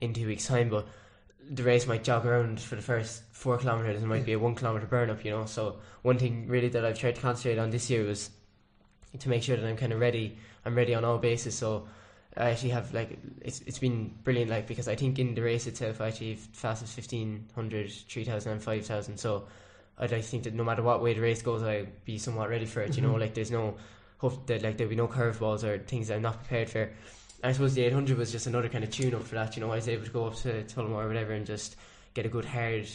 in 0.00 0.12
two 0.12 0.26
weeks' 0.26 0.46
time, 0.46 0.68
but 0.68 0.86
the 1.48 1.62
race 1.62 1.86
might 1.86 2.04
jog 2.04 2.26
around 2.26 2.60
for 2.60 2.74
the 2.74 2.82
first 2.82 3.22
four 3.32 3.56
kilometers 3.56 4.00
and 4.00 4.08
might 4.08 4.26
be 4.26 4.32
a 4.32 4.38
one 4.38 4.54
kilometer 4.54 4.86
burn 4.86 5.10
up, 5.10 5.24
you 5.24 5.30
know. 5.30 5.46
So 5.46 5.76
one 6.02 6.18
thing 6.18 6.48
really 6.48 6.68
that 6.68 6.84
I've 6.84 6.98
tried 6.98 7.14
to 7.14 7.20
concentrate 7.20 7.58
on 7.58 7.70
this 7.70 7.88
year 7.88 8.04
was 8.04 8.30
to 9.18 9.28
make 9.28 9.42
sure 9.42 9.56
that 9.56 9.66
I'm 9.66 9.76
kind 9.76 9.92
of 9.92 10.00
ready. 10.00 10.36
I'm 10.64 10.74
ready 10.74 10.94
on 10.94 11.04
all 11.04 11.18
bases. 11.18 11.56
So 11.56 11.86
I 12.36 12.50
actually 12.50 12.70
have 12.70 12.92
like 12.92 13.16
it's 13.42 13.60
it's 13.60 13.78
been 13.78 14.12
brilliant, 14.24 14.50
like 14.50 14.66
because 14.66 14.88
I 14.88 14.96
think 14.96 15.18
in 15.18 15.34
the 15.34 15.42
race 15.42 15.66
itself 15.66 16.00
I 16.00 16.08
achieved 16.08 16.54
fastest 16.56 16.96
1500, 16.96 17.92
3000 17.92 18.52
and 18.52 18.62
5000. 18.62 19.18
So 19.18 19.44
I'd 19.98 20.10
like 20.12 20.22
to 20.22 20.28
think 20.28 20.42
that 20.44 20.54
no 20.54 20.64
matter 20.64 20.82
what 20.82 21.02
way 21.02 21.14
the 21.14 21.20
race 21.20 21.42
goes, 21.42 21.62
I'll 21.62 21.86
be 22.04 22.18
somewhat 22.18 22.48
ready 22.50 22.66
for 22.66 22.80
it. 22.82 22.96
You 22.96 23.02
know, 23.02 23.14
like 23.14 23.34
there's 23.34 23.50
no 23.50 23.76
hope 24.18 24.46
that 24.46 24.62
like 24.62 24.76
there'll 24.76 24.90
be 24.90 24.96
no 24.96 25.06
curveballs 25.08 25.62
or 25.64 25.78
things 25.78 26.08
that 26.08 26.16
I'm 26.16 26.22
not 26.22 26.38
prepared 26.40 26.70
for. 26.70 26.90
I 27.42 27.52
suppose 27.52 27.74
the 27.74 27.82
800 27.84 28.16
was 28.16 28.32
just 28.32 28.46
another 28.46 28.68
kind 28.68 28.82
of 28.84 28.90
tune 28.90 29.14
up 29.14 29.22
for 29.22 29.34
that. 29.34 29.54
You 29.56 29.60
know, 29.60 29.70
I 29.70 29.76
was 29.76 29.88
able 29.88 30.04
to 30.04 30.10
go 30.10 30.26
up 30.26 30.34
to 30.36 30.64
Tullamore 30.64 31.04
or 31.04 31.08
whatever 31.08 31.32
and 31.32 31.44
just 31.46 31.76
get 32.14 32.24
a 32.24 32.28
good 32.30 32.44
hard, 32.46 32.88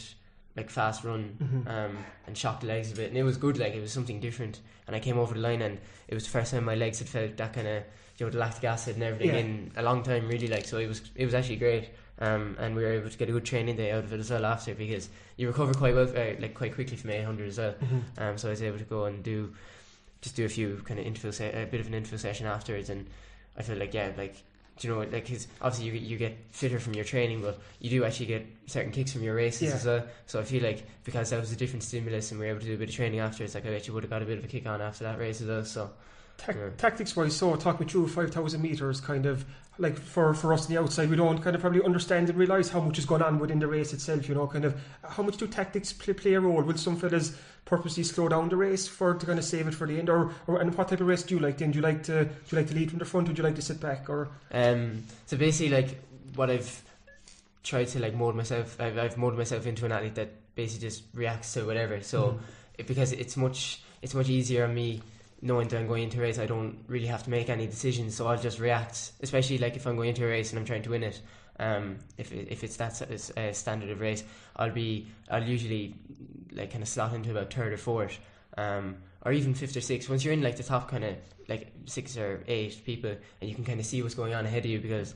like 0.56 0.68
fast 0.70 1.04
run, 1.04 1.64
um, 1.68 1.96
and 2.26 2.36
shock 2.36 2.60
the 2.60 2.66
legs 2.66 2.90
a 2.92 2.96
bit. 2.96 3.08
And 3.08 3.16
it 3.16 3.22
was 3.22 3.36
good. 3.36 3.58
Like 3.58 3.74
it 3.74 3.80
was 3.80 3.92
something 3.92 4.18
different. 4.20 4.60
And 4.86 4.96
I 4.96 4.98
came 5.00 5.18
over 5.18 5.34
the 5.34 5.40
line 5.40 5.62
and 5.62 5.78
it 6.08 6.14
was 6.14 6.24
the 6.24 6.30
first 6.30 6.50
time 6.50 6.64
my 6.64 6.74
legs 6.74 6.98
had 6.98 7.08
felt 7.08 7.36
that 7.36 7.52
kind 7.52 7.68
of 7.68 7.84
you 8.18 8.26
know 8.26 8.30
the 8.32 8.38
lactic 8.38 8.64
acid 8.64 8.96
and 8.96 9.04
everything 9.04 9.28
Yeah. 9.30 9.36
in 9.40 9.72
a 9.76 9.82
long 9.82 10.02
time. 10.02 10.26
Really, 10.28 10.48
like 10.48 10.66
so 10.66 10.78
it 10.78 10.88
was 10.88 11.00
it 11.14 11.24
was 11.24 11.32
actually 11.34 11.56
great. 11.56 11.90
Um, 12.20 12.56
and 12.58 12.76
we 12.76 12.82
were 12.82 12.92
able 12.92 13.08
to 13.08 13.16
get 13.16 13.28
a 13.30 13.32
good 13.32 13.46
training 13.46 13.76
day 13.76 13.92
out 13.92 14.04
of 14.04 14.12
it 14.12 14.20
as 14.20 14.30
well 14.30 14.44
after 14.44 14.74
because 14.74 15.08
you 15.38 15.46
recover 15.48 15.72
quite 15.72 15.94
well, 15.94 16.06
uh, 16.08 16.34
like 16.38 16.52
quite 16.54 16.74
quickly 16.74 16.96
from 16.98 17.10
800 17.10 17.48
as 17.48 17.56
well. 17.58 17.74
Um, 18.18 18.36
so 18.36 18.48
I 18.48 18.50
was 18.50 18.62
able 18.62 18.76
to 18.78 18.84
go 18.84 19.06
and 19.06 19.22
do 19.22 19.54
just 20.20 20.36
do 20.36 20.44
a 20.44 20.48
few 20.50 20.82
kind 20.84 21.00
of 21.00 21.06
interval 21.06 21.32
se- 21.32 21.62
a 21.62 21.64
bit 21.66 21.80
of 21.80 21.86
an 21.86 21.94
interval 21.94 22.18
session 22.18 22.46
afterwards, 22.46 22.90
and 22.90 23.06
I 23.56 23.62
feel 23.62 23.78
like 23.78 23.94
yeah, 23.94 24.12
like 24.18 24.34
do 24.78 24.88
you 24.88 24.94
know 24.94 25.00
like 25.00 25.26
'cause 25.28 25.46
obviously 25.62 25.86
you 25.86 25.92
you 25.94 26.16
get 26.18 26.36
fitter 26.50 26.78
from 26.78 26.92
your 26.92 27.04
training, 27.04 27.40
but 27.40 27.58
you 27.80 27.88
do 27.88 28.04
actually 28.04 28.26
get 28.26 28.46
certain 28.66 28.92
kicks 28.92 29.12
from 29.14 29.22
your 29.22 29.34
races 29.34 29.68
Yeah. 29.70 29.74
as 29.76 29.86
well. 29.86 30.06
So 30.26 30.40
I 30.40 30.44
feel 30.44 30.62
like 30.62 30.84
because 31.04 31.30
that 31.30 31.40
was 31.40 31.52
a 31.52 31.56
different 31.56 31.82
stimulus 31.84 32.30
and 32.32 32.38
we 32.40 32.44
were 32.46 32.50
able 32.50 32.60
to 32.60 32.66
do 32.66 32.74
a 32.74 32.78
bit 32.78 32.90
of 32.90 32.94
training 32.94 33.20
afterwards, 33.20 33.54
like 33.54 33.64
I 33.64 33.74
actually 33.74 33.94
would 33.94 34.02
have 34.04 34.10
got 34.10 34.20
a 34.22 34.26
bit 34.26 34.36
of 34.38 34.44
a 34.44 34.48
kick 34.48 34.66
on 34.66 34.82
after 34.82 35.04
that 35.04 35.18
race 35.18 35.40
as 35.40 35.48
well. 35.48 35.64
So 35.64 35.90
Ta- 36.40 36.52
Yeah. 36.56 36.70
Tactics 36.78 37.14
wise, 37.16 37.36
so 37.36 37.54
talk 37.56 37.80
me 37.80 37.86
through 37.86 38.08
5,000 38.08 38.62
metres, 38.62 39.00
kind 39.00 39.26
of 39.26 39.44
like 39.78 39.98
for, 39.98 40.34
for 40.34 40.52
us 40.52 40.66
on 40.66 40.74
the 40.74 40.80
outside, 40.80 41.08
we 41.10 41.16
don't 41.16 41.40
kind 41.42 41.54
of 41.56 41.62
probably 41.62 41.82
understand 41.82 42.28
and 42.28 42.36
realise 42.38 42.68
how 42.68 42.80
much 42.80 42.98
is 42.98 43.06
going 43.06 43.22
on 43.22 43.38
within 43.38 43.58
the 43.58 43.66
race 43.66 43.92
itself, 43.92 44.28
you 44.28 44.34
know, 44.34 44.46
kind 44.46 44.64
of 44.64 44.78
how 45.08 45.22
much 45.22 45.36
do 45.36 45.46
tactics 45.46 45.92
play, 45.92 46.12
play 46.14 46.34
a 46.34 46.40
role? 46.40 46.62
Will 46.62 46.76
some 46.76 46.96
fellas 46.96 47.36
purposely 47.64 48.02
slow 48.02 48.28
down 48.28 48.48
the 48.48 48.56
race 48.56 48.86
for 48.88 49.14
to 49.14 49.24
kind 49.26 49.38
of 49.38 49.44
save 49.44 49.66
it 49.68 49.74
for 49.74 49.86
the 49.86 49.98
end? 49.98 50.10
Or, 50.10 50.32
or 50.46 50.60
and 50.60 50.74
what 50.76 50.88
type 50.88 51.00
of 51.00 51.06
race 51.06 51.22
do 51.22 51.34
you 51.34 51.40
like 51.40 51.58
then? 51.58 51.70
Do 51.70 51.76
you 51.78 51.82
like 51.82 52.02
to 52.04 52.24
do 52.24 52.30
you 52.50 52.58
like 52.58 52.68
to 52.68 52.74
lead 52.74 52.90
from 52.90 52.98
the 52.98 53.04
front? 53.06 53.28
Would 53.28 53.38
you 53.38 53.44
like 53.44 53.54
to 53.56 53.62
sit 53.62 53.80
back? 53.80 54.10
Or 54.10 54.28
Um, 54.52 55.04
so 55.26 55.36
basically, 55.38 55.74
like 55.74 56.02
what 56.34 56.50
I've 56.50 56.82
tried 57.62 57.88
to 57.88 58.00
like 58.00 58.14
mold 58.14 58.34
myself, 58.36 58.78
I've, 58.80 58.98
I've 58.98 59.16
molded 59.16 59.38
myself 59.38 59.66
into 59.66 59.86
an 59.86 59.92
athlete 59.92 60.14
that 60.16 60.30
basically 60.54 60.88
just 60.88 61.04
reacts 61.14 61.54
to 61.54 61.64
whatever. 61.64 62.00
So 62.02 62.38
it, 62.76 62.86
because 62.86 63.12
it's 63.12 63.36
much, 63.36 63.82
it's 64.02 64.14
much 64.14 64.28
easier 64.28 64.64
on 64.64 64.74
me 64.74 65.02
knowing 65.42 65.68
that 65.68 65.78
I'm 65.78 65.86
going 65.86 66.04
into 66.04 66.18
a 66.18 66.22
race. 66.22 66.38
I 66.38 66.46
don't 66.46 66.78
really 66.86 67.06
have 67.06 67.22
to 67.24 67.30
make 67.30 67.48
any 67.48 67.66
decisions, 67.66 68.14
so 68.14 68.26
I'll 68.26 68.38
just 68.38 68.58
react. 68.58 69.12
Especially 69.22 69.58
like 69.58 69.76
if 69.76 69.86
I'm 69.86 69.96
going 69.96 70.10
into 70.10 70.24
a 70.24 70.28
race 70.28 70.50
and 70.50 70.58
I'm 70.58 70.64
trying 70.64 70.82
to 70.82 70.90
win 70.90 71.02
it. 71.02 71.20
Um, 71.58 71.98
if 72.16 72.32
if 72.32 72.64
it's 72.64 72.76
that 72.76 73.02
uh, 73.36 73.52
standard 73.52 73.90
of 73.90 74.00
race, 74.00 74.24
I'll 74.56 74.70
be, 74.70 75.08
I'll 75.30 75.42
usually 75.42 75.94
like 76.52 76.70
kind 76.70 76.82
of 76.82 76.88
slot 76.88 77.14
into 77.14 77.30
about 77.30 77.52
third 77.52 77.72
or 77.72 77.76
fourth. 77.76 78.18
Um, 78.56 78.96
or 79.24 79.32
even 79.32 79.54
fifth 79.54 79.76
or 79.76 79.80
sixth. 79.80 80.08
Once 80.08 80.24
you're 80.24 80.32
in 80.32 80.42
like 80.42 80.56
the 80.56 80.62
top 80.62 80.90
kind 80.90 81.04
of 81.04 81.16
like 81.48 81.72
six 81.84 82.16
or 82.16 82.42
eight 82.46 82.80
people, 82.84 83.10
and 83.10 83.50
you 83.50 83.54
can 83.54 83.64
kind 83.64 83.80
of 83.80 83.86
see 83.86 84.02
what's 84.02 84.14
going 84.14 84.34
on 84.34 84.46
ahead 84.46 84.64
of 84.64 84.70
you 84.70 84.80
because 84.80 85.14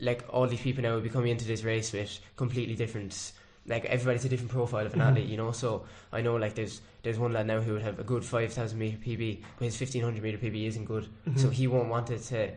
like 0.00 0.24
all 0.28 0.46
these 0.46 0.60
people 0.60 0.82
now 0.82 0.94
will 0.94 1.00
be 1.00 1.08
coming 1.08 1.30
into 1.30 1.44
this 1.44 1.64
race 1.64 1.92
with 1.92 2.18
completely 2.36 2.74
different 2.74 3.32
like 3.66 3.84
everybody's 3.84 4.24
a 4.24 4.28
different 4.28 4.50
profile 4.50 4.84
of 4.86 4.94
an 4.94 5.00
athlete 5.00 5.28
you 5.28 5.36
know? 5.36 5.52
So 5.52 5.84
I 6.12 6.20
know 6.20 6.36
like 6.36 6.54
there's 6.54 6.80
there's 7.02 7.18
one 7.18 7.32
lad 7.32 7.46
now 7.46 7.60
who 7.60 7.74
would 7.74 7.82
have 7.82 7.98
a 7.98 8.04
good 8.04 8.24
5000 8.24 8.78
meter 8.78 8.96
PB 8.98 9.42
but 9.58 9.64
his 9.64 9.78
1500 9.80 10.22
meter 10.22 10.38
PB 10.38 10.66
isn't 10.66 10.84
good. 10.84 11.08
So 11.36 11.50
he 11.50 11.66
won't 11.66 11.88
want 11.88 12.10
it 12.10 12.22
to 12.24 12.50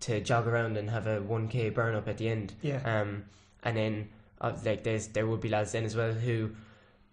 to 0.00 0.20
jog 0.20 0.46
around 0.46 0.76
and 0.76 0.88
have 0.90 1.06
a 1.06 1.20
1k 1.20 1.74
burn 1.74 1.94
up 1.94 2.08
at 2.08 2.18
the 2.18 2.28
end. 2.28 2.54
Yeah, 2.62 2.80
um 2.84 3.24
and 3.62 3.76
then 3.76 4.08
uh, 4.40 4.52
like 4.64 4.82
there's 4.84 5.08
there 5.08 5.26
would 5.26 5.40
be 5.40 5.48
lads 5.48 5.72
then 5.72 5.84
as 5.84 5.94
well 5.94 6.12
who 6.12 6.50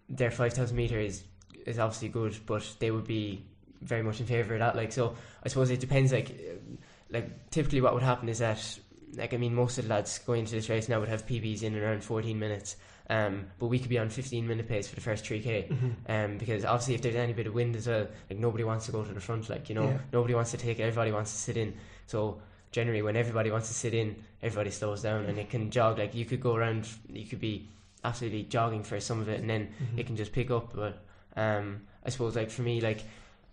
their 0.09 0.31
5000 0.31 0.75
meter 0.75 0.99
is 0.99 1.23
is 1.65 1.79
obviously 1.79 2.07
good 2.07 2.37
but 2.45 2.63
they 2.79 2.91
would 2.91 3.05
be 3.05 3.43
very 3.81 4.01
much 4.01 4.21
in 4.21 4.25
favor 4.25 4.53
of 4.53 4.59
that 4.59 4.75
like 4.75 4.91
so 4.93 5.15
I 5.43 5.49
suppose 5.49 5.69
it 5.69 5.81
depends 5.81 6.13
like 6.13 6.29
uh, 6.29 6.75
like 7.09 7.51
typically 7.51 7.81
what 7.81 7.93
would 7.93 8.03
happen 8.03 8.29
is 8.29 8.39
that 8.39 8.79
like 9.15 9.33
I 9.33 9.37
mean, 9.37 9.55
most 9.55 9.77
of 9.77 9.85
the 9.85 9.89
lads 9.93 10.19
going 10.19 10.41
into 10.41 10.53
this 10.55 10.69
race 10.69 10.89
now 10.89 10.99
would 10.99 11.09
have 11.09 11.25
PBs 11.25 11.63
in 11.63 11.75
around 11.77 12.03
14 12.03 12.37
minutes. 12.37 12.75
Um, 13.09 13.45
but 13.57 13.67
we 13.67 13.79
could 13.79 13.89
be 13.89 13.97
on 13.99 14.09
15 14.09 14.45
minute 14.47 14.67
pace 14.67 14.87
for 14.87 14.95
the 14.95 15.01
first 15.01 15.23
3k. 15.23 15.69
Mm-hmm. 15.69 15.89
Um, 16.11 16.37
because 16.37 16.65
obviously, 16.65 16.95
if 16.95 17.01
there's 17.01 17.15
any 17.15 17.33
bit 17.33 17.47
of 17.47 17.53
wind 17.53 17.75
as 17.77 17.87
well, 17.87 18.07
like 18.29 18.37
nobody 18.39 18.63
wants 18.65 18.85
to 18.87 18.91
go 18.91 19.03
to 19.03 19.13
the 19.13 19.21
front. 19.21 19.49
Like 19.49 19.69
you 19.69 19.75
know, 19.75 19.85
Yeah. 19.89 19.97
nobody 20.11 20.33
wants 20.35 20.51
to 20.51 20.57
take 20.57 20.79
it. 20.79 20.83
Everybody 20.83 21.11
wants 21.11 21.31
to 21.31 21.37
sit 21.37 21.55
in. 21.57 21.73
So 22.07 22.41
generally, 22.71 23.01
when 23.01 23.15
everybody 23.15 23.49
wants 23.49 23.69
to 23.69 23.73
sit 23.73 23.93
in, 23.93 24.15
everybody 24.43 24.71
slows 24.71 25.01
down 25.03 25.25
and 25.25 25.37
it 25.39 25.49
can 25.49 25.71
jog. 25.71 25.97
Like 25.99 26.15
you 26.15 26.25
could 26.25 26.41
go 26.41 26.55
around, 26.55 26.87
you 27.09 27.25
could 27.25 27.39
be 27.39 27.67
absolutely 28.03 28.43
jogging 28.43 28.83
for 28.83 28.99
some 28.99 29.21
of 29.21 29.29
it, 29.29 29.39
and 29.39 29.49
then 29.49 29.69
Mm-hmm. 29.81 29.99
it 29.99 30.05
can 30.07 30.17
just 30.17 30.33
pick 30.33 30.51
up. 30.51 30.73
But 30.75 31.01
um, 31.37 31.81
I 32.05 32.09
suppose 32.09 32.35
like 32.35 32.49
for 32.49 32.61
me, 32.63 32.81
like 32.81 33.03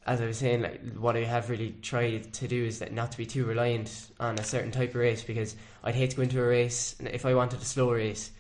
as 0.05 0.21
I 0.21 0.27
was 0.27 0.39
saying, 0.39 0.63
like 0.63 0.95
what 0.97 1.17
I 1.17 1.23
have 1.25 1.49
really 1.49 1.77
tried 1.81 2.33
to 2.35 2.49
do 2.49 2.65
is 2.65 2.81
that 2.81 2.93
not 2.93 3.13
to 3.13 3.19
be 3.19 3.25
too 3.25 3.45
reliant 3.45 4.09
on 4.19 4.37
a 4.39 4.45
certain 4.45 4.71
type 4.73 4.91
of 4.91 4.97
race 4.97 5.23
because 5.23 5.55
I'd 5.85 5.95
hate 5.95 6.11
to 6.11 6.17
go 6.17 6.23
into 6.23 6.43
a 6.43 6.47
race 6.47 6.97
if 7.01 7.25
I 7.25 7.35
wanted 7.35 7.63
a 7.63 7.65
slow 7.65 7.93
race 7.93 8.31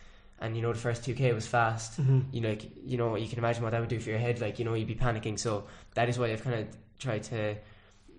and 0.44 0.56
you 0.56 0.62
know 0.62 0.72
the 0.72 0.78
first 0.78 1.04
two 1.04 1.14
k 1.14 1.32
was 1.32 1.46
fast, 1.46 2.00
Mm-hmm. 2.00 2.20
you 2.32 2.40
know, 2.42 2.48
like, 2.50 2.64
you 2.84 2.96
know, 2.98 3.16
you 3.16 3.28
can 3.28 3.38
imagine 3.38 3.62
what 3.62 3.70
that 3.72 3.80
would 3.80 3.88
do 3.88 3.98
for 4.00 4.10
your 4.10 4.18
head. 4.18 4.40
Like, 4.40 4.58
you 4.58 4.64
know, 4.64 4.74
you'd 4.74 4.88
be 4.88 4.94
panicking. 4.94 5.38
So 5.38 5.64
that 5.94 6.08
is 6.08 6.18
why 6.18 6.32
I've 6.32 6.42
kind 6.44 6.60
of 6.60 6.66
tried 6.98 7.22
to, 7.24 7.56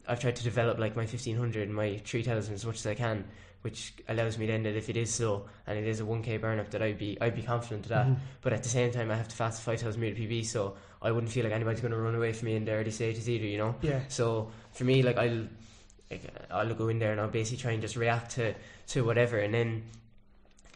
I've 0.07 0.19
tried 0.19 0.35
to 0.37 0.43
develop 0.43 0.79
like 0.79 0.95
my 0.95 1.05
fifteen 1.05 1.37
hundred 1.37 1.63
and 1.67 1.75
my 1.75 1.97
three 2.05 2.23
thousand 2.23 2.53
as 2.55 2.65
much 2.65 2.77
as 2.77 2.87
I 2.87 2.95
can, 2.95 3.25
which 3.61 3.93
allows 4.07 4.37
me 4.37 4.45
then 4.47 4.63
that 4.63 4.75
if 4.75 4.89
it 4.89 4.97
is 4.97 5.13
slow 5.13 5.45
and 5.67 5.77
it 5.79 5.87
is 5.87 5.99
a 5.99 6.05
one 6.05 6.21
k 6.23 6.37
burn 6.37 6.59
up, 6.59 6.69
that 6.71 6.81
I'd 6.81 6.97
be, 6.99 7.17
I'd 7.21 7.35
be 7.35 7.41
confident 7.43 7.85
of 7.85 7.89
that. 7.89 8.07
Mhm. 8.07 8.17
But 8.41 8.53
at 8.53 8.63
the 8.63 8.69
same 8.69 8.91
time, 8.91 9.09
I 9.11 9.15
have 9.15 9.27
to 9.29 9.35
fast 9.35 9.61
five 9.61 9.79
thousand 9.81 10.01
meter 10.01 10.15
PB, 10.21 10.45
so 10.45 10.75
I 11.01 11.11
wouldn't 11.11 11.31
feel 11.31 11.43
like 11.43 11.53
anybody's 11.53 11.81
going 11.81 11.91
to 11.93 11.97
run 11.99 12.15
away 12.15 12.33
from 12.33 12.47
me 12.47 12.55
in 12.55 12.65
the 12.65 12.71
early 12.71 12.91
stages 12.91 13.29
either. 13.29 13.45
You 13.45 13.57
know. 13.57 13.75
Yeah. 13.81 14.01
So 14.07 14.51
for 14.73 14.83
me, 14.83 15.01
like 15.03 15.17
I'll, 15.17 15.47
like, 16.11 16.23
I'll 16.51 16.73
go 16.75 16.87
in 16.89 16.99
there 16.99 17.11
and 17.11 17.19
I'll 17.21 17.29
basically 17.29 17.61
try 17.61 17.71
and 17.71 17.81
just 17.81 17.95
react 17.95 18.31
to 18.35 18.53
to 18.93 19.03
whatever, 19.03 19.37
and 19.39 19.53
then 19.53 19.83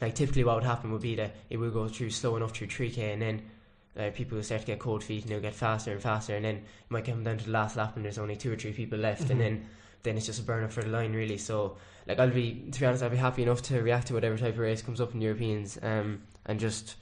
like 0.02 0.16
typically 0.16 0.44
what 0.44 0.56
would 0.56 0.64
happen 0.64 0.92
would 0.92 1.02
be 1.02 1.16
that 1.16 1.36
it 1.50 1.58
would 1.58 1.74
go 1.74 1.88
through 1.88 2.10
slow 2.12 2.36
enough 2.36 2.56
through 2.56 2.68
three 2.68 2.90
k, 2.92 3.12
and 3.12 3.22
then 3.22 3.42
uh, 3.98 4.10
people 4.12 4.36
will 4.38 4.44
start 4.44 4.62
to 4.62 4.68
get 4.68 4.80
cold 4.80 5.04
feet 5.04 5.24
and 5.24 5.32
they'll 5.32 5.42
get 5.42 5.56
faster 5.56 5.92
and 5.92 6.02
faster, 6.02 6.36
and 6.36 6.46
then 6.46 6.56
it 6.56 6.64
might 6.90 7.06
come 7.06 7.24
down 7.24 7.38
to 7.38 7.46
the 7.46 7.52
last 7.52 7.76
lap 7.76 7.96
and 7.96 8.06
there's 8.06 8.18
only 8.18 8.36
two 8.36 8.52
or 8.52 8.56
three 8.56 8.72
people 8.74 8.98
left, 8.98 9.24
Mhm. 9.26 9.30
and 9.32 9.42
then 9.42 9.66
then 10.04 10.16
it's 10.16 10.28
just 10.28 10.40
a 10.40 10.44
burn 10.44 10.64
up 10.64 10.72
for 10.72 10.82
the 10.82 10.88
line 10.90 11.12
really. 11.14 11.38
So 11.38 11.76
like 12.08 12.20
I'll 12.20 12.30
be 12.30 12.70
to 12.72 12.80
be 12.80 12.86
honest, 12.86 13.04
I'll 13.04 13.10
be 13.10 13.18
happy 13.18 13.44
enough 13.44 13.62
to 13.64 13.82
react 13.82 14.08
to 14.08 14.14
whatever 14.14 14.38
type 14.38 14.54
of 14.54 14.60
race 14.60 14.82
comes 14.82 15.02
up 15.02 15.14
in 15.14 15.22
Europeans, 15.22 15.78
um, 15.82 16.22
and 16.46 16.60
just 16.60 16.96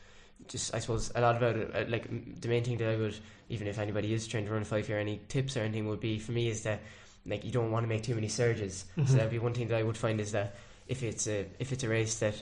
just 0.47 0.73
I 0.73 0.79
suppose 0.79 1.11
a 1.15 1.21
lot 1.21 1.35
about 1.37 1.55
it. 1.57 1.75
uh, 1.75 1.85
Like 1.89 2.07
the 2.41 2.47
main 2.47 2.63
thing 2.63 2.77
that 2.77 2.89
I 2.89 2.95
would, 2.95 3.15
even 3.49 3.67
if 3.67 3.77
anybody 3.77 4.13
is 4.13 4.27
trying 4.27 4.45
to 4.45 4.51
run 4.51 4.61
a 4.61 4.65
five 4.65 4.87
year, 4.89 4.97
any 4.99 5.19
tips 5.27 5.55
or 5.57 5.59
anything 5.61 5.87
would 5.87 5.99
be 5.99 6.17
for 6.19 6.31
me 6.31 6.47
is 6.47 6.63
that 6.63 6.81
like 7.27 7.43
you 7.43 7.51
don't 7.51 7.69
want 7.71 7.83
to 7.83 7.87
make 7.87 8.03
too 8.03 8.15
many 8.15 8.29
surges. 8.29 8.85
Mhm. 8.97 9.07
So 9.07 9.13
that'd 9.15 9.29
be 9.31 9.39
one 9.39 9.53
thing 9.53 9.67
that 9.67 9.77
I 9.77 9.83
would 9.83 9.97
find 9.97 10.19
is 10.21 10.31
that 10.31 10.55
if 10.87 11.03
it's 11.03 11.27
a 11.27 11.45
if 11.59 11.71
it's 11.73 11.83
a 11.83 11.89
race 11.89 12.15
that 12.19 12.41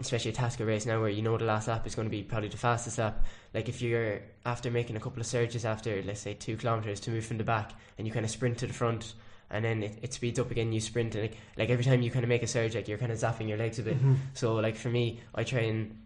especially 0.00 0.30
a 0.30 0.34
tactical 0.34 0.66
race 0.66 0.86
now 0.86 1.00
where 1.00 1.08
you 1.08 1.22
know 1.22 1.36
the 1.36 1.44
last 1.44 1.66
lap 1.68 1.86
is 1.86 1.94
going 1.94 2.06
to 2.06 2.10
be 2.10 2.22
probably 2.22 2.48
the 2.48 2.56
fastest 2.56 2.98
lap 2.98 3.24
like 3.54 3.68
if 3.68 3.82
you're 3.82 4.20
after 4.46 4.70
making 4.70 4.96
a 4.96 5.00
couple 5.00 5.20
of 5.20 5.26
surges 5.26 5.64
after 5.64 6.02
let's 6.04 6.20
say 6.20 6.34
two 6.34 6.56
kilometers 6.56 7.00
to 7.00 7.10
move 7.10 7.24
from 7.26 7.38
the 7.38 7.44
back 7.44 7.72
and 7.98 8.06
you 8.06 8.12
kind 8.12 8.24
of 8.24 8.30
sprint 8.30 8.58
to 8.58 8.66
the 8.66 8.72
front 8.72 9.14
and 9.50 9.64
then 9.64 9.82
it, 9.82 9.98
it 10.02 10.12
speeds 10.14 10.38
up 10.38 10.50
again 10.50 10.72
you 10.72 10.80
sprint 10.80 11.14
and 11.14 11.22
like, 11.22 11.36
like 11.56 11.70
every 11.70 11.84
time 11.84 12.00
you 12.02 12.10
kind 12.10 12.24
of 12.24 12.28
make 12.28 12.42
a 12.42 12.46
surge 12.46 12.74
like 12.76 12.86
you're 12.86 12.98
kind 12.98 13.10
of 13.12 13.18
zapping 13.18 13.48
your 13.48 13.58
legs 13.58 13.78
a 13.78 13.82
bit 13.82 13.98
Mhm. 14.00 14.16
so 14.34 14.54
like 14.56 14.76
for 14.76 14.88
me, 14.88 15.20
I 15.34 15.42
try 15.44 15.60
and 15.60 15.98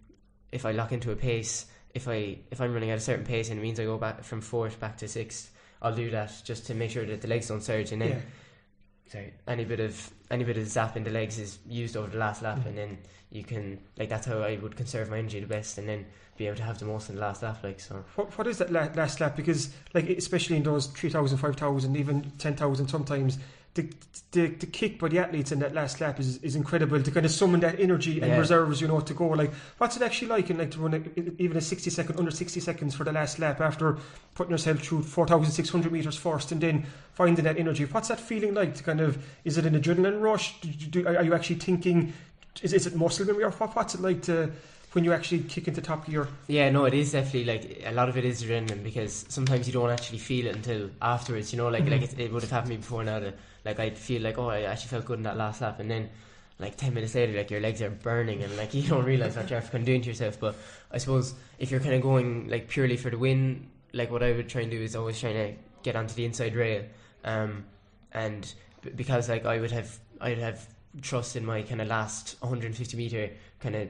if 0.53 0.65
I 0.67 0.73
lock 0.73 0.93
into 0.93 1.11
a 1.13 1.17
pace, 1.17 1.67
if 1.95 2.09
I 2.09 2.39
if 2.51 2.61
I'm 2.61 2.73
running 2.73 2.91
at 2.91 2.99
a 2.99 3.01
certain 3.01 3.25
pace 3.27 3.51
and 3.51 3.59
it 3.59 3.63
means 3.63 3.79
I 3.81 3.85
go 3.85 3.99
back 3.99 4.23
from 4.25 4.41
fourth 4.41 4.79
back 4.81 4.97
to 4.99 5.09
sixth, 5.09 5.51
I'll 5.83 5.95
do 5.95 6.11
that 6.13 6.33
just 6.45 6.67
to 6.67 6.75
make 6.75 6.91
sure 6.93 7.05
that 7.05 7.21
the 7.21 7.29
legs 7.29 7.49
don't 7.49 7.63
surge 7.63 7.93
and 7.93 8.01
then 8.01 8.11
Yeah. 8.11 8.21
sorry, 9.11 9.35
any 9.49 9.65
bit 9.65 9.81
of 9.81 10.11
any 10.31 10.45
bit 10.45 10.57
of 10.57 10.67
zap 10.67 10.97
in 10.97 11.05
the 11.05 11.11
legs 11.11 11.39
is 11.39 11.59
used 11.69 11.97
over 11.97 12.09
the 12.09 12.19
last 12.19 12.43
lap 12.43 12.59
Mhm. 12.61 12.67
and 12.67 12.79
then 12.79 12.99
you 13.33 13.43
can 13.45 13.79
like 13.99 14.09
that's 14.09 14.27
how 14.27 14.39
I 14.39 14.57
would 14.63 14.77
conserve 14.77 15.11
my 15.11 15.19
energy 15.19 15.41
the 15.41 15.47
best 15.47 15.79
and 15.79 15.89
then 15.89 16.05
be 16.37 16.47
able 16.47 16.57
to 16.57 16.63
have 16.63 16.79
the 16.79 16.85
most 16.85 17.09
in 17.09 17.17
the 17.17 17.21
last 17.21 17.43
lap 17.43 17.59
like 17.63 17.81
so. 17.81 18.05
What, 18.15 18.37
what 18.39 18.47
is 18.47 18.59
that 18.59 18.71
la- 18.73 18.89
last 18.95 19.21
lap? 19.21 19.37
Because, 19.37 19.71
like, 19.93 20.09
especially 20.09 20.57
in 20.57 20.63
those 20.63 20.87
3,000, 20.87 21.37
5,000, 21.37 21.97
even 21.97 22.33
10,000 22.39 22.89
sometimes, 22.89 23.39
the, 23.75 23.91
the 24.33 24.49
the 24.49 24.67
kick 24.67 24.99
by 24.99 25.09
the 25.09 25.19
athletes 25.19 25.51
in 25.53 25.59
that 25.61 25.73
last 25.75 25.99
lap 26.01 26.21
is, 26.21 26.37
is 26.43 26.57
incredible 26.57 27.03
to 27.03 27.11
kind 27.11 27.25
of 27.25 27.33
summon 27.33 27.61
that 27.61 27.81
energy 27.81 28.19
and 28.21 28.31
Yeah. 28.31 28.39
reserves, 28.39 28.81
you 28.83 28.89
know, 28.89 29.01
to 29.01 29.15
go. 29.15 29.29
Like, 29.29 29.51
what's 29.79 29.97
it 29.97 30.03
actually 30.03 30.29
like 30.29 30.51
in 30.51 30.59
like 30.59 30.71
to 30.73 30.79
run 30.79 30.95
a, 30.95 31.21
even 31.43 31.57
a 31.57 31.61
60 31.63 31.89
second, 31.91 32.19
under 32.19 32.31
60 32.31 32.61
seconds 32.61 32.95
for 32.95 33.05
the 33.05 33.13
last 33.13 33.39
lap 33.39 33.61
after 33.63 33.97
putting 34.35 34.51
yourself 34.51 34.81
through 34.81 35.03
4,600 35.03 35.91
metres 35.93 36.17
first 36.17 36.53
and 36.53 36.61
then 36.61 36.87
finding 37.13 37.45
that 37.45 37.57
energy? 37.59 37.85
What's 37.87 38.09
that 38.09 38.21
feeling 38.21 38.53
like 38.55 38.75
to 38.77 38.83
kind 38.83 39.01
of, 39.01 39.23
is 39.45 39.57
it 39.59 39.65
an 39.65 39.79
adrenaline 39.81 40.21
rush? 40.21 40.61
Do, 40.61 40.69
do, 40.69 41.07
are 41.07 41.23
you 41.25 41.33
actually 41.35 41.57
thinking, 41.57 42.13
is, 42.61 42.73
is 42.73 42.87
it 42.87 42.95
muscle 42.95 43.27
memory 43.27 43.45
or 43.45 43.51
what, 43.53 43.75
what's 43.75 43.95
it 43.95 44.01
like 44.01 44.23
to, 44.23 44.51
when 44.93 45.05
you 45.05 45.13
actually 45.13 45.41
kick 45.41 45.69
into 45.69 45.81
top 45.81 46.07
gear? 46.07 46.29
Yeah, 46.49 46.71
no, 46.71 46.85
it 46.85 46.95
is 46.95 47.13
definitely 47.13 47.45
like 47.45 47.83
a 47.87 47.93
lot 47.93 48.09
of 48.09 48.17
it 48.17 48.25
is 48.25 48.43
adrenaline 48.43 48.83
because 48.83 49.25
sometimes 49.29 49.67
you 49.67 49.73
don't 49.73 49.91
actually 49.91 50.19
feel 50.19 50.47
it 50.47 50.57
until 50.57 50.91
afterwards. 51.01 51.53
You 51.53 51.59
know, 51.59 51.69
like 51.69 51.89
like 51.89 52.03
it, 52.03 52.19
it 52.19 52.33
would 52.33 52.43
have 52.43 52.51
happened 52.51 52.73
to 52.73 52.77
me 52.77 52.77
before 52.79 53.05
now. 53.05 53.21
That 53.21 53.37
like 53.65 53.81
I'd 53.81 53.97
feel 53.97 54.23
like 54.23 54.39
oh, 54.39 54.51
I 54.51 54.63
actually 54.63 54.89
felt 54.89 55.07
good 55.07 55.19
in 55.19 55.25
that 55.25 55.37
last 55.37 55.61
lap, 55.61 55.81
and 55.81 55.91
then 55.91 56.11
like 56.59 56.77
ten 56.77 56.93
minutes 56.95 57.15
later, 57.15 57.37
like 57.37 57.51
your 57.51 57.61
legs 57.61 57.81
are 57.81 57.91
burning, 57.91 58.43
and 58.43 58.55
like 58.57 58.75
you 58.79 58.83
don't 58.83 59.05
realize 59.05 59.37
what 59.37 59.51
you're 59.51 59.61
kind 59.61 59.77
of 59.77 59.85
doing 59.85 60.03
to 60.03 60.09
yourself. 60.09 60.39
But 60.39 60.57
I 60.91 60.99
suppose 60.99 61.35
if 61.59 61.71
you're 61.71 61.81
kind 61.81 61.95
of 61.95 62.03
going 62.03 62.49
like 62.49 62.69
purely 62.69 62.97
for 62.97 63.11
the 63.11 63.19
win, 63.19 63.69
like 63.93 64.11
what 64.11 64.23
I 64.23 64.33
would 64.33 64.49
try 64.49 64.63
and 64.63 64.71
do 64.71 64.81
is 64.81 64.95
always 64.95 65.19
trying 65.19 65.35
to 65.35 65.55
get 65.83 65.97
onto 65.97 66.15
the 66.15 66.25
inside 66.25 66.55
rail, 66.55 66.85
um, 67.25 67.65
and 68.13 68.53
b- 68.83 68.91
because 68.95 69.29
like 69.29 69.47
I 69.47 69.59
would 69.59 69.73
have 69.73 69.99
I'd 70.21 70.39
have 70.39 70.67
trust 71.01 71.37
in 71.37 71.47
my 71.47 71.63
kind 71.63 71.81
of 71.81 71.89
last 71.89 72.37
150 72.41 72.97
meter 72.97 73.31
kind 73.61 73.75
of 73.75 73.89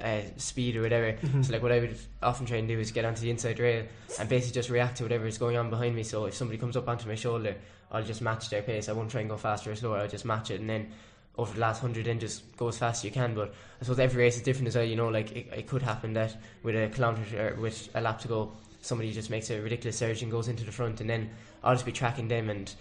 uh, 0.00 0.20
speed 0.36 0.76
or 0.76 0.82
whatever. 0.82 1.16
So 1.42 1.52
like 1.52 1.62
what 1.62 1.72
I 1.72 1.80
would 1.80 1.98
often 2.22 2.46
try 2.46 2.58
and 2.58 2.68
do 2.68 2.78
is 2.78 2.90
get 2.92 3.04
onto 3.04 3.20
the 3.20 3.30
inside 3.30 3.58
rail 3.58 3.86
and 4.18 4.28
basically 4.28 4.54
just 4.54 4.70
react 4.70 4.98
to 4.98 5.04
whatever 5.04 5.26
is 5.26 5.38
going 5.38 5.56
on 5.56 5.70
behind 5.70 5.94
me. 5.94 6.02
So 6.02 6.26
if 6.26 6.34
somebody 6.34 6.58
comes 6.58 6.76
up 6.76 6.88
onto 6.88 7.08
my 7.08 7.14
shoulder, 7.14 7.56
I'll 7.90 8.02
just 8.02 8.22
match 8.22 8.50
their 8.50 8.62
pace. 8.62 8.88
I 8.88 8.92
won't 8.92 9.10
try 9.10 9.20
and 9.20 9.30
go 9.30 9.36
faster 9.36 9.70
or 9.72 9.76
slower. 9.76 9.98
I'll 9.98 10.08
just 10.08 10.24
match 10.24 10.50
it 10.50 10.60
and 10.60 10.68
then 10.68 10.92
over 11.36 11.52
the 11.54 11.60
last 11.60 11.80
hundred, 11.80 12.06
then 12.06 12.20
just 12.20 12.56
go 12.56 12.68
as 12.68 12.78
fast 12.78 13.00
as 13.00 13.04
you 13.04 13.10
can. 13.10 13.34
But 13.34 13.54
I 13.80 13.84
suppose 13.84 13.98
every 13.98 14.22
race 14.22 14.36
is 14.36 14.42
different 14.42 14.68
as 14.68 14.76
well. 14.76 14.84
You 14.84 14.96
know, 14.96 15.08
like 15.08 15.32
it, 15.32 15.48
it 15.52 15.66
could 15.66 15.82
happen 15.82 16.12
that 16.14 16.36
with 16.62 16.76
a 16.76 16.88
kilometer 16.88 17.54
or 17.54 17.60
with 17.60 17.88
a 17.94 18.00
lap 18.00 18.20
to 18.20 18.28
go, 18.28 18.52
somebody 18.80 19.12
just 19.12 19.30
makes 19.30 19.50
a 19.50 19.60
ridiculous 19.60 19.96
surge 19.96 20.22
and 20.22 20.30
goes 20.30 20.48
into 20.48 20.64
the 20.64 20.72
front, 20.72 21.00
and 21.00 21.10
then 21.10 21.30
I'll 21.62 21.74
just 21.74 21.86
be 21.86 21.92
tracking 21.92 22.28
them 22.28 22.50
and 22.50 22.72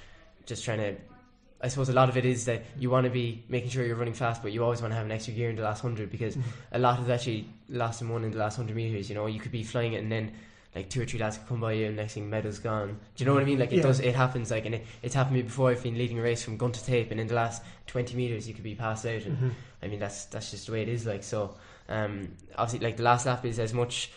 just 0.45 0.63
trying 0.63 0.79
to. 0.79 0.95
I 1.63 1.69
suppose 1.69 1.87
a 1.87 1.93
lot 1.93 2.09
of 2.09 2.17
it 2.17 2.25
is 2.25 2.43
that 2.45 2.63
you 2.77 2.89
want 2.89 3.05
to 3.05 3.09
be 3.09 3.41
making 3.47 3.69
sure 3.69 3.85
you're 3.85 3.95
running 3.95 4.13
fast, 4.13 4.43
but 4.43 4.51
you 4.51 4.63
always 4.63 4.81
want 4.81 4.91
to 4.91 4.97
have 4.97 5.05
an 5.05 5.11
extra 5.13 5.33
gear 5.33 5.49
in 5.49 5.55
the 5.55 5.63
last 5.63 5.79
hundred 5.81 6.11
because 6.11 6.37
a 6.73 6.77
lot 6.77 6.99
is 6.99 7.07
actually 7.09 7.47
lost 7.69 8.01
and 8.01 8.09
won 8.11 8.25
in 8.25 8.31
the 8.31 8.37
last 8.37 8.57
hundred 8.57 8.75
meters. 8.75 9.07
You 9.09 9.15
know, 9.15 9.27
you 9.27 9.39
could 9.39 9.51
be 9.53 9.63
flying 9.63 9.93
it 9.93 10.01
and 10.03 10.11
then 10.11 10.33
like 10.75 10.89
two 10.89 11.01
or 11.01 11.05
three 11.05 11.19
lads 11.19 11.37
could 11.37 11.47
come 11.47 11.61
by 11.61 11.71
you 11.73 11.85
and 11.85 11.95
next 11.95 12.15
thing 12.15 12.29
medal's 12.29 12.59
gone. 12.59 12.99
Do 13.15 13.23
you 13.23 13.25
know 13.25 13.33
what 13.33 13.43
I 13.43 13.45
mean? 13.45 13.59
Like 13.59 13.71
it 13.71 13.77
Yeah. 13.77 13.83
does, 13.83 14.01
it 14.01 14.13
happens. 14.13 14.51
Like 14.51 14.65
and 14.65 14.75
it, 14.75 14.85
it's 15.01 15.15
happened 15.15 15.35
to 15.37 15.43
me 15.43 15.43
before. 15.43 15.69
I've 15.71 15.81
been 15.81 15.97
leading 15.97 16.19
a 16.19 16.21
race 16.21 16.43
from 16.43 16.57
gun 16.57 16.73
to 16.73 16.83
tape, 16.83 17.11
and 17.11 17.19
in 17.19 17.27
the 17.27 17.35
last 17.35 17.63
twenty 17.87 18.15
meters 18.17 18.45
you 18.47 18.53
could 18.53 18.63
be 18.63 18.75
passed 18.75 19.05
out. 19.05 19.21
And 19.23 19.55
I 19.81 19.87
mean 19.87 19.99
that's 19.99 20.25
that's 20.25 20.51
just 20.51 20.65
the 20.65 20.73
way 20.73 20.81
it 20.81 20.89
is. 20.89 21.05
Like 21.05 21.23
so, 21.23 21.55
um, 21.87 22.29
obviously 22.57 22.85
like 22.85 22.97
the 22.97 23.03
last 23.03 23.25
lap 23.25 23.45
is 23.45 23.57
as 23.59 23.73
much 23.73 24.11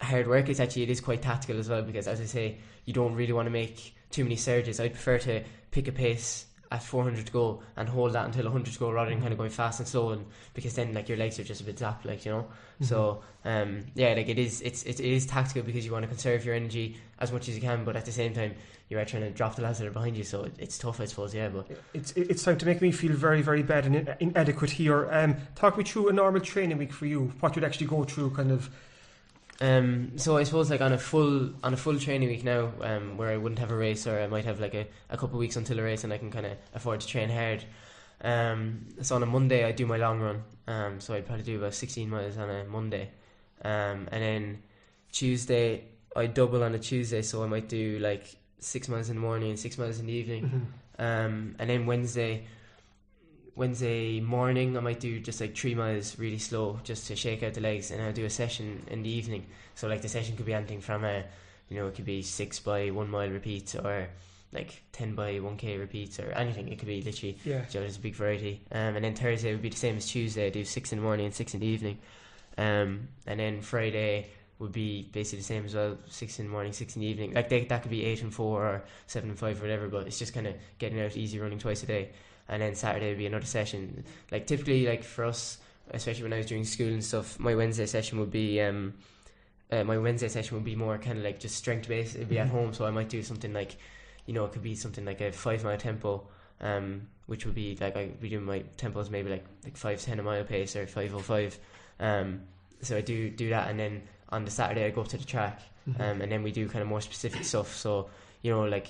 hard 0.00 0.28
work. 0.28 0.48
It's 0.48 0.60
actually 0.60 0.84
it 0.84 0.90
is 0.90 1.00
quite 1.00 1.22
tactical 1.22 1.58
as 1.58 1.68
well 1.68 1.82
because 1.82 2.06
as 2.06 2.20
I 2.20 2.26
say, 2.26 2.58
you 2.84 2.92
don't 2.92 3.14
really 3.16 3.32
want 3.32 3.46
to 3.46 3.50
make 3.50 3.94
too 4.10 4.22
many 4.22 4.36
surges. 4.36 4.78
I'd 4.78 4.92
prefer 4.92 5.18
to 5.18 5.42
pick 5.70 5.88
a 5.88 5.92
pace 5.92 6.46
at 6.72 6.82
400 6.82 7.26
to 7.26 7.32
go 7.32 7.62
and 7.76 7.88
hold 7.88 8.12
that 8.12 8.26
until 8.26 8.44
100 8.44 8.72
to 8.72 8.78
go 8.78 8.90
rather 8.92 9.10
than 9.10 9.20
kind 9.20 9.32
of 9.32 9.38
going 9.38 9.50
fast 9.50 9.80
and 9.80 9.88
slow 9.88 10.10
and 10.10 10.24
because 10.54 10.74
then 10.74 10.94
like 10.94 11.08
your 11.08 11.18
legs 11.18 11.38
are 11.40 11.44
just 11.44 11.60
a 11.60 11.64
bit 11.64 11.76
zapped 11.76 12.04
like 12.04 12.24
you 12.24 12.30
know 12.30 12.46
so 12.80 13.20
um 13.44 13.84
yeah 13.94 14.14
like 14.14 14.28
it 14.28 14.38
is 14.38 14.60
it's 14.60 14.84
it 14.84 15.00
is 15.00 15.26
tactical 15.26 15.62
because 15.62 15.84
you 15.84 15.90
want 15.90 16.04
to 16.04 16.08
conserve 16.08 16.44
your 16.44 16.54
energy 16.54 16.96
as 17.18 17.32
much 17.32 17.48
as 17.48 17.56
you 17.56 17.60
can 17.60 17.84
but 17.84 17.96
at 17.96 18.04
the 18.04 18.12
same 18.12 18.32
time 18.32 18.54
you 18.88 18.96
are 18.98 19.04
trying 19.04 19.22
to 19.22 19.30
drop 19.30 19.56
the 19.56 19.62
lads 19.62 19.78
that 19.80 19.86
are 19.86 19.90
behind 19.90 20.16
you 20.16 20.22
so 20.22 20.44
it, 20.44 20.54
it's 20.60 20.78
tough 20.78 21.00
I 21.00 21.06
suppose 21.06 21.34
yeah 21.34 21.48
but 21.48 21.66
It's 21.92 22.12
it's 22.12 22.44
time 22.44 22.58
to 22.58 22.66
make 22.66 22.80
me 22.80 22.92
feel 22.92 23.14
very 23.14 23.42
very 23.42 23.64
bad 23.64 23.86
and 23.86 23.96
in- 23.96 24.14
inadequate 24.20 24.70
here. 24.70 25.08
Um, 25.12 25.36
talk 25.56 25.76
me 25.76 25.82
through 25.82 26.08
a 26.08 26.12
normal 26.12 26.40
training 26.40 26.78
week 26.78 26.92
for 26.92 27.06
you. 27.06 27.32
What 27.40 27.56
you'd 27.56 27.64
actually 27.64 27.86
go 27.88 28.04
through, 28.04 28.30
kind 28.30 28.52
of. 28.52 28.70
Um, 29.62 30.12
so 30.16 30.38
I 30.38 30.44
suppose 30.44 30.70
like 30.70 30.80
on 30.80 30.92
a 30.92 30.98
full 30.98 31.50
on 31.62 31.74
a 31.74 31.76
full 31.76 31.98
training 31.98 32.28
week 32.28 32.44
now, 32.44 32.72
um, 32.80 33.18
where 33.18 33.30
I 33.30 33.36
wouldn't 33.36 33.58
have 33.58 33.70
a 33.70 33.76
race 33.76 34.06
or 34.06 34.18
I 34.18 34.26
might 34.26 34.46
have 34.46 34.58
like 34.58 34.74
a, 34.74 34.86
a 35.10 35.16
couple 35.16 35.36
of 35.36 35.40
weeks 35.40 35.56
until 35.56 35.78
a 35.78 35.82
race 35.82 36.02
and 36.02 36.12
I 36.12 36.18
can 36.18 36.30
kind 36.30 36.46
of 36.46 36.52
afford 36.74 37.00
to 37.00 37.06
train 37.06 37.28
hard. 37.28 37.64
Um, 38.22 38.86
so 39.02 39.16
on 39.16 39.22
a 39.22 39.26
Monday 39.26 39.64
I 39.64 39.72
do 39.72 39.86
my 39.86 39.96
long 39.96 40.20
run. 40.20 40.42
Um, 40.66 41.00
so 41.00 41.14
I'd 41.14 41.26
probably 41.26 41.44
do 41.44 41.58
about 41.58 41.74
sixteen 41.74 42.08
miles 42.08 42.38
on 42.38 42.48
a 42.48 42.64
Monday. 42.64 43.10
Um, 43.62 44.08
and 44.10 44.22
then 44.22 44.62
Tuesday 45.12 45.84
I 46.16 46.26
double 46.26 46.62
on 46.62 46.74
a 46.74 46.78
Tuesday, 46.78 47.22
so 47.22 47.42
I 47.42 47.46
might 47.46 47.68
do 47.68 47.98
like 47.98 48.34
six 48.58 48.88
miles 48.88 49.10
in 49.10 49.16
the 49.16 49.20
morning 49.20 49.50
and 49.50 49.58
six 49.58 49.76
miles 49.76 49.98
in 50.00 50.06
the 50.06 50.12
evening. 50.12 50.72
Um, 50.98 51.54
and 51.58 51.70
then 51.70 51.86
Wednesday, 51.86 52.46
Wednesday 53.60 54.20
morning, 54.20 54.74
I 54.74 54.80
might 54.80 55.00
do 55.00 55.20
just 55.20 55.38
like 55.38 55.54
three 55.54 55.74
miles 55.74 56.18
really 56.18 56.38
slow, 56.38 56.80
just 56.82 57.08
to 57.08 57.14
shake 57.14 57.42
out 57.42 57.52
the 57.52 57.60
legs, 57.60 57.90
and 57.90 58.00
I'll 58.00 58.10
do 58.10 58.24
a 58.24 58.30
session 58.30 58.82
in 58.90 59.02
the 59.02 59.10
evening. 59.10 59.44
So 59.74 59.86
like 59.86 60.00
the 60.00 60.08
session 60.08 60.34
could 60.34 60.46
be 60.46 60.54
anything 60.54 60.80
from 60.80 61.04
a, 61.04 61.24
you 61.68 61.76
know, 61.76 61.86
it 61.88 61.94
could 61.94 62.06
be 62.06 62.22
six 62.22 62.58
by 62.58 62.88
one 62.88 63.10
mile 63.10 63.28
repeats 63.28 63.74
or 63.74 64.08
like 64.54 64.82
10 64.92 65.14
by 65.14 65.34
1k 65.34 65.78
repeats 65.78 66.18
or 66.18 66.32
anything. 66.32 66.68
It 66.68 66.78
could 66.78 66.88
be 66.88 67.02
literally, 67.02 67.36
Yeah. 67.44 67.56
you 67.56 67.74
know, 67.74 67.80
there's 67.80 67.98
a 67.98 68.00
big 68.00 68.14
variety. 68.14 68.62
Um, 68.72 68.96
and 68.96 69.04
then 69.04 69.14
Thursday 69.14 69.52
would 69.52 69.60
be 69.60 69.68
the 69.68 69.76
same 69.76 69.98
as 69.98 70.06
Tuesday. 70.06 70.46
I 70.46 70.50
do 70.50 70.64
6 70.64 70.92
in 70.92 70.98
the 70.98 71.04
morning 71.04 71.26
and 71.26 71.34
6 71.34 71.52
in 71.52 71.60
the 71.60 71.66
evening. 71.66 71.98
Um, 72.56 73.08
and 73.26 73.38
then 73.38 73.60
Friday 73.60 74.28
would 74.58 74.72
be 74.72 75.10
basically 75.12 75.40
the 75.40 75.44
same 75.44 75.66
as 75.66 75.74
well 75.74 75.98
6 76.08 76.38
in 76.38 76.46
the 76.46 76.50
morning, 76.50 76.72
6 76.72 76.96
in 76.96 77.02
the 77.02 77.08
evening. 77.08 77.34
Like 77.34 77.50
they, 77.50 77.64
that 77.66 77.82
could 77.82 77.90
be 77.90 78.06
8 78.06 78.22
and 78.22 78.32
4 78.34 78.64
or 78.66 78.84
7 79.06 79.28
and 79.28 79.38
5 79.38 79.58
or 79.58 79.64
whatever, 79.64 79.88
but 79.88 80.06
it's 80.06 80.18
just 80.18 80.32
kind 80.32 80.46
of 80.46 80.54
getting 80.78 80.98
out 80.98 81.14
easy 81.14 81.38
running 81.38 81.58
twice 81.58 81.82
a 81.82 81.86
day. 81.86 82.08
And 82.50 82.60
then 82.60 82.74
Saturday 82.74 83.08
would 83.08 83.18
be 83.18 83.26
another 83.26 83.46
session. 83.46 84.04
Like 84.30 84.46
typically, 84.46 84.86
like 84.86 85.04
for 85.04 85.24
us, 85.24 85.56
especially 85.92 86.24
when 86.24 86.34
I 86.34 86.38
was 86.38 86.46
doing 86.46 86.64
school 86.64 86.88
and 86.88 87.02
stuff, 87.02 87.38
my 87.38 87.54
Wednesday 87.54 87.86
session 87.86 88.20
would 88.20 88.30
be. 88.30 88.60
Um, 88.60 88.94
uh, 89.72 89.84
my 89.84 89.96
Wednesday 89.98 90.28
session 90.28 90.56
would 90.56 90.64
be 90.64 90.74
more 90.74 90.98
kind 90.98 91.18
of 91.18 91.24
like 91.24 91.38
just 91.38 91.54
strength 91.54 91.88
based. 91.88 92.16
It'd 92.16 92.28
be 92.28 92.38
at 92.38 92.48
home, 92.48 92.72
so 92.72 92.86
I 92.86 92.90
might 92.90 93.08
do 93.08 93.22
something 93.22 93.52
like, 93.52 93.76
you 94.26 94.34
know, 94.34 94.44
it 94.44 94.52
could 94.52 94.64
be 94.64 94.74
something 94.74 95.04
like 95.04 95.20
a 95.20 95.30
five 95.30 95.62
mile 95.62 95.76
tempo, 95.76 96.26
um, 96.60 97.06
which 97.26 97.46
would 97.46 97.54
be 97.54 97.78
like 97.80 97.96
I 97.96 98.06
would 98.06 98.20
be 98.20 98.30
doing 98.30 98.44
my 98.44 98.64
tempos 98.76 99.10
maybe 99.10 99.30
like 99.30 99.44
like 99.62 99.76
five 99.76 100.00
ten 100.02 100.18
a 100.18 100.22
mile 100.24 100.42
pace 100.44 100.74
or 100.74 100.86
five 100.86 101.14
oh 101.14 101.20
five, 101.20 101.58
um. 102.00 102.42
So 102.82 102.96
I 102.96 103.02
do 103.02 103.30
do 103.30 103.50
that, 103.50 103.68
and 103.68 103.78
then 103.78 104.02
on 104.30 104.44
the 104.44 104.50
Saturday 104.50 104.86
I 104.86 104.90
go 104.90 105.04
to 105.04 105.16
the 105.16 105.24
track, 105.24 105.60
um, 106.00 106.20
and 106.20 106.32
then 106.32 106.42
we 106.42 106.50
do 106.50 106.66
kind 106.68 106.82
of 106.82 106.88
more 106.88 107.02
specific 107.02 107.44
stuff. 107.44 107.76
So 107.76 108.10
you 108.42 108.50
know, 108.50 108.64
like 108.64 108.88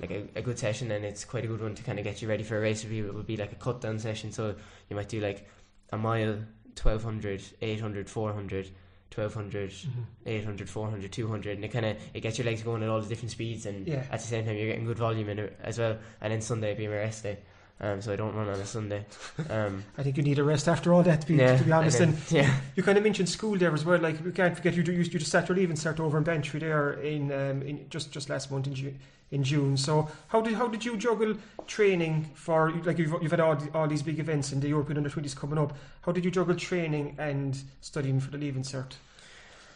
like 0.00 0.10
a, 0.10 0.26
a 0.36 0.42
good 0.42 0.58
session, 0.58 0.90
and 0.90 1.04
it's 1.04 1.24
quite 1.24 1.44
a 1.44 1.48
good 1.48 1.60
one 1.62 1.74
to 1.74 1.82
kind 1.82 1.98
of 1.98 2.04
get 2.04 2.20
you 2.22 2.28
ready 2.28 2.42
for 2.42 2.56
a 2.56 2.60
race. 2.60 2.82
Would 2.82 2.90
be 2.90 3.02
would 3.02 3.26
be 3.26 3.36
like 3.36 3.52
a 3.52 3.56
cut 3.56 3.80
down 3.80 3.98
session. 3.98 4.32
So 4.32 4.54
you 4.88 4.96
might 4.96 5.08
do 5.08 5.20
like 5.20 5.46
a 5.92 5.98
mile, 5.98 6.38
1200, 6.80 7.42
800, 7.60 8.08
400. 8.10 8.70
1200 9.14 9.70
Mm-hmm. 9.70 10.00
800 10.24 10.70
400 10.70 11.12
200 11.12 11.56
and 11.56 11.64
it 11.66 11.68
kind 11.68 11.84
of 11.84 11.98
it 12.14 12.20
gets 12.20 12.38
your 12.38 12.46
legs 12.46 12.62
going 12.62 12.82
at 12.82 12.88
all 12.88 13.02
the 13.02 13.08
different 13.10 13.30
speeds 13.30 13.66
and 13.66 13.86
Yeah. 13.86 14.04
at 14.10 14.20
the 14.20 14.26
same 14.26 14.46
time 14.46 14.56
you're 14.56 14.68
getting 14.68 14.86
good 14.86 14.96
volume 14.96 15.28
in 15.28 15.38
it 15.38 15.58
as 15.62 15.78
well 15.78 15.98
and 16.22 16.32
then 16.32 16.40
Sunday 16.40 16.74
being 16.74 16.88
my 16.88 16.96
rest 16.96 17.24
day 17.24 17.36
um, 17.78 18.00
so 18.00 18.14
I 18.14 18.16
don't 18.16 18.34
run 18.34 18.48
on 18.48 18.54
a 18.58 18.64
Sunday 18.64 19.04
um, 19.50 19.84
I 19.98 20.02
think 20.02 20.16
you 20.16 20.22
need 20.22 20.38
a 20.38 20.42
rest 20.44 20.66
after 20.66 20.94
all 20.94 21.02
that, 21.02 21.20
to 21.20 21.26
be, 21.26 21.34
yeah, 21.34 21.58
to 21.58 21.62
be 21.62 21.72
honest. 21.72 22.00
and 22.00 22.14
And, 22.14 22.22
yeah 22.32 22.54
you 22.74 22.82
kind 22.82 22.96
of 22.96 23.04
mentioned 23.04 23.28
school 23.28 23.58
there 23.58 23.74
as 23.74 23.84
well. 23.84 23.98
Like, 24.00 24.24
we 24.24 24.32
can't 24.32 24.56
forget 24.56 24.72
you, 24.76 24.82
you, 24.82 24.92
you 24.92 25.04
just 25.04 25.30
sat 25.30 25.46
your 25.46 25.58
leave 25.58 25.68
and 25.68 25.78
started 25.78 26.02
over 26.02 26.16
in 26.16 26.24
Bantry 26.24 26.60
there 26.60 26.94
in, 26.94 27.30
um, 27.32 27.60
in 27.60 27.90
just, 27.90 28.12
just 28.12 28.30
last 28.30 28.50
month 28.50 28.66
in, 28.66 28.74
Ju- 28.74 28.94
in 29.32 29.42
June. 29.42 29.76
So, 29.76 30.08
how 30.28 30.40
did 30.40 30.54
how 30.54 30.68
did 30.68 30.84
you 30.84 30.96
juggle 30.96 31.34
training 31.66 32.30
for, 32.34 32.70
like, 32.84 32.98
you've, 32.98 33.14
you've 33.20 33.30
had 33.30 33.40
all, 33.40 33.56
the, 33.56 33.70
all 33.74 33.88
these 33.88 34.02
big 34.02 34.20
events 34.20 34.52
and 34.52 34.62
the 34.62 34.68
European 34.68 34.98
Under 34.98 35.10
20s 35.10 35.34
coming 35.34 35.58
up? 35.58 35.76
How 36.02 36.12
did 36.12 36.24
you 36.24 36.30
juggle 36.30 36.54
training 36.54 37.16
and 37.18 37.60
studying 37.80 38.20
for 38.20 38.30
the 38.30 38.38
leaving 38.38 38.62
cert? 38.62 38.92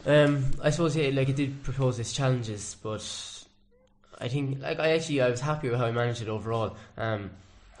Um, 0.05 0.45
I 0.63 0.69
suppose 0.69 0.95
yeah, 0.95 1.09
like 1.09 1.27
it 1.27 1.35
did 1.35 1.63
propose 1.63 1.99
its 1.99 2.13
challenges, 2.13 2.77
but 2.81 3.03
I 4.19 4.27
think 4.27 4.61
like 4.61 4.79
I 4.79 4.91
actually 4.91 5.21
I 5.21 5.29
was 5.29 5.41
happy 5.41 5.69
with 5.69 5.79
how 5.79 5.85
I 5.85 5.91
managed 5.91 6.21
it 6.21 6.29
overall. 6.29 6.77
Um, 6.97 7.31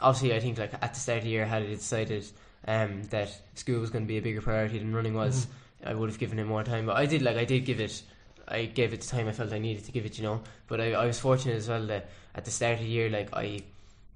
obviously 0.01 0.35
I 0.35 0.39
think 0.39 0.57
like 0.57 0.73
at 0.73 0.93
the 0.93 0.99
start 0.99 1.19
of 1.19 1.23
the 1.23 1.29
year 1.29 1.45
had 1.45 1.63
I 1.63 1.67
decided 1.67 2.25
um 2.67 3.03
that 3.11 3.29
school 3.55 3.79
was 3.79 3.91
going 3.91 4.03
to 4.03 4.07
be 4.07 4.17
a 4.17 4.21
bigger 4.21 4.41
priority 4.41 4.79
than 4.79 4.93
running 4.93 5.13
was, 5.13 5.47
I 5.85 5.93
would 5.93 6.09
have 6.09 6.19
given 6.19 6.39
it 6.39 6.45
more 6.45 6.63
time. 6.63 6.87
But 6.87 6.97
I 6.97 7.05
did 7.05 7.21
like 7.21 7.37
I 7.37 7.45
did 7.45 7.65
give 7.65 7.79
it. 7.79 8.01
I 8.47 8.65
gave 8.65 8.93
it 8.93 9.01
the 9.01 9.07
time 9.07 9.27
I 9.27 9.31
felt 9.33 9.51
I 9.53 9.59
needed 9.59 9.85
to 9.85 9.91
give 9.91 10.05
it, 10.05 10.17
you 10.17 10.23
know. 10.23 10.41
But 10.67 10.79
I, 10.81 10.93
I 10.93 11.05
was 11.05 11.19
fortunate 11.19 11.55
as 11.55 11.67
well 11.69 11.85
that 11.87 12.09
at 12.35 12.45
the 12.45 12.51
start 12.51 12.73
of 12.75 12.79
the 12.79 12.85
year, 12.85 13.09
like 13.09 13.29
I, 13.35 13.61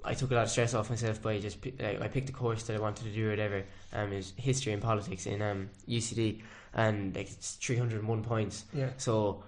I 0.05 0.13
took 0.13 0.31
a 0.31 0.35
lot 0.35 0.43
of 0.43 0.49
stress 0.49 0.73
off 0.73 0.89
myself 0.89 1.21
by 1.21 1.39
just 1.39 1.57
like, 1.79 2.01
I 2.01 2.07
picked 2.07 2.29
a 2.29 2.33
course 2.33 2.63
that 2.63 2.75
I 2.75 2.79
wanted 2.79 3.03
to 3.03 3.11
do 3.11 3.27
or 3.27 3.31
whatever. 3.31 3.63
Um, 3.93 4.11
was 4.11 4.33
history 4.37 4.71
and 4.73 4.81
politics 4.81 5.25
in 5.25 5.41
um 5.41 5.69
UCD, 5.87 6.41
and 6.73 7.13
like 7.15 7.29
it's 7.29 7.55
three 7.55 7.75
hundred 7.77 7.99
and 7.99 8.07
one 8.07 8.23
points. 8.23 8.63
Yeah. 8.73 8.89
So, 8.97 9.43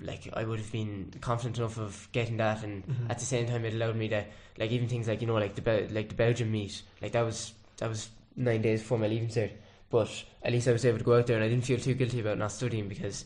like, 0.00 0.28
I 0.34 0.44
would 0.44 0.58
have 0.60 0.70
been 0.70 1.10
confident 1.20 1.58
enough 1.58 1.78
of 1.78 2.08
getting 2.12 2.36
that, 2.36 2.62
and 2.62 2.86
Mhm. 2.86 3.10
at 3.10 3.18
the 3.18 3.24
same 3.24 3.46
time, 3.46 3.64
it 3.64 3.74
allowed 3.74 3.96
me 3.96 4.08
to, 4.08 4.24
like, 4.58 4.70
even 4.70 4.88
things 4.88 5.08
like 5.08 5.20
you 5.20 5.26
know, 5.26 5.34
like 5.34 5.54
the 5.54 5.62
Bel- 5.62 5.88
like 5.90 6.10
the 6.10 6.14
Belgium 6.14 6.52
meet, 6.52 6.82
like 7.02 7.12
that 7.12 7.22
was 7.22 7.54
that 7.78 7.88
was 7.88 8.08
nine 8.36 8.62
days 8.62 8.80
before 8.82 8.98
my 8.98 9.08
leaving 9.08 9.28
cert, 9.28 9.50
but 9.90 10.08
at 10.42 10.52
least 10.52 10.68
I 10.68 10.72
was 10.72 10.84
able 10.84 10.98
to 10.98 11.04
go 11.04 11.18
out 11.18 11.26
there, 11.26 11.36
and 11.36 11.44
I 11.44 11.48
didn't 11.48 11.64
feel 11.64 11.78
too 11.80 11.94
guilty 11.94 12.20
about 12.20 12.38
not 12.38 12.52
studying 12.52 12.88
because, 12.88 13.24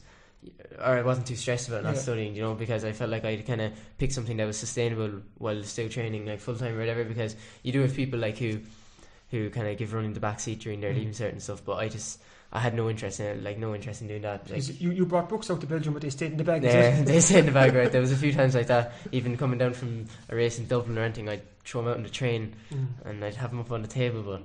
or 0.79 0.99
I 0.99 1.03
wasn't 1.03 1.27
too 1.27 1.37
stressed 1.37 1.69
about 1.69 1.83
not 1.85 1.95
Yeah. 1.95 2.01
studying, 2.01 2.35
you 2.35 2.43
know, 2.43 2.55
because 2.55 2.85
I 2.85 2.93
felt 2.93 3.11
like 3.11 3.25
I'd 3.25 3.47
kind 3.47 3.61
of 3.61 3.73
pick 3.99 4.13
something 4.13 4.37
that 4.39 4.47
was 4.47 4.57
sustainable 4.59 5.21
while 5.39 5.63
still 5.65 5.89
training 5.89 6.27
like 6.27 6.41
full 6.41 6.57
time 6.57 6.75
or 6.77 6.79
whatever. 6.79 7.05
Because 7.05 7.37
you 7.63 7.73
do 7.73 7.81
have 7.83 7.95
people 7.95 8.19
like 8.19 8.39
who, 8.39 8.61
who 9.31 9.51
kind 9.51 9.69
of 9.69 9.77
give 9.77 9.93
running 9.93 10.13
the 10.15 10.21
back 10.21 10.41
seat 10.41 10.61
during 10.61 10.81
their 10.81 10.93
Mhm. 10.93 10.97
leaving 10.97 11.13
cert 11.13 11.33
and 11.33 11.43
stuff, 11.43 11.63
but 11.65 11.75
I 11.77 11.89
just. 11.89 12.21
I 12.53 12.59
had 12.59 12.75
no 12.75 12.91
interest 12.91 13.21
in 13.21 13.27
it, 13.27 13.45
like 13.45 13.59
no 13.59 13.77
interest 13.77 14.03
in 14.03 14.09
doing 14.09 14.23
that. 14.23 14.51
Like, 14.51 14.81
you, 14.81 14.91
you 14.91 15.07
brought 15.07 15.29
books 15.29 15.49
out 15.53 15.61
to 15.61 15.69
Belgium, 15.69 15.93
but 15.93 16.03
they 16.03 16.11
stayed 16.11 16.33
in 16.33 16.37
the 16.37 16.43
bag. 16.43 16.65
yeah, 16.65 17.01
they 17.05 17.21
stayed 17.21 17.39
in 17.39 17.47
the 17.47 17.53
bag, 17.53 17.73
right? 17.73 17.93
There 17.93 18.01
was 18.01 18.11
a 18.11 18.17
few 18.17 18.33
times 18.33 18.57
like 18.57 18.67
that. 18.67 18.93
Even 19.13 19.37
coming 19.37 19.57
down 19.61 19.73
from 19.73 20.07
a 20.29 20.35
race 20.35 20.59
in 20.59 20.67
Dublin 20.67 20.99
or 20.99 21.03
anything, 21.03 21.29
I'd 21.29 21.43
throw 21.65 21.81
them 21.83 21.93
out 21.93 21.99
on 21.99 22.03
the 22.03 22.09
train 22.09 22.57
Mm. 22.75 22.87
and 23.05 23.25
I'd 23.25 23.37
have 23.37 23.51
them 23.51 23.61
up 23.61 23.71
on 23.71 23.83
the 23.83 23.87
table. 23.89 24.23
But 24.25 24.43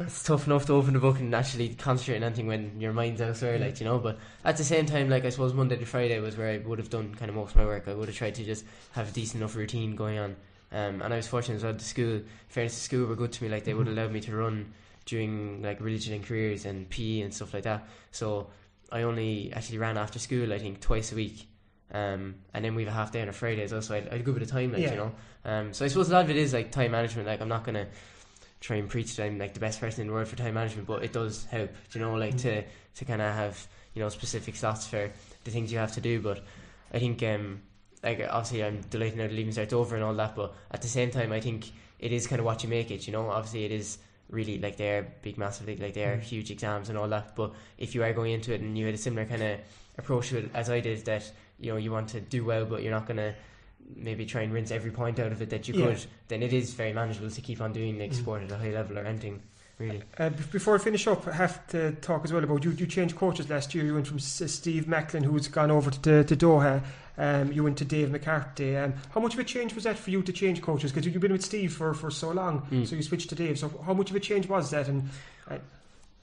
it's 0.00 0.22
tough 0.22 0.46
enough 0.46 0.66
to 0.66 0.72
open 0.72 0.94
the 0.94 0.98
book 1.00 1.18
and 1.20 1.34
actually 1.34 1.70
concentrate 1.74 2.16
on 2.16 2.24
anything 2.24 2.46
when 2.46 2.80
your 2.80 2.92
mind's 2.92 3.20
elsewhere, 3.20 3.58
like 3.58 3.78
you 3.80 3.86
know. 3.86 3.98
But 3.98 4.18
at 4.44 4.56
the 4.56 4.64
same 4.64 4.86
time, 4.86 5.08
like 5.08 5.24
I 5.24 5.28
suppose 5.28 5.52
Monday 5.54 5.76
to 5.76 5.84
Friday 5.86 6.18
was 6.20 6.36
where 6.36 6.48
I 6.48 6.58
would 6.58 6.78
have 6.78 6.90
done 6.90 7.14
kind 7.14 7.28
of 7.28 7.34
most 7.36 7.50
of 7.50 7.56
my 7.56 7.64
work. 7.64 7.86
I 7.88 7.94
would 7.94 8.08
have 8.08 8.16
tried 8.16 8.34
to 8.36 8.44
just 8.44 8.64
have 8.92 9.08
a 9.10 9.12
decent 9.12 9.40
enough 9.42 9.54
routine 9.56 9.94
going 9.96 10.18
on. 10.18 10.36
Um, 10.72 11.02
and 11.02 11.12
I 11.12 11.16
was 11.18 11.28
fortunate 11.28 11.56
as 11.56 11.64
well. 11.64 11.74
The 11.74 11.80
school, 11.84 12.22
fairness, 12.48 12.74
the 12.74 12.80
school 12.80 13.06
were 13.06 13.14
good 13.16 13.32
to 13.32 13.44
me. 13.44 13.50
Like 13.50 13.64
they 13.64 13.74
would 13.74 13.86
Mhm. 13.86 13.92
allow 13.98 14.08
me 14.08 14.20
to 14.22 14.34
run 14.34 14.72
during 15.04 15.62
like 15.62 15.80
religion 15.80 16.14
and 16.14 16.24
careers 16.24 16.64
and 16.64 16.88
PE 16.88 17.20
and 17.20 17.34
stuff 17.34 17.52
like 17.52 17.64
that. 17.64 17.86
So 18.10 18.48
I 18.90 19.02
only 19.02 19.52
actually 19.52 19.78
ran 19.78 19.96
after 19.98 20.18
school. 20.18 20.52
I 20.52 20.58
think 20.58 20.80
twice 20.80 21.12
a 21.12 21.16
week. 21.16 21.46
Um, 21.92 22.36
and 22.54 22.64
then 22.64 22.74
we 22.74 22.84
have 22.84 22.92
a 22.92 22.96
half 22.96 23.12
day 23.12 23.20
on 23.20 23.28
a 23.28 23.32
Friday 23.34 23.62
as 23.64 23.72
well, 23.72 23.82
so 23.82 23.94
I 23.94 24.00
had 24.00 24.12
a 24.14 24.18
good 24.20 24.32
bit 24.34 24.42
of 24.44 24.50
time, 24.50 24.72
like 24.72 24.80
Yeah. 24.80 24.92
you 24.92 24.96
know. 24.96 25.12
Um, 25.44 25.74
so 25.74 25.84
I 25.84 25.88
suppose 25.88 26.08
a 26.08 26.12
lot 26.14 26.24
of 26.24 26.30
it 26.30 26.36
is 26.36 26.54
like 26.54 26.70
time 26.72 26.92
management. 26.92 27.26
Like 27.28 27.42
I'm 27.42 27.48
not 27.48 27.64
gonna 27.64 27.86
try 28.62 28.76
and 28.76 28.88
preach 28.88 29.16
that 29.16 29.24
I'm 29.26 29.38
like 29.38 29.54
the 29.54 29.60
best 29.60 29.80
person 29.80 30.02
in 30.02 30.06
the 30.06 30.12
world 30.12 30.28
for 30.28 30.36
time 30.36 30.54
management, 30.54 30.86
but 30.86 31.02
it 31.02 31.12
does 31.12 31.44
help, 31.46 31.70
you 31.92 32.00
know, 32.00 32.14
like 32.14 32.36
to 32.38 32.62
to 32.94 33.04
kind 33.04 33.20
of 33.20 33.34
have 33.34 33.66
you 33.94 34.00
know 34.02 34.08
specific 34.08 34.56
slots 34.56 34.86
for 34.86 35.10
the 35.44 35.50
things 35.50 35.72
you 35.72 35.78
have 35.78 35.92
to 35.92 36.00
do. 36.00 36.20
But 36.20 36.40
I 36.94 36.98
think 36.98 37.22
um, 37.24 37.60
like 38.02 38.24
obviously 38.30 38.64
I'm 38.64 38.80
delighted 38.82 39.18
now 39.18 39.26
the 39.26 39.34
leaving 39.34 39.52
starts 39.52 39.72
over 39.72 39.96
and 39.96 40.04
all 40.04 40.14
that, 40.14 40.36
but 40.36 40.54
at 40.70 40.80
the 40.80 40.88
same 40.88 41.10
time 41.10 41.32
I 41.32 41.40
think 41.40 41.70
it 41.98 42.12
is 42.12 42.26
kind 42.26 42.38
of 42.38 42.46
what 42.46 42.62
you 42.62 42.68
make 42.68 42.90
it. 42.90 43.06
You 43.06 43.12
know, 43.12 43.28
obviously 43.28 43.64
it 43.64 43.72
is 43.72 43.98
really 44.30 44.58
like 44.58 44.76
they're 44.76 45.02
big, 45.22 45.36
massive, 45.38 45.68
like, 45.68 45.80
like 45.80 45.94
they're 45.94 46.16
Mm. 46.16 46.22
huge 46.22 46.50
exams 46.50 46.88
and 46.88 46.96
all 46.96 47.08
that. 47.08 47.34
But 47.36 47.52
if 47.78 47.94
you 47.94 48.02
are 48.04 48.12
going 48.12 48.32
into 48.32 48.54
it 48.54 48.60
and 48.60 48.78
you 48.78 48.86
had 48.86 48.94
a 48.94 48.98
similar 48.98 49.26
kind 49.26 49.42
of 49.42 49.58
approach 49.98 50.30
to 50.30 50.38
it 50.38 50.50
as 50.54 50.70
I 50.70 50.80
did, 50.80 51.04
that 51.04 51.30
you 51.58 51.72
know 51.72 51.78
you 51.78 51.90
want 51.92 52.08
to 52.10 52.20
do 52.20 52.44
well, 52.44 52.64
but 52.64 52.82
you're 52.82 52.92
not 52.92 53.06
gonna 53.06 53.34
maybe 53.96 54.24
try 54.26 54.42
and 54.42 54.52
rinse 54.52 54.70
every 54.70 54.90
point 54.90 55.18
out 55.18 55.32
of 55.32 55.40
it 55.42 55.50
that 55.50 55.68
you 55.68 55.74
Yeah. 55.74 55.86
could, 55.86 56.04
then 56.28 56.42
it 56.42 56.52
is 56.52 56.74
very 56.74 56.92
manageable 56.92 57.30
to 57.30 57.40
keep 57.40 57.60
on 57.60 57.72
doing 57.72 57.98
like 57.98 58.10
Mm. 58.12 58.14
sport 58.16 58.42
at 58.42 58.50
a 58.50 58.56
high 58.58 58.70
level 58.72 58.98
or 58.98 59.02
anything. 59.04 59.40
Really, 59.78 60.02
Uh, 60.18 60.28
before 60.28 60.74
I 60.74 60.78
finish 60.78 61.06
up, 61.06 61.26
I 61.26 61.32
have 61.32 61.66
to 61.68 61.92
talk 61.92 62.24
as 62.24 62.32
well 62.32 62.44
about 62.44 62.62
you. 62.64 62.70
You 62.72 62.86
changed 62.86 63.16
coaches 63.16 63.48
last 63.50 63.74
year. 63.74 63.84
You 63.84 63.94
went 63.94 64.06
from 64.06 64.18
S- 64.18 64.42
Steve 64.52 64.86
Macklin, 64.86 65.24
who's 65.24 65.48
gone 65.48 65.70
over 65.70 65.90
to, 65.90 66.22
to 66.24 66.36
Doha. 66.36 66.82
Um, 67.18 67.52
you 67.52 67.64
went 67.64 67.78
to 67.78 67.84
Dave 67.84 68.10
McCarthy. 68.10 68.76
Um, 68.76 68.94
how 69.14 69.20
much 69.20 69.34
of 69.34 69.40
a 69.40 69.44
change 69.44 69.74
was 69.74 69.84
that 69.84 69.98
for 69.98 70.10
you 70.10 70.22
to 70.22 70.32
change 70.32 70.62
coaches? 70.62 70.92
Because 70.92 71.06
you've 71.06 71.20
been 71.20 71.32
with 71.32 71.42
Steve 71.44 71.72
for, 71.72 71.94
for 71.94 72.10
so 72.10 72.30
long, 72.30 72.62
Mm. 72.70 72.86
so 72.86 72.94
you 72.96 73.02
switched 73.02 73.28
to 73.30 73.34
Dave. 73.34 73.58
So 73.58 73.68
how 73.84 73.94
much 73.94 74.10
of 74.10 74.16
a 74.16 74.20
change 74.20 74.48
was 74.48 74.70
that? 74.70 74.88
And 74.88 75.08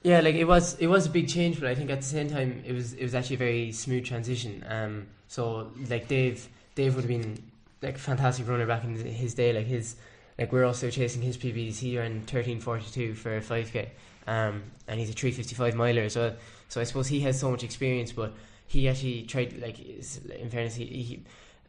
yeah, 0.02 0.20
like 0.20 0.34
it 0.36 0.44
was 0.44 0.76
it 0.78 0.86
was 0.86 1.06
a 1.06 1.10
big 1.10 1.28
change, 1.28 1.60
but 1.60 1.68
I 1.68 1.74
think 1.74 1.90
at 1.90 2.00
the 2.00 2.06
same 2.06 2.30
time 2.30 2.62
it 2.66 2.72
was 2.72 2.94
it 2.94 3.02
was 3.02 3.14
actually 3.14 3.36
a 3.36 3.38
very 3.40 3.72
smooth 3.72 4.04
transition. 4.04 4.64
Um, 4.68 5.06
so 5.28 5.70
like 5.88 6.08
Dave, 6.08 6.48
Dave 6.74 6.94
would 6.94 7.04
have 7.04 7.08
been 7.08 7.38
like 7.82 7.96
a 7.96 7.98
fantastic 7.98 8.48
runner 8.48 8.66
back 8.66 8.84
in 8.84 8.94
his 8.96 9.34
day. 9.34 9.52
Like 9.52 9.66
his 9.66 9.96
like 10.38 10.52
we're 10.52 10.64
also 10.64 10.90
chasing 10.90 11.22
his 11.22 11.36
PBs. 11.36 11.78
He 11.78 11.98
ran 11.98 12.22
thirteen 12.22 12.60
forty 12.60 12.86
two 12.90 13.14
for 13.14 13.36
a 13.36 13.40
five 13.42 13.70
k, 13.72 13.90
um, 14.26 14.62
and 14.88 14.98
he's 15.00 15.10
a 15.10 15.12
three 15.12 15.30
fifty 15.32 15.54
five 15.54 15.74
miler 15.74 16.02
as 16.02 16.16
well. 16.16 16.34
So 16.68 16.80
I 16.80 16.84
suppose 16.84 17.08
he 17.08 17.20
has 17.20 17.38
so 17.38 17.50
much 17.50 17.64
experience, 17.64 18.12
but 18.12 18.32
he 18.66 18.88
actually 18.88 19.22
tried 19.22 19.58
like 19.60 19.80
in 19.80 20.50
fairness 20.50 20.74
he, 20.76 20.84
he 20.86 21.22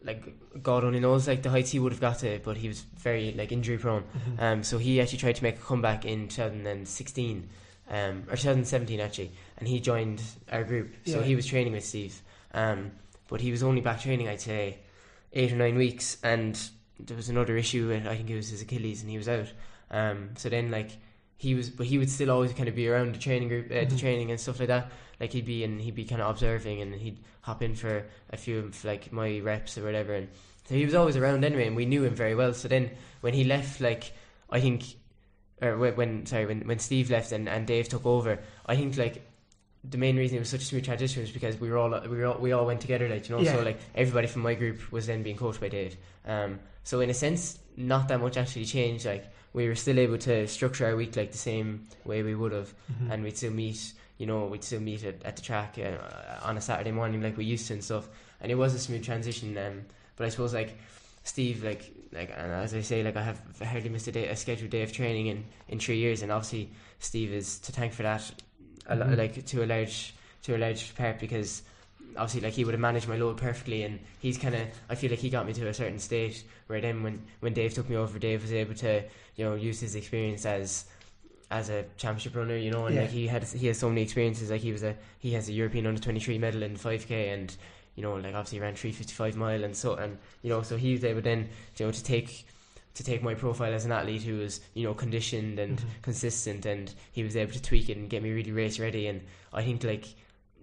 like 0.04 0.24
God 0.64 0.84
only 0.84 1.00
knows 1.00 1.28
like 1.28 1.44
the 1.44 1.50
heights 1.50 1.72
he 1.72 1.80
would 1.80 1.92
have 1.92 2.02
got 2.02 2.20
to, 2.20 2.40
but 2.44 2.58
he 2.58 2.68
was 2.68 2.82
very 2.98 3.34
like 3.34 3.52
injury 3.52 3.78
prone. 3.78 4.04
Um, 4.40 4.64
so 4.64 4.78
he 4.78 5.00
actually 5.02 5.20
tried 5.20 5.36
to 5.38 5.44
make 5.44 5.58
a 5.58 5.62
comeback 5.62 6.06
in 6.06 6.28
2016, 6.28 7.50
um, 7.90 8.24
or 8.30 8.36
2017 8.36 9.00
actually, 9.00 9.32
and 9.58 9.68
he 9.68 9.80
joined 9.80 10.22
our 10.52 10.64
group. 10.64 10.94
So 11.06 11.20
Yeah. 11.20 11.26
he 11.26 11.36
was 11.36 11.46
training 11.46 11.74
with 11.74 11.86
Steve, 11.86 12.22
um, 12.54 12.92
but 13.28 13.42
he 13.42 13.52
was 13.52 13.64
only 13.64 13.82
back 13.82 14.02
training 14.02 14.28
I'd 14.28 14.42
say 14.42 14.78
eight 15.34 15.52
or 15.52 15.56
nine 15.56 15.78
weeks, 15.78 16.18
and 16.24 16.60
there 17.00 17.18
was 17.18 17.30
another 17.30 17.58
issue. 17.58 17.88
With, 17.88 18.08
I 18.08 18.16
think 18.16 18.30
it 18.30 18.36
was 18.36 18.50
his 18.50 18.62
Achilles, 18.62 19.02
and 19.02 19.10
he 19.10 19.18
was 19.18 19.30
out. 19.30 19.52
Um, 19.90 20.30
so 20.36 20.50
then 20.50 20.72
like 20.72 20.92
he 21.38 21.56
was, 21.56 21.70
but 21.70 21.86
he 21.88 21.98
would 21.98 22.10
still 22.10 22.32
always 22.32 22.54
kind 22.54 22.70
of 22.70 22.76
be 22.76 22.88
around 22.88 23.16
the 23.16 23.20
training 23.20 23.48
group, 23.50 23.66
uh, 23.72 23.80
the 23.82 23.96
Mhm. 23.96 24.00
training 24.00 24.32
and 24.32 24.40
stuff 24.40 24.60
like 24.60 24.68
that. 24.70 24.92
Like 25.20 25.34
he'd 25.34 25.46
be 25.46 25.64
and 25.64 25.82
he'd 25.82 25.96
be 25.96 26.06
kind 26.06 26.22
of 26.22 26.30
observing, 26.30 26.82
and 26.82 26.96
he'd 26.96 27.20
hop 27.42 27.62
in 27.62 27.76
for 27.76 28.06
a 28.30 28.38
few 28.38 28.60
of 28.60 28.86
like 28.86 29.12
my 29.12 29.40
reps 29.40 29.78
or 29.78 29.84
whatever, 29.84 30.14
and 30.14 30.28
so 30.66 30.76
he 30.76 30.86
was 30.86 30.94
always 30.96 31.18
around 31.18 31.44
anyway, 31.44 31.68
and 31.68 31.76
we 31.76 31.86
knew 31.86 32.04
him 32.04 32.16
very 32.16 32.36
well. 32.36 32.54
So 32.54 32.68
then 32.68 32.92
when 33.22 33.34
he 33.34 33.44
left, 33.44 33.82
like 33.82 34.14
I 34.50 34.60
think, 34.62 34.84
or 35.62 35.78
when, 35.78 35.96
when 35.96 36.26
sorry 36.26 36.46
when 36.46 36.62
when 36.68 36.80
Steve 36.80 37.10
left 37.10 37.32
and, 37.32 37.48
and 37.50 37.66
Dave 37.68 37.90
took 37.90 38.06
over, 38.06 38.40
I 38.66 38.76
think 38.76 38.98
like 38.98 39.24
the 39.84 39.98
main 39.98 40.16
reason 40.16 40.38
it 40.38 40.40
was 40.40 40.50
such 40.50 40.62
a 40.62 40.66
smooth 40.66 40.86
transition 40.86 41.22
was 41.22 41.32
because 41.32 41.60
we 41.60 41.70
were 41.70 41.78
all 41.78 41.90
we 42.02 42.18
were 42.18 42.26
all, 42.26 42.38
we 42.40 42.52
all 42.52 42.66
went 42.66 42.82
together, 42.82 43.10
like 43.10 43.28
you 43.30 43.36
know. 43.36 43.44
So 43.44 43.64
like 43.64 43.80
everybody 43.96 44.28
from 44.28 44.44
my 44.44 44.54
group 44.54 44.92
was 44.92 45.08
then 45.08 45.24
being 45.24 45.38
coached 45.38 45.60
by 45.60 45.70
Dave. 45.70 45.98
Um, 46.26 46.60
so 46.84 47.00
in 47.02 47.10
a 47.10 47.14
sense, 47.14 47.60
not 47.78 48.08
that 48.10 48.20
much 48.20 48.38
actually 48.38 48.66
changed. 48.66 49.06
Like 49.06 49.26
we 49.54 49.68
were 49.68 49.76
still 49.76 49.98
able 50.00 50.18
to 50.20 50.48
structure 50.48 50.86
our 50.86 50.96
week 50.96 51.16
like 51.16 51.32
the 51.32 51.38
same 51.38 51.88
way 52.06 52.22
we 52.24 52.36
would 52.36 52.52
have, 52.52 52.74
Mm-hmm. 52.92 53.12
and 53.12 53.24
we'd 53.24 53.38
still 53.38 53.52
meet. 53.52 53.94
You 54.18 54.28
know, 54.28 54.46
we'd 54.46 54.64
still 54.64 54.80
meet 54.82 55.04
at, 55.04 55.24
at 55.26 55.36
the 55.36 55.42
track 55.42 55.80
uh, 55.80 56.46
on 56.48 56.56
a 56.56 56.62
Saturday 56.62 56.92
morning 56.92 57.24
like 57.24 57.38
we 57.38 57.46
used 57.46 57.66
to 57.68 57.74
and 57.74 57.84
stuff. 57.84 58.08
And 58.40 58.52
it 58.52 58.56
was 58.56 58.76
a 58.76 58.80
smooth 58.80 59.04
transition. 59.04 59.58
Um, 59.58 59.82
but 60.16 60.28
I 60.28 60.30
suppose 60.30 60.54
like 60.54 60.78
Steve, 61.24 61.64
like 61.64 61.92
like 62.14 62.30
and 62.38 62.52
as 62.52 62.76
I 62.76 62.82
say, 62.82 63.02
like 63.02 63.16
I 63.16 63.24
have 63.24 63.42
hardly 63.64 63.90
missed 63.90 64.08
a 64.08 64.12
day, 64.12 64.28
a 64.28 64.36
scheduled 64.36 64.70
day 64.70 64.84
of 64.84 64.92
training 64.94 65.26
in, 65.28 65.46
in 65.70 65.80
three 65.80 65.98
years, 65.98 66.22
and 66.22 66.32
obviously 66.32 66.70
Steve 67.00 67.34
is 67.34 67.58
to 67.62 67.72
thank 67.72 67.94
for 67.94 68.04
that, 68.04 68.32
Mhm. 68.96 69.18
like 69.18 69.46
to 69.46 69.64
a 69.64 69.66
large 69.66 70.14
to 70.44 70.56
a 70.56 70.58
large 70.58 70.96
part 70.96 71.20
because 71.20 71.62
obviously 72.18 72.42
like 72.42 72.54
he 72.54 72.66
would 72.66 72.74
have 72.74 72.82
managed 72.82 73.08
my 73.08 73.16
load 73.18 73.38
perfectly, 73.38 73.84
and 73.84 74.00
he's 74.20 74.38
kind 74.38 74.56
of 74.56 74.62
I 74.90 74.96
feel 74.96 75.10
like 75.10 75.20
he 75.20 75.30
got 75.30 75.46
me 75.46 75.54
to 75.54 75.68
a 75.68 75.74
certain 75.74 76.00
state 76.00 76.44
where 76.68 76.82
then 76.82 77.04
when 77.04 77.22
when 77.40 77.54
Dave 77.54 77.74
took 77.74 77.90
me 77.90 77.96
over, 77.96 78.18
Dave 78.20 78.42
was 78.42 78.54
able 78.54 78.76
to 78.76 79.04
you 79.36 79.46
know 79.46 79.56
use 79.56 79.80
his 79.80 79.96
experience 79.96 80.46
as 80.46 80.86
as 81.50 81.70
a 81.70 81.84
championship 81.98 82.34
runner, 82.36 82.56
you 82.56 82.72
know, 82.72 82.86
and 82.86 82.96
Yeah. 82.96 83.02
like 83.02 83.10
he 83.12 83.28
had 83.28 83.44
he 83.44 83.68
has 83.68 83.78
so 83.78 83.90
many 83.90 84.02
experiences. 84.02 84.50
Like 84.50 84.62
he 84.62 84.72
was 84.72 84.84
a 84.84 84.96
he 85.20 85.32
has 85.34 85.50
a 85.50 85.54
European 85.54 85.86
under 85.86 86.02
twenty 86.02 86.20
three 86.20 86.38
medal 86.38 86.64
in 86.64 86.76
five 86.78 87.06
k, 87.08 87.30
and 87.30 87.56
you 87.96 88.04
know, 88.04 88.16
like 88.16 88.34
obviously 88.34 88.58
he 88.58 88.62
ran 88.62 88.76
three 88.76 88.92
fifty 88.92 89.14
five 89.14 89.36
mile, 89.36 89.64
and 89.64 89.76
so 89.76 89.96
and 89.96 90.18
you 90.44 90.50
know, 90.50 90.62
so 90.62 90.78
he 90.78 90.94
was 90.94 91.04
able 91.04 91.22
then 91.22 91.50
you 91.78 91.86
know 91.86 91.92
to 91.92 92.04
take 92.04 92.46
to 92.94 93.04
take 93.04 93.24
my 93.24 93.34
profile 93.34 93.74
as 93.74 93.86
an 93.86 93.92
athlete 93.92 94.22
who 94.24 94.38
was 94.40 94.60
you 94.74 94.84
know 94.84 94.94
conditioned 94.94 95.60
and 95.60 95.78
Mhm. 95.80 95.84
consistent, 96.02 96.66
and 96.66 96.94
he 97.12 97.24
was 97.24 97.36
able 97.38 97.54
to 97.54 97.62
tweak 97.62 97.90
it 97.90 97.98
and 97.98 98.10
get 98.10 98.22
me 98.24 98.32
really 98.32 98.52
race 98.52 98.80
ready. 98.80 99.08
And 99.08 99.22
I 99.54 99.64
think 99.64 99.84
like 99.84 100.06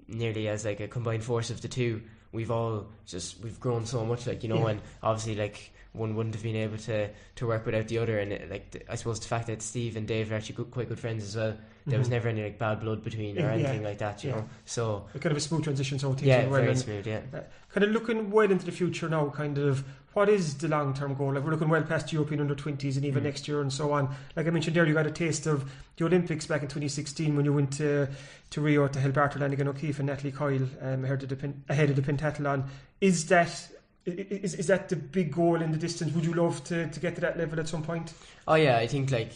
nearly 0.07 0.49
as 0.49 0.65
like 0.65 0.81
a 0.81 0.89
combined 0.89 1.25
force 1.25 1.51
of 1.51 1.61
the 1.61 1.69
two, 1.69 2.03
we've 2.33 2.51
all 2.51 2.87
just 3.07 3.41
we've 3.43 3.59
grown 3.61 3.87
so 3.87 4.05
much, 4.05 4.27
like 4.27 4.43
you 4.43 4.49
know, 4.49 4.59
Yeah. 4.65 4.69
and 4.73 4.81
obviously 5.03 5.35
like 5.35 5.73
one 5.93 6.15
wouldn't 6.15 6.35
have 6.35 6.45
been 6.45 6.55
able 6.57 6.77
to 6.77 7.09
to 7.37 7.47
work 7.47 7.65
without 7.67 7.89
the 7.89 7.99
other, 7.99 8.19
and 8.19 8.33
it, 8.33 8.51
like 8.51 8.85
I 8.89 8.95
suppose 8.95 9.21
the 9.21 9.27
fact 9.27 9.47
that 9.47 9.63
Steve 9.63 9.97
and 9.97 10.07
Dave 10.07 10.31
are 10.31 10.35
actually 10.37 10.57
good, 10.57 10.71
quite 10.71 10.89
good 10.89 10.99
friends 11.01 11.25
as 11.25 11.35
well. 11.37 11.57
There 11.87 11.99
was 11.99 12.09
Mhm. 12.09 12.13
never 12.13 12.29
any 12.29 12.43
like 12.43 12.59
bad 12.59 12.81
blood 12.81 13.03
between 13.03 13.39
or 13.39 13.43
Yeah, 13.43 13.53
anything 13.53 13.83
like 13.83 13.99
that, 13.99 14.23
you 14.23 14.31
yeah. 14.31 14.37
know. 14.37 14.49
So 14.67 15.07
A 15.15 15.19
kind 15.19 15.33
of 15.33 15.39
a 15.39 15.41
smooth 15.41 15.65
transition, 15.65 15.99
so 15.99 16.13
things 16.13 16.27
yeah, 16.27 16.41
went 16.41 16.51
well. 16.51 16.61
very 16.63 16.77
smooth. 16.77 17.07
Yeah. 17.07 17.21
kind 17.71 17.85
of 17.85 17.91
looking 17.91 18.31
well 18.31 18.51
into 18.51 18.67
the 18.67 18.73
future 18.73 19.09
now, 19.09 19.29
kind 19.31 19.57
of 19.59 19.85
what 20.19 20.29
is 20.29 20.57
the 20.59 20.67
long 20.67 20.93
term 20.95 21.15
goal? 21.15 21.33
Like 21.33 21.45
we're 21.45 21.53
looking 21.53 21.69
well 21.69 21.83
past 21.85 22.09
the 22.09 22.15
European 22.15 22.41
under 22.41 22.57
20s 22.57 22.97
and 22.97 23.05
even 23.05 23.23
Mm. 23.23 23.27
next 23.27 23.47
year 23.47 23.61
and 23.61 23.73
so 23.73 23.93
on. 23.93 24.13
Like 24.35 24.49
I 24.49 24.51
mentioned 24.51 24.75
there, 24.75 24.85
you 24.85 24.93
got 24.93 25.07
a 25.07 25.13
taste 25.13 25.47
of 25.47 25.71
the 25.97 26.05
Olympics 26.07 26.45
back 26.47 26.63
in 26.63 26.67
2016 26.69 27.37
when 27.37 27.45
you 27.45 27.53
went 27.53 27.73
to, 27.75 28.09
to 28.51 28.61
Rio 28.61 28.89
to 28.89 28.99
help 29.01 29.17
Arthur 29.17 29.39
Lanigan 29.39 29.69
O'Keeffe 29.69 30.01
and 30.01 30.09
Natalie 30.09 30.33
Coyle 30.33 30.67
um, 30.83 31.05
ahead, 31.05 31.23
of 31.23 31.29
the, 31.29 31.53
ahead 31.69 31.91
of 31.91 31.95
the 31.97 32.03
pentathlon. 32.03 32.65
Is 33.01 33.27
that 33.27 33.69
is, 34.07 34.55
is 34.55 34.67
that 34.67 34.89
the 34.89 34.97
big 34.97 35.33
goal 35.33 35.63
in 35.63 35.71
the 35.71 35.79
distance? 35.79 36.13
Would 36.15 36.25
you 36.25 36.35
love 36.35 36.65
to, 36.65 36.89
to 36.89 36.99
get 37.01 37.15
to 37.15 37.21
that 37.21 37.39
level 37.39 37.61
at 37.61 37.69
some 37.69 37.85
point? 37.85 38.13
Oh 38.49 38.55
yeah, 38.57 38.77
I 38.79 38.89
think 38.89 39.13
like 39.13 39.31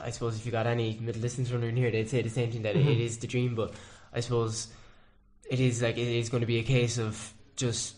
I 0.00 0.10
suppose 0.10 0.36
if 0.38 0.46
you 0.46 0.52
got 0.52 0.66
any 0.68 0.96
middle 1.00 1.22
distance 1.22 1.50
runner 1.50 1.66
in 1.68 1.76
here, 1.76 1.90
they'd 1.90 2.08
say 2.08 2.22
the 2.22 2.30
same 2.30 2.52
thing 2.52 2.62
that 2.62 2.76
it- 2.76 2.86
Mhm. 2.86 2.92
it 2.92 3.00
is 3.00 3.18
the 3.18 3.26
dream. 3.26 3.56
But 3.56 3.74
I 4.12 4.20
suppose 4.20 4.68
it 5.50 5.58
is 5.58 5.82
like 5.82 5.98
it 5.98 6.06
is 6.06 6.28
going 6.28 6.42
to 6.42 6.46
be 6.46 6.58
a 6.58 6.62
case 6.62 6.98
of 6.98 7.32
just 7.56 7.96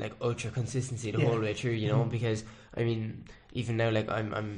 like 0.00 0.14
ultra 0.20 0.50
consistency 0.50 1.10
the 1.10 1.18
Yeah. 1.20 1.26
whole 1.28 1.40
way 1.40 1.54
through. 1.54 1.72
You 1.82 1.88
know, 1.88 2.04
Mhm. 2.04 2.10
because 2.10 2.44
I 2.76 2.82
mean, 2.84 3.24
even 3.52 3.76
now, 3.76 3.90
like 3.90 4.08
I'm 4.18 4.32
I'm 4.34 4.50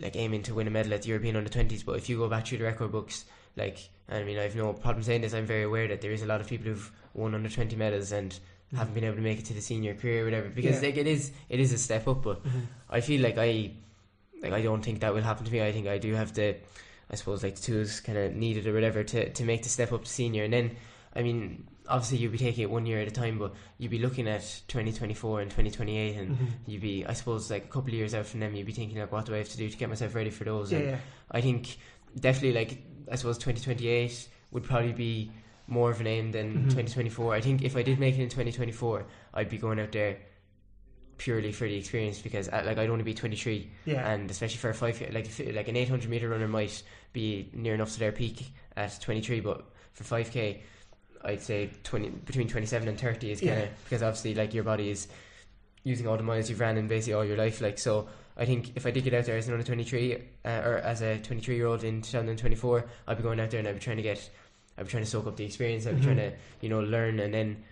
like 0.00 0.16
aiming 0.16 0.42
to 0.44 0.54
win 0.54 0.66
a 0.66 0.70
medal 0.70 0.94
at 0.94 1.02
the 1.02 1.08
European 1.08 1.36
under 1.36 1.50
twenties. 1.50 1.82
But 1.82 1.96
if 1.98 2.08
you 2.08 2.16
go 2.18 2.28
back 2.28 2.46
through 2.46 2.58
the 2.58 2.64
record 2.64 2.90
books, 2.92 3.24
like 3.56 3.78
I 4.08 4.22
mean, 4.24 4.38
I've 4.38 4.56
no 4.56 4.72
problem 4.72 5.02
saying 5.04 5.20
this. 5.22 5.34
I'm 5.34 5.46
very 5.46 5.62
aware 5.62 5.86
that 5.88 6.00
there 6.00 6.12
is 6.12 6.22
a 6.22 6.26
lot 6.26 6.40
of 6.40 6.48
people 6.48 6.66
who've 6.70 6.90
won 7.14 7.34
under 7.34 7.48
twenty 7.48 7.76
medals 7.76 8.10
and 8.12 8.38
haven't 8.76 8.94
been 8.94 9.04
able 9.04 9.16
to 9.16 9.22
make 9.22 9.38
it 9.40 9.44
to 9.46 9.54
the 9.54 9.60
senior 9.60 9.94
career 9.94 10.22
or 10.22 10.24
whatever 10.26 10.48
because 10.48 10.76
Mm-hmm. 10.76 10.84
Yeah. 10.84 10.90
like 10.90 10.98
it 10.98 11.06
is 11.08 11.32
it 11.48 11.58
is 11.60 11.72
a 11.72 11.78
step 11.78 12.06
up 12.08 12.22
but 12.22 12.40
I 12.88 13.00
feel 13.00 13.20
like 13.20 13.36
I 13.36 13.72
like 14.42 14.52
I 14.52 14.62
don't 14.62 14.80
think 14.82 15.00
that 15.00 15.12
will 15.12 15.22
happen 15.30 15.44
to 15.44 15.52
me 15.52 15.60
I 15.60 15.72
think 15.72 15.86
I 15.88 15.98
do 15.98 16.14
have 16.14 16.32
the 16.34 16.54
I 17.10 17.16
suppose 17.16 17.42
like 17.42 17.56
the 17.56 17.62
tools 17.62 17.98
kind 18.00 18.16
of 18.16 18.34
needed 18.36 18.68
or 18.68 18.72
whatever 18.72 19.02
to, 19.02 19.28
to 19.38 19.44
make 19.44 19.64
the 19.64 19.68
step 19.68 19.92
up 19.92 20.04
to 20.04 20.10
senior 20.10 20.44
and 20.44 20.52
then 20.52 20.76
I 21.16 21.22
mean 21.22 21.66
obviously 21.90 22.18
you'd 22.18 22.32
be 22.32 22.38
taking 22.38 22.62
it 22.62 22.70
one 22.70 22.86
year 22.86 23.00
at 23.00 23.08
a 23.08 23.10
time 23.10 23.38
but 23.38 23.52
you'd 23.78 23.90
be 23.90 23.98
looking 23.98 24.26
at 24.28 24.40
2024 24.68 25.40
and 25.42 25.50
2028 25.50 26.16
and 26.16 26.30
Mhm. 26.38 26.46
you'd 26.66 26.80
be 26.80 27.04
I 27.04 27.12
suppose 27.12 27.50
like 27.50 27.64
a 27.64 27.68
couple 27.68 27.88
of 27.90 27.94
years 27.94 28.14
out 28.14 28.26
from 28.26 28.40
them 28.40 28.54
you'd 28.54 28.66
be 28.66 28.72
thinking 28.72 28.98
like 28.98 29.12
what 29.12 29.26
do 29.26 29.34
I 29.34 29.38
have 29.38 29.48
to 29.50 29.56
do 29.58 29.68
to 29.68 29.76
get 29.76 29.88
myself 29.88 30.14
ready 30.14 30.30
for 30.30 30.44
those 30.44 30.72
Yeah, 30.72 30.78
and 30.78 30.88
yeah. 30.90 30.98
I 31.30 31.40
think 31.40 31.76
definitely 32.18 32.52
like 32.58 32.78
I 33.12 33.16
suppose 33.16 33.38
2028 33.38 34.28
would 34.52 34.64
probably 34.64 34.92
be 34.92 35.32
more 35.66 35.90
of 35.90 36.00
an 36.00 36.06
aim 36.06 36.32
than 36.32 36.64
Mhm. 36.64 36.70
2024. 36.70 37.34
I 37.34 37.40
think 37.40 37.62
if 37.62 37.76
I 37.76 37.82
did 37.82 37.98
make 38.00 38.16
it 38.18 38.22
in 38.22 38.28
2024, 38.28 39.06
I'd 39.34 39.48
be 39.48 39.58
going 39.58 39.78
out 39.78 39.92
there 39.92 40.18
purely 41.18 41.52
for 41.52 41.68
the 41.68 41.76
experience 41.76 42.18
because 42.20 42.48
uh, 42.48 42.62
like 42.64 42.78
I'd 42.78 42.88
only 42.88 43.04
be 43.04 43.12
23 43.14 43.70
Yeah. 43.84 44.10
and 44.10 44.30
especially 44.30 44.56
for 44.56 44.70
a 44.70 44.74
five 44.74 45.00
like 45.12 45.28
like 45.54 45.68
an 45.68 45.76
800 45.76 46.08
meter 46.08 46.28
runner 46.30 46.48
might 46.48 46.82
be 47.12 47.50
near 47.52 47.74
enough 47.74 47.92
to 47.92 47.98
their 47.98 48.12
peak 48.12 48.46
at 48.76 48.98
23 49.02 49.40
but 49.40 49.70
for 49.92 50.04
5k 50.04 50.60
I'd 51.24 51.42
say 51.42 51.70
20 51.84 52.08
between 52.10 52.48
27 52.48 52.88
and 52.88 52.98
30 52.98 53.32
is 53.32 53.40
kind 53.40 53.52
of 53.52 53.58
Yeah. 53.58 53.68
because 53.84 54.02
obviously 54.02 54.34
like 54.34 54.54
your 54.54 54.64
body 54.64 54.90
is 54.90 55.06
using 55.84 56.06
all 56.06 56.16
the 56.16 56.22
miles 56.22 56.48
you've 56.50 56.60
ran 56.60 56.76
in 56.76 56.88
basically 56.88 57.14
all 57.14 57.24
your 57.24 57.36
life 57.36 57.60
like 57.60 57.78
so 57.78 58.08
I 58.36 58.44
think 58.46 58.72
if 58.76 58.86
I 58.86 58.90
did 58.90 59.04
get 59.04 59.14
out 59.14 59.24
there 59.26 59.36
as 59.36 59.46
an 59.48 59.54
under 59.54 59.64
23 59.66 60.14
uh, 60.44 60.48
or 60.64 60.78
as 60.78 61.02
a 61.02 61.18
23 61.18 61.56
year 61.56 61.66
old 61.66 61.84
in 61.84 62.00
2024 62.02 62.84
I'd 63.08 63.16
be 63.16 63.22
going 63.22 63.40
out 63.40 63.50
there 63.50 63.58
and 63.58 63.68
I'd 63.68 63.74
be 63.74 63.80
trying 63.80 63.96
to 63.98 64.02
get 64.02 64.30
I'd 64.78 64.84
be 64.86 64.90
trying 64.90 65.04
to 65.04 65.10
soak 65.10 65.26
up 65.26 65.36
the 65.36 65.44
experience 65.44 65.86
I'd 65.86 65.96
be 65.96 66.00
Mhm. 66.00 66.04
trying 66.04 66.16
to 66.16 66.32
you 66.60 66.68
know 66.68 66.80
learn 66.80 67.18
and 67.20 67.32
then 67.34 67.64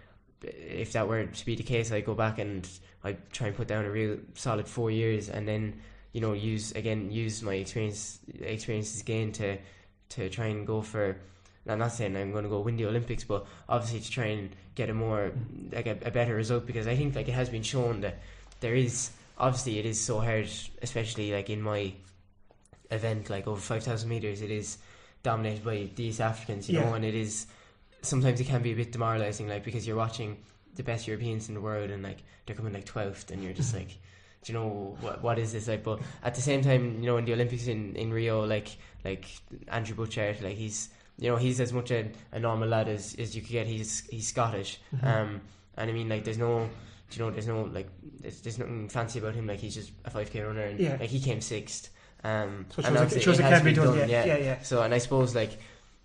if 0.42 0.92
that 0.92 1.08
were 1.08 1.24
to 1.26 1.46
be 1.46 1.54
the 1.56 1.62
case 1.62 1.90
I'd 1.90 2.04
go 2.04 2.14
back 2.14 2.38
and 2.38 2.68
I'd 3.04 3.30
try 3.32 3.46
and 3.48 3.56
put 3.56 3.68
down 3.68 3.84
a 3.84 3.90
real 3.90 4.18
solid 4.34 4.68
four 4.68 4.90
years 4.90 5.28
and 5.28 5.46
then 5.48 5.80
you 6.12 6.20
know 6.20 6.32
use 6.32 6.72
again 6.72 7.10
use 7.10 7.42
my 7.42 7.54
experience 7.54 8.20
experiences 8.40 9.02
gained 9.02 9.34
to 9.36 9.58
to 10.10 10.28
try 10.30 10.46
and 10.46 10.66
go 10.66 10.80
for 10.80 11.16
I'm 11.68 11.78
not 11.78 11.92
saying 11.92 12.16
I'm 12.16 12.32
going 12.32 12.44
to 12.44 12.50
go 12.50 12.60
win 12.60 12.76
the 12.76 12.86
Olympics, 12.86 13.24
but 13.24 13.46
obviously 13.68 14.00
to 14.00 14.10
try 14.10 14.26
and 14.26 14.50
get 14.74 14.88
a 14.90 14.94
more 14.94 15.32
like 15.72 15.86
a, 15.86 15.96
a 16.02 16.10
better 16.10 16.34
result 16.34 16.66
because 16.66 16.86
I 16.86 16.96
think 16.96 17.14
like 17.14 17.28
it 17.28 17.32
has 17.32 17.48
been 17.48 17.62
shown 17.62 18.00
that 18.00 18.18
there 18.60 18.74
is 18.74 19.10
obviously 19.38 19.78
it 19.78 19.86
is 19.86 20.00
so 20.00 20.20
hard, 20.20 20.48
especially 20.82 21.32
like 21.32 21.50
in 21.50 21.60
my 21.62 21.92
event 22.90 23.28
like 23.30 23.46
over 23.46 23.60
five 23.60 23.82
thousand 23.84 24.08
meters, 24.08 24.40
it 24.42 24.50
is 24.50 24.78
dominated 25.22 25.64
by 25.64 25.88
the 25.94 26.04
East 26.04 26.20
Africans, 26.20 26.68
you 26.68 26.78
Yeah. 26.78 26.86
know, 26.86 26.94
and 26.94 27.04
it 27.04 27.14
is 27.14 27.46
sometimes 28.02 28.40
it 28.40 28.46
can 28.46 28.62
be 28.62 28.72
a 28.72 28.76
bit 28.76 28.92
demoralizing, 28.92 29.48
like 29.48 29.64
because 29.64 29.86
you're 29.86 29.96
watching 29.96 30.38
the 30.76 30.82
best 30.82 31.06
Europeans 31.06 31.48
in 31.48 31.54
the 31.54 31.60
world 31.60 31.90
and 31.90 32.02
like 32.02 32.18
they're 32.46 32.56
coming 32.56 32.72
like 32.72 32.84
twelfth, 32.84 33.30
and 33.30 33.42
you're 33.42 33.52
just 33.52 33.74
like. 33.80 33.98
Do 34.44 34.52
you 34.52 34.58
know 34.60 34.96
what 35.00 35.20
what 35.20 35.36
is 35.40 35.52
this 35.52 35.66
like? 35.66 35.82
But 35.82 35.98
at 36.22 36.36
the 36.36 36.40
same 36.40 36.62
time, 36.62 37.00
you 37.00 37.06
know, 37.06 37.16
in 37.16 37.24
the 37.24 37.32
Olympics 37.32 37.66
in, 37.66 37.96
in 37.96 38.12
Rio, 38.12 38.46
like 38.46 38.68
like 39.04 39.26
Andrew 39.66 39.96
Butchart, 39.96 40.40
like 40.42 40.56
he's 40.56 40.90
you 41.18 41.30
know 41.30 41.36
he's 41.36 41.60
as 41.60 41.72
much 41.72 41.90
a, 41.90 42.08
a 42.32 42.38
normal 42.38 42.68
lad 42.68 42.88
as, 42.88 43.14
as 43.18 43.34
you 43.34 43.42
could 43.42 43.50
get. 43.52 43.66
He's 43.66 44.06
he's 44.08 44.28
Scottish, 44.28 44.80
Mhm. 44.96 45.04
um, 45.04 45.40
and 45.76 45.90
I 45.90 45.92
mean 45.92 46.08
like 46.08 46.24
there's 46.24 46.38
no, 46.38 46.68
you 47.12 47.18
know, 47.18 47.30
there's 47.30 47.46
no 47.48 47.62
like 47.62 47.88
there's, 48.20 48.40
there's 48.40 48.58
nothing 48.58 48.88
fancy 48.88 49.18
about 49.18 49.34
him. 49.34 49.46
Like 49.46 49.58
he's 49.60 49.74
just 49.74 49.90
a 50.04 50.10
five 50.10 50.30
k 50.30 50.40
runner, 50.40 50.62
and 50.62 50.78
Yeah. 50.80 50.96
like 51.00 51.10
he 51.10 51.20
came 51.20 51.40
sixth. 51.40 51.90
Um, 52.24 52.66
So 52.70 52.80
it 52.82 52.86
and 52.88 52.96
shows, 52.96 53.12
it, 53.12 53.26
it 53.26 53.28
it 53.28 53.42
can 53.42 53.64
be 53.64 53.72
been 53.74 53.84
done. 53.84 54.08
Yeah, 54.08 54.24
yeah, 54.24 54.36
yeah. 54.38 54.62
So 54.62 54.82
and 54.82 54.92
I 54.94 54.98
suppose 54.98 55.34
like 55.34 55.58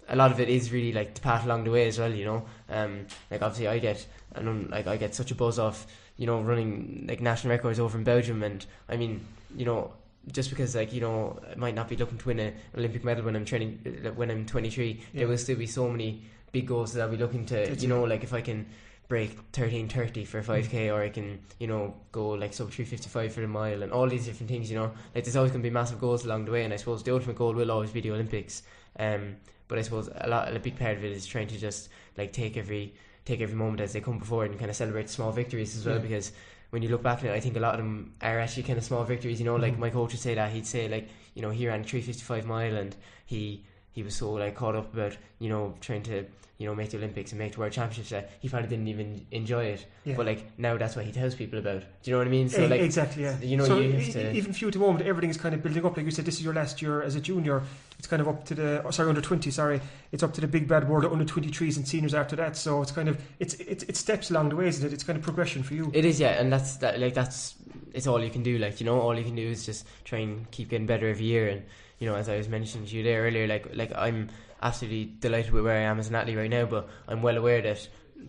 a 0.10 0.16
lot 0.16 0.32
of 0.32 0.40
it 0.40 0.50
is 0.50 0.72
really 0.72 0.92
like 0.94 1.14
the 1.16 1.22
path 1.22 1.46
along 1.46 1.64
the 1.64 1.72
way 1.72 1.88
as 1.88 1.98
well. 2.00 2.12
You 2.14 2.26
know, 2.26 2.46
um, 2.70 3.08
like 3.32 3.42
obviously 3.42 3.68
I 3.68 3.80
get 3.80 4.06
and 4.36 4.70
like 4.70 4.88
I 4.88 4.98
get 4.98 5.16
such 5.16 5.32
a 5.32 5.36
buzz 5.36 5.60
off 5.60 5.88
you 6.18 6.28
know 6.28 6.42
running 6.42 7.06
like 7.08 7.22
national 7.22 7.52
records 7.52 7.80
over 7.80 7.98
in 7.98 8.04
Belgium, 8.04 8.44
and 8.44 8.66
I 8.90 8.98
mean 8.98 9.26
you 9.56 9.66
know 9.66 9.94
just 10.32 10.50
because 10.50 10.76
like 10.76 10.94
you 10.94 11.02
know 11.02 11.40
I 11.52 11.56
might 11.56 11.76
not 11.76 11.90
be 11.90 11.96
looking 11.98 12.18
to 12.18 12.26
win 12.28 12.40
an 12.40 12.54
Olympic 12.78 13.04
medal 13.04 13.26
when 13.26 13.36
I'm 13.36 13.46
training 13.46 14.02
uh, 14.06 14.10
when 14.12 14.32
I'm 14.32 14.46
23, 14.46 14.88
Yeah. 15.14 15.20
there 15.20 15.28
will 15.28 15.38
still 15.38 15.58
be 15.58 15.68
so 15.68 15.90
many 15.90 16.22
big 16.52 16.68
goals 16.68 16.94
that 16.94 17.02
I'll 17.04 17.10
be 17.10 17.18
looking 17.18 17.46
to. 17.48 17.76
You 17.76 17.88
know, 17.88 18.04
like 18.04 18.24
if 18.24 18.34
I 18.34 18.42
can 18.42 18.66
break 19.10 19.38
13:30 19.52 20.26
for 20.26 20.42
5k, 20.42 20.94
or 20.94 21.02
I 21.04 21.10
can 21.10 21.40
you 21.60 21.68
know 21.68 21.94
go 22.12 22.30
like 22.30 22.54
sub 22.54 22.72
355 22.72 23.34
for 23.34 23.42
the 23.42 23.48
mile, 23.48 23.84
and 23.84 23.92
all 23.92 24.08
these 24.08 24.26
different 24.26 24.50
things. 24.50 24.70
You 24.72 24.78
know, 24.78 24.92
like 25.14 25.24
there's 25.26 25.36
always 25.36 25.52
going 25.52 25.62
to 25.62 25.70
be 25.70 25.74
massive 25.74 26.00
goals 26.00 26.24
along 26.26 26.46
the 26.46 26.52
way, 26.52 26.64
and 26.64 26.74
I 26.74 26.78
suppose 26.78 27.04
the 27.04 27.14
ultimate 27.14 27.36
goal 27.36 27.54
will 27.54 27.70
always 27.72 27.92
be 27.92 28.02
the 28.02 28.12
Olympics. 28.12 28.64
Um, 28.98 29.36
but 29.68 29.78
I 29.80 29.82
suppose 29.82 30.10
a 30.16 30.28
lot, 30.30 30.56
a 30.56 30.60
big 30.60 30.78
part 30.78 30.98
of 30.98 31.04
it 31.04 31.12
is 31.12 31.26
trying 31.26 31.48
to 31.48 31.58
just 31.58 31.90
like 32.18 32.32
take 32.32 32.56
every 32.58 32.94
take 33.26 33.42
every 33.42 33.56
moment 33.56 33.82
as 33.82 33.94
they 33.94 34.02
come 34.02 34.20
before 34.20 34.46
and 34.46 34.58
kind 34.60 34.70
of 34.70 34.76
celebrate 34.76 35.10
small 35.10 35.32
victories 35.32 35.76
as 35.78 35.86
well 35.86 35.96
Yeah. 35.96 36.02
because 36.02 36.32
when 36.74 36.82
you 36.82 36.90
look 36.90 37.04
back 37.04 37.20
at 37.20 37.26
it, 37.26 37.32
I 37.32 37.40
think 37.40 37.56
a 37.56 37.60
lot 37.60 37.76
of 37.76 37.78
them 37.78 38.16
are 38.20 38.40
actually 38.40 38.64
kind 38.64 38.80
of 38.80 38.84
small 38.84 39.04
victories. 39.04 39.40
You 39.40 39.46
know, 39.46 39.58
like 39.58 39.76
Mhm. 39.76 39.80
my 39.86 39.90
coach 39.92 40.12
would 40.14 40.20
say 40.20 40.34
that 40.34 40.52
he'd 40.52 40.66
say 40.66 40.88
like, 40.88 41.08
you 41.36 41.42
know, 41.44 41.52
he 41.52 41.68
ran 41.68 41.84
three 41.84 42.02
fifty 42.02 42.24
five 42.24 42.46
mile 42.48 42.76
and 42.76 42.96
he 43.28 43.64
he 43.94 44.04
was 44.04 44.16
so 44.16 44.34
like 44.34 44.56
caught 44.56 44.76
up 44.76 44.94
about 44.94 45.16
you 45.40 45.50
know 45.50 45.76
trying 45.80 46.04
to 46.04 46.26
you 46.58 46.68
know 46.68 46.76
make 46.76 46.92
the 46.92 46.98
Olympics 46.98 47.32
and 47.32 47.40
make 47.40 47.54
the 47.54 47.60
World 47.60 47.72
Championships 47.72 48.10
that 48.12 48.32
he 48.40 48.48
probably 48.48 48.70
didn't 48.70 48.88
even 48.88 49.26
enjoy 49.32 49.66
it. 49.66 49.86
Yeah. 50.04 50.16
But 50.16 50.26
like 50.26 50.60
now 50.60 50.78
that's 50.78 50.96
what 50.96 51.06
he 51.06 51.12
tells 51.12 51.36
people 51.36 51.60
about. 51.60 51.82
Do 51.82 52.12
you 52.12 52.12
know 52.14 52.20
what 52.20 52.28
I 52.28 52.30
mean? 52.30 52.50
So 52.50 52.66
like 52.66 52.82
exactly, 52.82 53.24
yeah. 53.24 53.38
you 53.40 53.58
know, 53.58 53.66
so 53.66 53.80
you 53.80 53.92
have 53.92 54.02
e- 54.02 54.12
to- 54.12 54.34
even 54.34 54.54
for 54.54 54.60
you 54.60 54.68
at 54.68 54.74
the 54.74 54.80
moment, 54.80 55.06
everything 55.06 55.30
is 55.30 55.38
kind 55.38 55.56
of 55.56 55.64
building 55.64 55.86
up. 55.86 55.98
Like 55.98 56.06
you 56.06 56.12
said, 56.12 56.26
this 56.26 56.36
is 56.36 56.44
your 56.44 56.54
last 56.54 56.82
year 56.82 57.02
as 57.02 57.16
a 57.16 57.22
junior. 57.22 57.64
It's 57.98 58.08
kind 58.08 58.22
of 58.22 58.28
up 58.28 58.46
to 58.46 58.56
the 58.56 58.84
oh, 58.86 58.92
sorry 58.92 59.10
under 59.10 59.22
twenty. 59.22 59.50
Sorry, 59.52 59.82
it's 60.12 60.24
up 60.24 60.34
to 60.34 60.42
the 60.42 60.48
big 60.48 60.68
bad 60.68 60.88
world 60.88 61.06
of 61.06 61.12
under 61.12 61.26
twenty 61.26 61.50
threes 61.50 61.78
and 61.78 61.88
seniors 61.88 62.14
after 62.14 62.36
that. 62.36 62.56
So 62.56 62.82
it's 62.82 62.92
kind 62.92 63.10
of 63.10 63.22
it's 63.40 63.56
it's 63.56 63.84
it's 63.84 64.00
steps 64.00 64.30
along 64.30 64.50
the 64.50 64.56
way, 64.56 64.68
isn't 64.68 64.86
it? 64.86 64.94
It's 64.94 65.04
kind 65.04 65.18
of 65.18 65.24
progression 65.24 65.64
for 65.64 65.74
you. 65.74 65.92
It 65.94 66.06
is, 66.06 66.20
yeah, 66.20 66.40
and 66.40 66.52
that's 66.52 66.78
that. 66.78 67.00
Like 67.00 67.14
that's 67.14 67.56
it's 67.94 68.08
all 68.08 68.24
you 68.24 68.30
can 68.30 68.44
do. 68.44 68.58
Like 68.58 68.80
you 68.80 68.86
know, 68.86 69.00
all 69.00 69.18
you 69.18 69.24
can 69.24 69.36
do 69.36 69.48
is 69.48 69.66
just 69.66 69.86
try 70.04 70.20
and 70.20 70.50
keep 70.52 70.70
getting 70.70 70.88
better 70.88 71.08
every 71.08 71.26
year. 71.26 71.48
And 71.48 71.64
you 72.00 72.08
know, 72.10 72.16
as 72.16 72.28
I 72.30 72.38
was 72.38 72.50
mentioning 72.50 72.88
to 72.88 72.96
you 72.96 73.04
there 73.04 73.24
earlier, 73.24 73.48
like 73.48 73.76
like 73.76 73.92
I'm 73.96 74.30
absolutely 74.62 75.06
delighted 75.20 75.52
with 75.52 75.64
where 75.64 75.78
I 75.78 75.82
am 75.82 76.00
as 76.00 76.10
an 76.10 76.16
athlete 76.16 76.38
right 76.38 76.50
now. 76.50 76.66
But 76.66 76.88
I'm 77.08 77.22
well 77.22 77.38
aware 77.38 77.62
that 77.62 77.88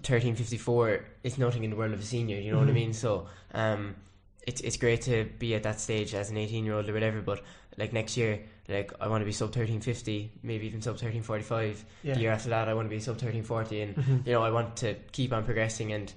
1354 0.09 1.05
is 1.23 1.39
nothing 1.39 1.65
in 1.65 1.71
the 1.71 1.77
world 1.77 1.93
of 1.93 2.01
a 2.01 2.03
senior. 2.05 2.39
You 2.39 2.53
know 2.53 2.59
what 2.59 2.69
I 2.69 2.73
Mhm. 2.73 2.75
mean? 2.75 2.93
So 2.93 3.27
um, 3.53 3.97
it's 4.47 4.61
it's 4.61 4.77
great 4.77 5.03
to 5.03 5.25
be 5.39 5.55
at 5.55 5.63
that 5.65 5.81
stage 5.81 6.15
as 6.15 6.31
an 6.31 6.37
18 6.37 6.65
year 6.65 6.75
old 6.75 6.89
or 6.89 6.93
whatever. 6.93 7.21
But 7.21 7.43
like 7.77 7.93
next 7.93 8.17
year, 8.17 8.41
like 8.69 8.93
I 9.01 9.09
want 9.09 9.23
to 9.23 9.27
be 9.27 9.33
sub 9.33 9.49
1350, 9.49 10.31
maybe 10.43 10.67
even 10.67 10.81
sub 10.83 10.95
1345. 10.95 11.85
Yeah. 12.03 12.15
The 12.15 12.21
year 12.21 12.31
after 12.33 12.51
that, 12.51 12.69
I 12.69 12.75
want 12.75 12.87
to 12.87 12.91
be 12.95 13.01
sub 13.01 13.17
1340, 13.17 13.81
and 13.81 13.97
Mhm. 13.97 14.27
you 14.27 14.33
know, 14.33 14.43
I 14.43 14.51
want 14.51 14.77
to 14.79 14.95
keep 15.13 15.33
on 15.33 15.45
progressing 15.45 15.93
and 15.93 16.13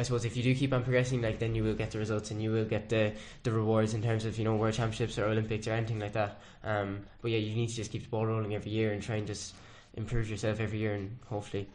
I 0.00 0.02
suppose 0.02 0.24
if 0.24 0.34
you 0.34 0.42
do 0.42 0.54
keep 0.54 0.72
on 0.72 0.82
progressing, 0.82 1.20
like 1.20 1.38
then 1.38 1.54
you 1.54 1.62
will 1.62 1.74
get 1.74 1.90
the 1.90 1.98
results 1.98 2.30
and 2.30 2.42
you 2.42 2.50
will 2.50 2.64
get 2.64 2.88
the 2.88 3.12
the 3.42 3.52
rewards 3.52 3.92
in 3.92 4.02
terms 4.02 4.24
of 4.24 4.38
you 4.38 4.44
know 4.44 4.56
world 4.56 4.72
championships 4.72 5.18
or 5.18 5.26
Olympics 5.26 5.68
or 5.68 5.72
anything 5.72 5.98
like 6.00 6.14
that. 6.14 6.40
Um, 6.64 7.00
but 7.20 7.30
yeah, 7.32 7.36
you 7.38 7.54
need 7.54 7.68
to 7.68 7.74
just 7.74 7.92
keep 7.92 8.04
the 8.04 8.08
ball 8.08 8.24
rolling 8.26 8.54
every 8.54 8.70
year 8.70 8.92
and 8.92 9.02
try 9.02 9.16
and 9.16 9.26
just 9.26 9.54
improve 9.94 10.30
yourself 10.30 10.58
every 10.58 10.78
year, 10.78 10.94
and 10.94 11.18
hopefully, 11.28 11.68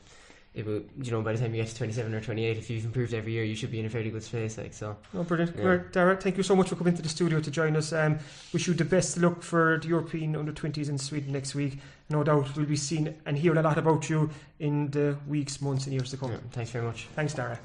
it 0.56 0.66
will. 0.66 0.82
You 1.00 1.12
know, 1.12 1.22
by 1.22 1.34
the 1.34 1.38
time 1.40 1.54
you 1.54 1.62
get 1.62 1.70
to 1.70 1.76
twenty 1.78 1.94
seven 1.94 2.16
or 2.16 2.22
twenty 2.22 2.46
eight, 2.46 2.58
if 2.58 2.68
you've 2.68 2.86
improved 2.86 3.14
every 3.14 3.34
year, 3.34 3.44
you 3.44 3.56
should 3.56 3.70
be 3.70 3.80
in 3.80 3.86
a 3.86 3.90
fairly 3.90 4.10
good 4.10 4.24
space. 4.24 4.58
Like 4.58 4.74
so, 4.74 4.98
Oh, 5.14 5.22
brilliant. 5.24 5.56
Yeah. 5.56 5.64
Well, 5.64 5.84
Darragh, 5.92 6.20
thank 6.20 6.38
you 6.38 6.44
so 6.44 6.56
much 6.56 6.70
for 6.70 6.76
coming 6.78 6.96
to 6.96 7.04
the 7.04 7.10
studio 7.10 7.40
to 7.40 7.52
join 7.52 7.76
us. 7.76 7.94
Um, 7.94 8.18
wish 8.54 8.66
you 8.68 8.74
the 8.74 8.86
best 8.86 9.18
luck 9.20 9.44
for 9.44 9.78
the 9.80 9.90
European 9.90 10.36
under 10.36 10.52
20s 10.52 10.90
in 10.90 10.98
Sweden 10.98 11.34
next 11.34 11.54
week. 11.54 11.78
No 12.10 12.24
doubt 12.24 12.56
we'll 12.56 12.66
be 12.66 12.76
seeing 12.76 13.16
and 13.26 13.38
hearing 13.38 13.58
a 13.60 13.64
lot 13.64 13.78
about 13.78 14.10
you 14.10 14.30
in 14.60 14.90
the 14.92 15.18
weeks, 15.28 15.62
months, 15.62 15.86
and 15.86 15.94
years 15.94 16.12
to 16.12 16.18
come. 16.18 16.32
yeah, 16.32 16.38
thanks 16.52 16.72
very 16.72 16.86
much. 16.86 17.08
Thanks, 17.16 17.34
Darragh. 17.34 17.60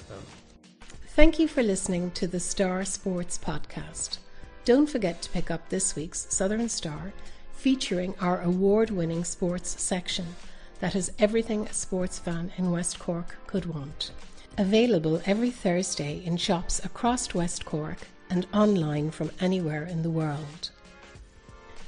Thank 1.15 1.41
you 1.41 1.49
for 1.49 1.65
listening 1.65 2.13
to 2.13 2.29
the 2.29 2.39
Star 2.39 2.85
Sports 2.85 3.37
Podcast. 3.37 4.19
Don't 4.65 4.89
forget 4.89 5.21
to 5.23 5.31
pick 5.31 5.51
up 5.51 5.69
this 5.69 5.97
week's 5.97 6.29
Southern 6.31 6.69
Star, 6.69 7.13
featuring 7.53 8.15
our 8.21 8.41
award 8.43 8.91
winning 8.91 9.25
sports 9.25 9.83
section 9.83 10.25
that 10.79 10.93
has 10.93 11.13
everything 11.19 11.67
a 11.67 11.73
sports 11.73 12.21
fan 12.21 12.53
in 12.57 12.71
West 12.71 13.01
Cork 13.01 13.37
could 13.49 13.67
want. 13.67 14.13
Available 14.57 15.21
every 15.27 15.51
Thursday 15.51 16.23
in 16.25 16.37
shops 16.37 16.83
across 16.85 17.35
West 17.35 17.65
Cork 17.65 17.99
and 18.31 18.47
online 18.55 19.11
from 19.11 19.33
anywhere 19.41 19.83
in 19.83 20.03
the 20.03 20.11
world. 20.11 20.71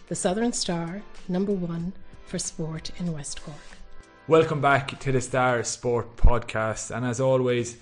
The 0.08 0.16
Southern 0.16 0.52
Star, 0.52 1.00
number 1.28 1.52
one 1.52 1.92
for 2.26 2.40
sport 2.40 2.90
in 2.98 3.12
West 3.12 3.40
Cork. 3.44 3.78
Welcome 4.26 4.60
back 4.60 4.98
to 4.98 5.12
the 5.12 5.20
Star 5.20 5.62
Sport 5.62 6.16
Podcast. 6.16 6.94
And 6.94 7.06
as 7.06 7.20
always, 7.20 7.76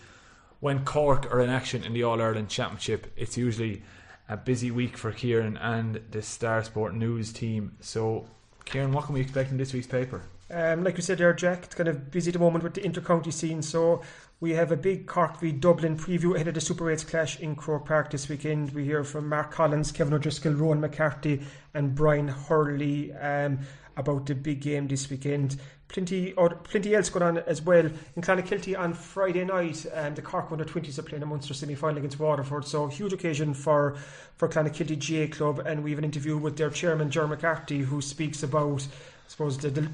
when 0.61 0.85
Cork 0.85 1.33
are 1.33 1.41
in 1.41 1.51
action 1.51 1.85
in 1.85 1.93
the 1.93 2.05
All 2.05 2.21
Ireland 2.21 2.49
Championship, 2.49 3.13
it's 3.17 3.37
usually 3.37 3.83
a 4.29 4.37
busy 4.37 4.71
week 4.71 4.97
for 4.97 5.11
Kieran 5.11 5.57
and 5.57 6.01
the 6.11 6.23
Star 6.23 6.63
Sport 6.63 6.95
News 6.95 7.33
team. 7.33 7.77
So, 7.81 8.27
Kieran, 8.65 8.93
what 8.93 9.07
can 9.07 9.15
we 9.15 9.21
expect 9.21 9.51
in 9.51 9.57
this 9.57 9.73
week's 9.73 9.87
paper? 9.87 10.23
Um, 10.53 10.85
like 10.85 10.97
we 10.97 11.03
said 11.03 11.19
there, 11.19 11.33
Jack, 11.33 11.65
it's 11.65 11.75
kind 11.75 11.89
of 11.89 12.11
busy 12.11 12.31
at 12.31 12.33
the 12.35 12.39
moment 12.41 12.65
with 12.65 12.75
the 12.75 12.85
inter-county 12.85 13.31
scene. 13.31 13.63
So 13.63 14.03
we 14.41 14.53
have 14.53 14.73
a 14.73 14.77
big 14.77 15.07
Cork 15.07 15.39
v 15.39 15.53
Dublin 15.53 15.97
preview 15.97 16.35
ahead 16.35 16.49
of 16.49 16.55
the 16.55 16.61
Super 16.61 16.87
8s 16.87 17.07
clash 17.07 17.39
in 17.39 17.55
Croke 17.55 17.87
Park 17.87 18.11
this 18.11 18.29
weekend. 18.29 18.73
We 18.73 18.85
hear 18.85 19.05
from 19.05 19.29
Mark 19.29 19.53
Collins, 19.53 19.93
Kevin 19.93 20.15
O'Driscoll, 20.15 20.55
Ronan 20.55 20.81
McCarthy, 20.81 21.43
and 21.73 21.95
Brian 21.95 22.29
Hurley 22.29 23.13
um, 23.13 23.61
about 23.97 24.27
the 24.27 24.35
big 24.35 24.61
game 24.61 24.89
this 24.89 25.09
weekend. 25.09 25.61
Plenty, 25.93 26.33
or 26.35 26.51
plenty 26.51 26.95
else 26.95 27.11
going 27.11 27.25
on 27.25 27.39
as 27.39 27.63
well. 27.63 27.85
In 27.85 28.23
Clonakilty 28.23 28.79
on 28.79 28.95
Friday 28.95 29.45
night, 29.45 29.85
um, 29.93 30.15
the 30.15 30.23
Cork 30.23 30.53
under 30.53 30.65
20s 30.65 30.99
are 30.99 31.03
playing 31.03 31.23
a 31.23 31.27
Munster 31.27 31.53
semi 31.53 31.75
final 31.75 31.99
against 31.99 32.21
Waterford. 32.21 32.65
So, 32.65 32.87
huge 32.87 33.13
occasion 33.13 33.55
for, 33.55 33.97
for 34.37 34.49
Clonakilty 34.49 34.97
GAA 34.97 35.35
Club. 35.35 35.67
And 35.67 35.83
we 35.83 35.91
have 35.91 35.99
an 35.99 36.05
interview 36.05 36.37
with 36.37 36.57
their 36.57 36.71
chairman, 36.71 37.11
Ger 37.11 37.27
McCarthy, 37.27 37.81
who 37.81 38.01
speaks 38.01 38.45
about, 38.45 38.83
I 38.83 39.29
suppose, 39.29 39.59
the, 39.59 39.71
the 39.71 39.89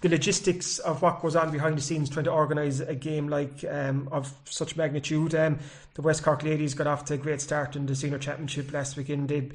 the 0.00 0.08
logistics 0.08 0.78
of 0.78 1.02
what 1.02 1.20
goes 1.20 1.34
on 1.34 1.50
behind 1.50 1.76
the 1.76 1.82
scenes 1.82 2.08
trying 2.08 2.24
to 2.24 2.30
organise 2.30 2.78
a 2.80 2.94
game 2.94 3.28
like 3.28 3.64
um, 3.68 4.08
of 4.12 4.32
such 4.44 4.76
magnitude. 4.76 5.34
Um, 5.34 5.58
the 5.94 6.02
West 6.02 6.22
Cork 6.22 6.44
ladies 6.44 6.74
got 6.74 6.86
off 6.86 7.04
to 7.06 7.14
a 7.14 7.16
great 7.16 7.40
start 7.40 7.74
in 7.74 7.86
the 7.86 7.96
senior 7.96 8.18
championship 8.18 8.72
last 8.72 8.96
weekend. 8.96 9.28
They 9.28 9.50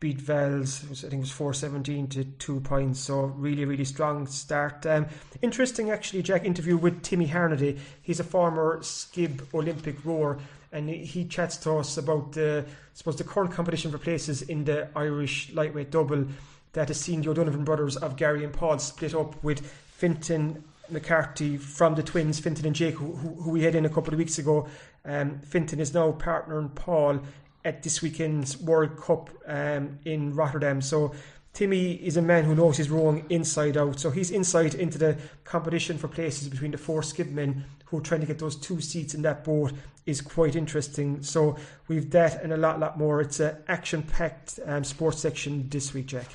beat 0.00 0.20
Vels, 0.20 0.84
I 0.90 0.94
think 0.94 1.14
it 1.14 1.18
was 1.18 1.30
four 1.30 1.52
seventeen 1.54 2.06
to 2.08 2.24
two 2.24 2.60
points. 2.60 3.00
So 3.00 3.20
really, 3.20 3.64
really 3.64 3.84
strong 3.84 4.26
start. 4.26 4.86
Um, 4.86 5.06
interesting, 5.42 5.90
actually, 5.90 6.22
Jack 6.22 6.44
interview 6.44 6.76
with 6.76 7.02
Timmy 7.02 7.26
Harnedy. 7.26 7.78
He's 8.02 8.20
a 8.20 8.24
former 8.24 8.78
Skib 8.78 9.42
Olympic 9.54 10.04
rower. 10.04 10.38
And 10.70 10.90
he- 10.90 11.24
chats 11.24 11.56
to 11.58 11.78
us 11.78 11.96
about 11.96 12.32
the, 12.32 12.62
I 12.68 12.70
suppose, 12.92 13.16
the 13.16 13.24
current 13.24 13.52
competition 13.52 13.90
for 13.90 13.96
places 13.96 14.42
in 14.42 14.64
the 14.64 14.88
Irish 14.94 15.50
lightweight 15.54 15.90
double 15.90 16.26
that 16.74 16.88
has 16.88 17.00
seen 17.00 17.22
the 17.22 17.30
O'Donovan 17.30 17.64
brothers 17.64 17.96
of 17.96 18.16
Gary 18.16 18.44
and 18.44 18.52
Paul 18.52 18.78
split 18.78 19.14
up 19.14 19.42
with 19.42 19.66
Fintan 19.66 20.62
McCarthy 20.90 21.56
from 21.56 21.94
the 21.94 22.02
twins, 22.02 22.38
Fintan 22.38 22.66
and 22.66 22.76
Jake, 22.76 22.96
who, 22.96 23.14
who 23.14 23.50
we 23.50 23.62
had 23.62 23.74
in 23.74 23.86
a 23.86 23.88
couple 23.88 24.12
of 24.12 24.18
weeks 24.18 24.38
ago. 24.38 24.68
Um, 25.06 25.38
Fintan 25.38 25.80
is 25.80 25.94
now 25.94 26.12
partner 26.12 26.60
partnering 26.60 26.74
Paul 26.74 27.20
at 27.64 27.82
this 27.82 28.02
weekend's 28.02 28.56
World 28.60 28.96
Cup 28.96 29.30
um, 29.46 29.98
in 30.04 30.34
Rotterdam. 30.34 30.80
So 30.80 31.14
Timmy 31.52 31.94
is 31.94 32.16
a 32.16 32.22
man 32.22 32.44
who 32.44 32.54
knows 32.54 32.76
his 32.76 32.88
rowing 32.88 33.24
inside 33.30 33.76
out. 33.76 33.98
So 33.98 34.10
his 34.10 34.30
insight 34.30 34.74
into 34.74 34.98
the 34.98 35.16
competition 35.44 35.98
for 35.98 36.08
places 36.08 36.48
between 36.48 36.70
the 36.70 36.78
four 36.78 37.00
skidmen 37.00 37.62
who 37.86 37.98
are 37.98 38.02
trying 38.02 38.20
to 38.20 38.26
get 38.26 38.38
those 38.38 38.54
two 38.54 38.80
seats 38.80 39.14
in 39.14 39.22
that 39.22 39.44
boat 39.44 39.72
is 40.06 40.20
quite 40.20 40.54
interesting. 40.54 41.22
So 41.22 41.56
we've 41.88 42.10
that 42.10 42.42
and 42.42 42.52
a 42.52 42.56
lot, 42.56 42.78
lot 42.78 42.98
more. 42.98 43.20
It's 43.20 43.40
an 43.40 43.56
action-packed 43.66 44.60
um, 44.66 44.84
sports 44.84 45.20
section 45.20 45.68
this 45.68 45.92
week, 45.92 46.06
Jack. 46.06 46.26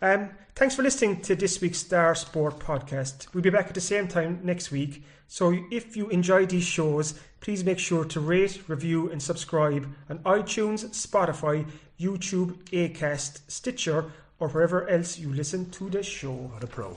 Um, 0.00 0.30
thanks 0.54 0.74
for 0.74 0.82
listening 0.82 1.20
to 1.22 1.34
this 1.34 1.60
week's 1.60 1.78
Star 1.78 2.14
Sport 2.14 2.58
podcast. 2.58 3.32
We'll 3.34 3.42
be 3.42 3.50
back 3.50 3.66
at 3.66 3.74
the 3.74 3.80
same 3.80 4.08
time 4.08 4.40
next 4.42 4.70
week. 4.70 5.04
So 5.26 5.58
if 5.70 5.96
you 5.96 6.08
enjoy 6.08 6.46
these 6.46 6.64
shows, 6.64 7.18
please 7.40 7.64
make 7.64 7.78
sure 7.78 8.04
to 8.04 8.20
rate, 8.20 8.62
review, 8.68 9.10
and 9.10 9.20
subscribe 9.20 9.92
on 10.08 10.18
iTunes, 10.20 10.86
Spotify, 10.90 11.68
YouTube, 11.98 12.56
Acast, 12.70 13.40
Stitcher, 13.48 14.12
or 14.38 14.48
wherever 14.48 14.88
else 14.88 15.18
you 15.18 15.32
listen 15.32 15.70
to 15.70 15.88
the 15.88 16.02
show. 16.02 16.32
What 16.32 16.62
a 16.62 16.66
pro. 16.66 16.96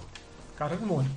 Got 0.58 0.74
it 0.74 0.82
in 0.82 0.90
one. 0.90 1.08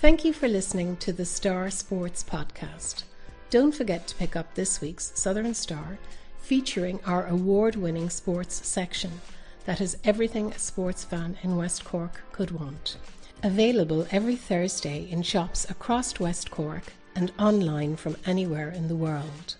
Thank 0.00 0.24
you 0.24 0.32
for 0.32 0.48
listening 0.48 0.96
to 0.96 1.12
the 1.12 1.24
Star 1.24 1.70
Sports 1.70 2.24
Podcast. 2.24 3.04
Don't 3.50 3.74
forget 3.74 4.06
to 4.08 4.16
pick 4.16 4.34
up 4.34 4.54
this 4.54 4.80
week's 4.80 5.12
Southern 5.14 5.54
Star, 5.54 5.98
featuring 6.40 6.98
our 7.06 7.26
award 7.26 7.76
winning 7.76 8.10
sports 8.10 8.66
section 8.66 9.20
that 9.64 9.78
has 9.78 9.96
everything 10.04 10.50
a 10.52 10.58
sports 10.58 11.04
fan 11.04 11.36
in 11.42 11.56
West 11.56 11.84
Cork 11.84 12.22
could 12.32 12.50
want. 12.50 12.96
Available 13.42 14.06
every 14.10 14.36
Thursday 14.36 15.08
in 15.10 15.22
shops 15.22 15.68
across 15.70 16.18
West 16.18 16.50
Cork 16.50 16.84
and 17.14 17.30
online 17.38 17.96
from 17.96 18.16
anywhere 18.26 18.70
in 18.70 18.88
the 18.88 18.96
world. 18.96 19.56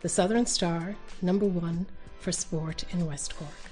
The 0.00 0.08
Southern 0.08 0.46
Star, 0.46 0.96
number 1.20 1.46
one 1.46 1.86
for 2.18 2.32
sport 2.32 2.84
in 2.90 3.06
West 3.06 3.36
Cork. 3.36 3.71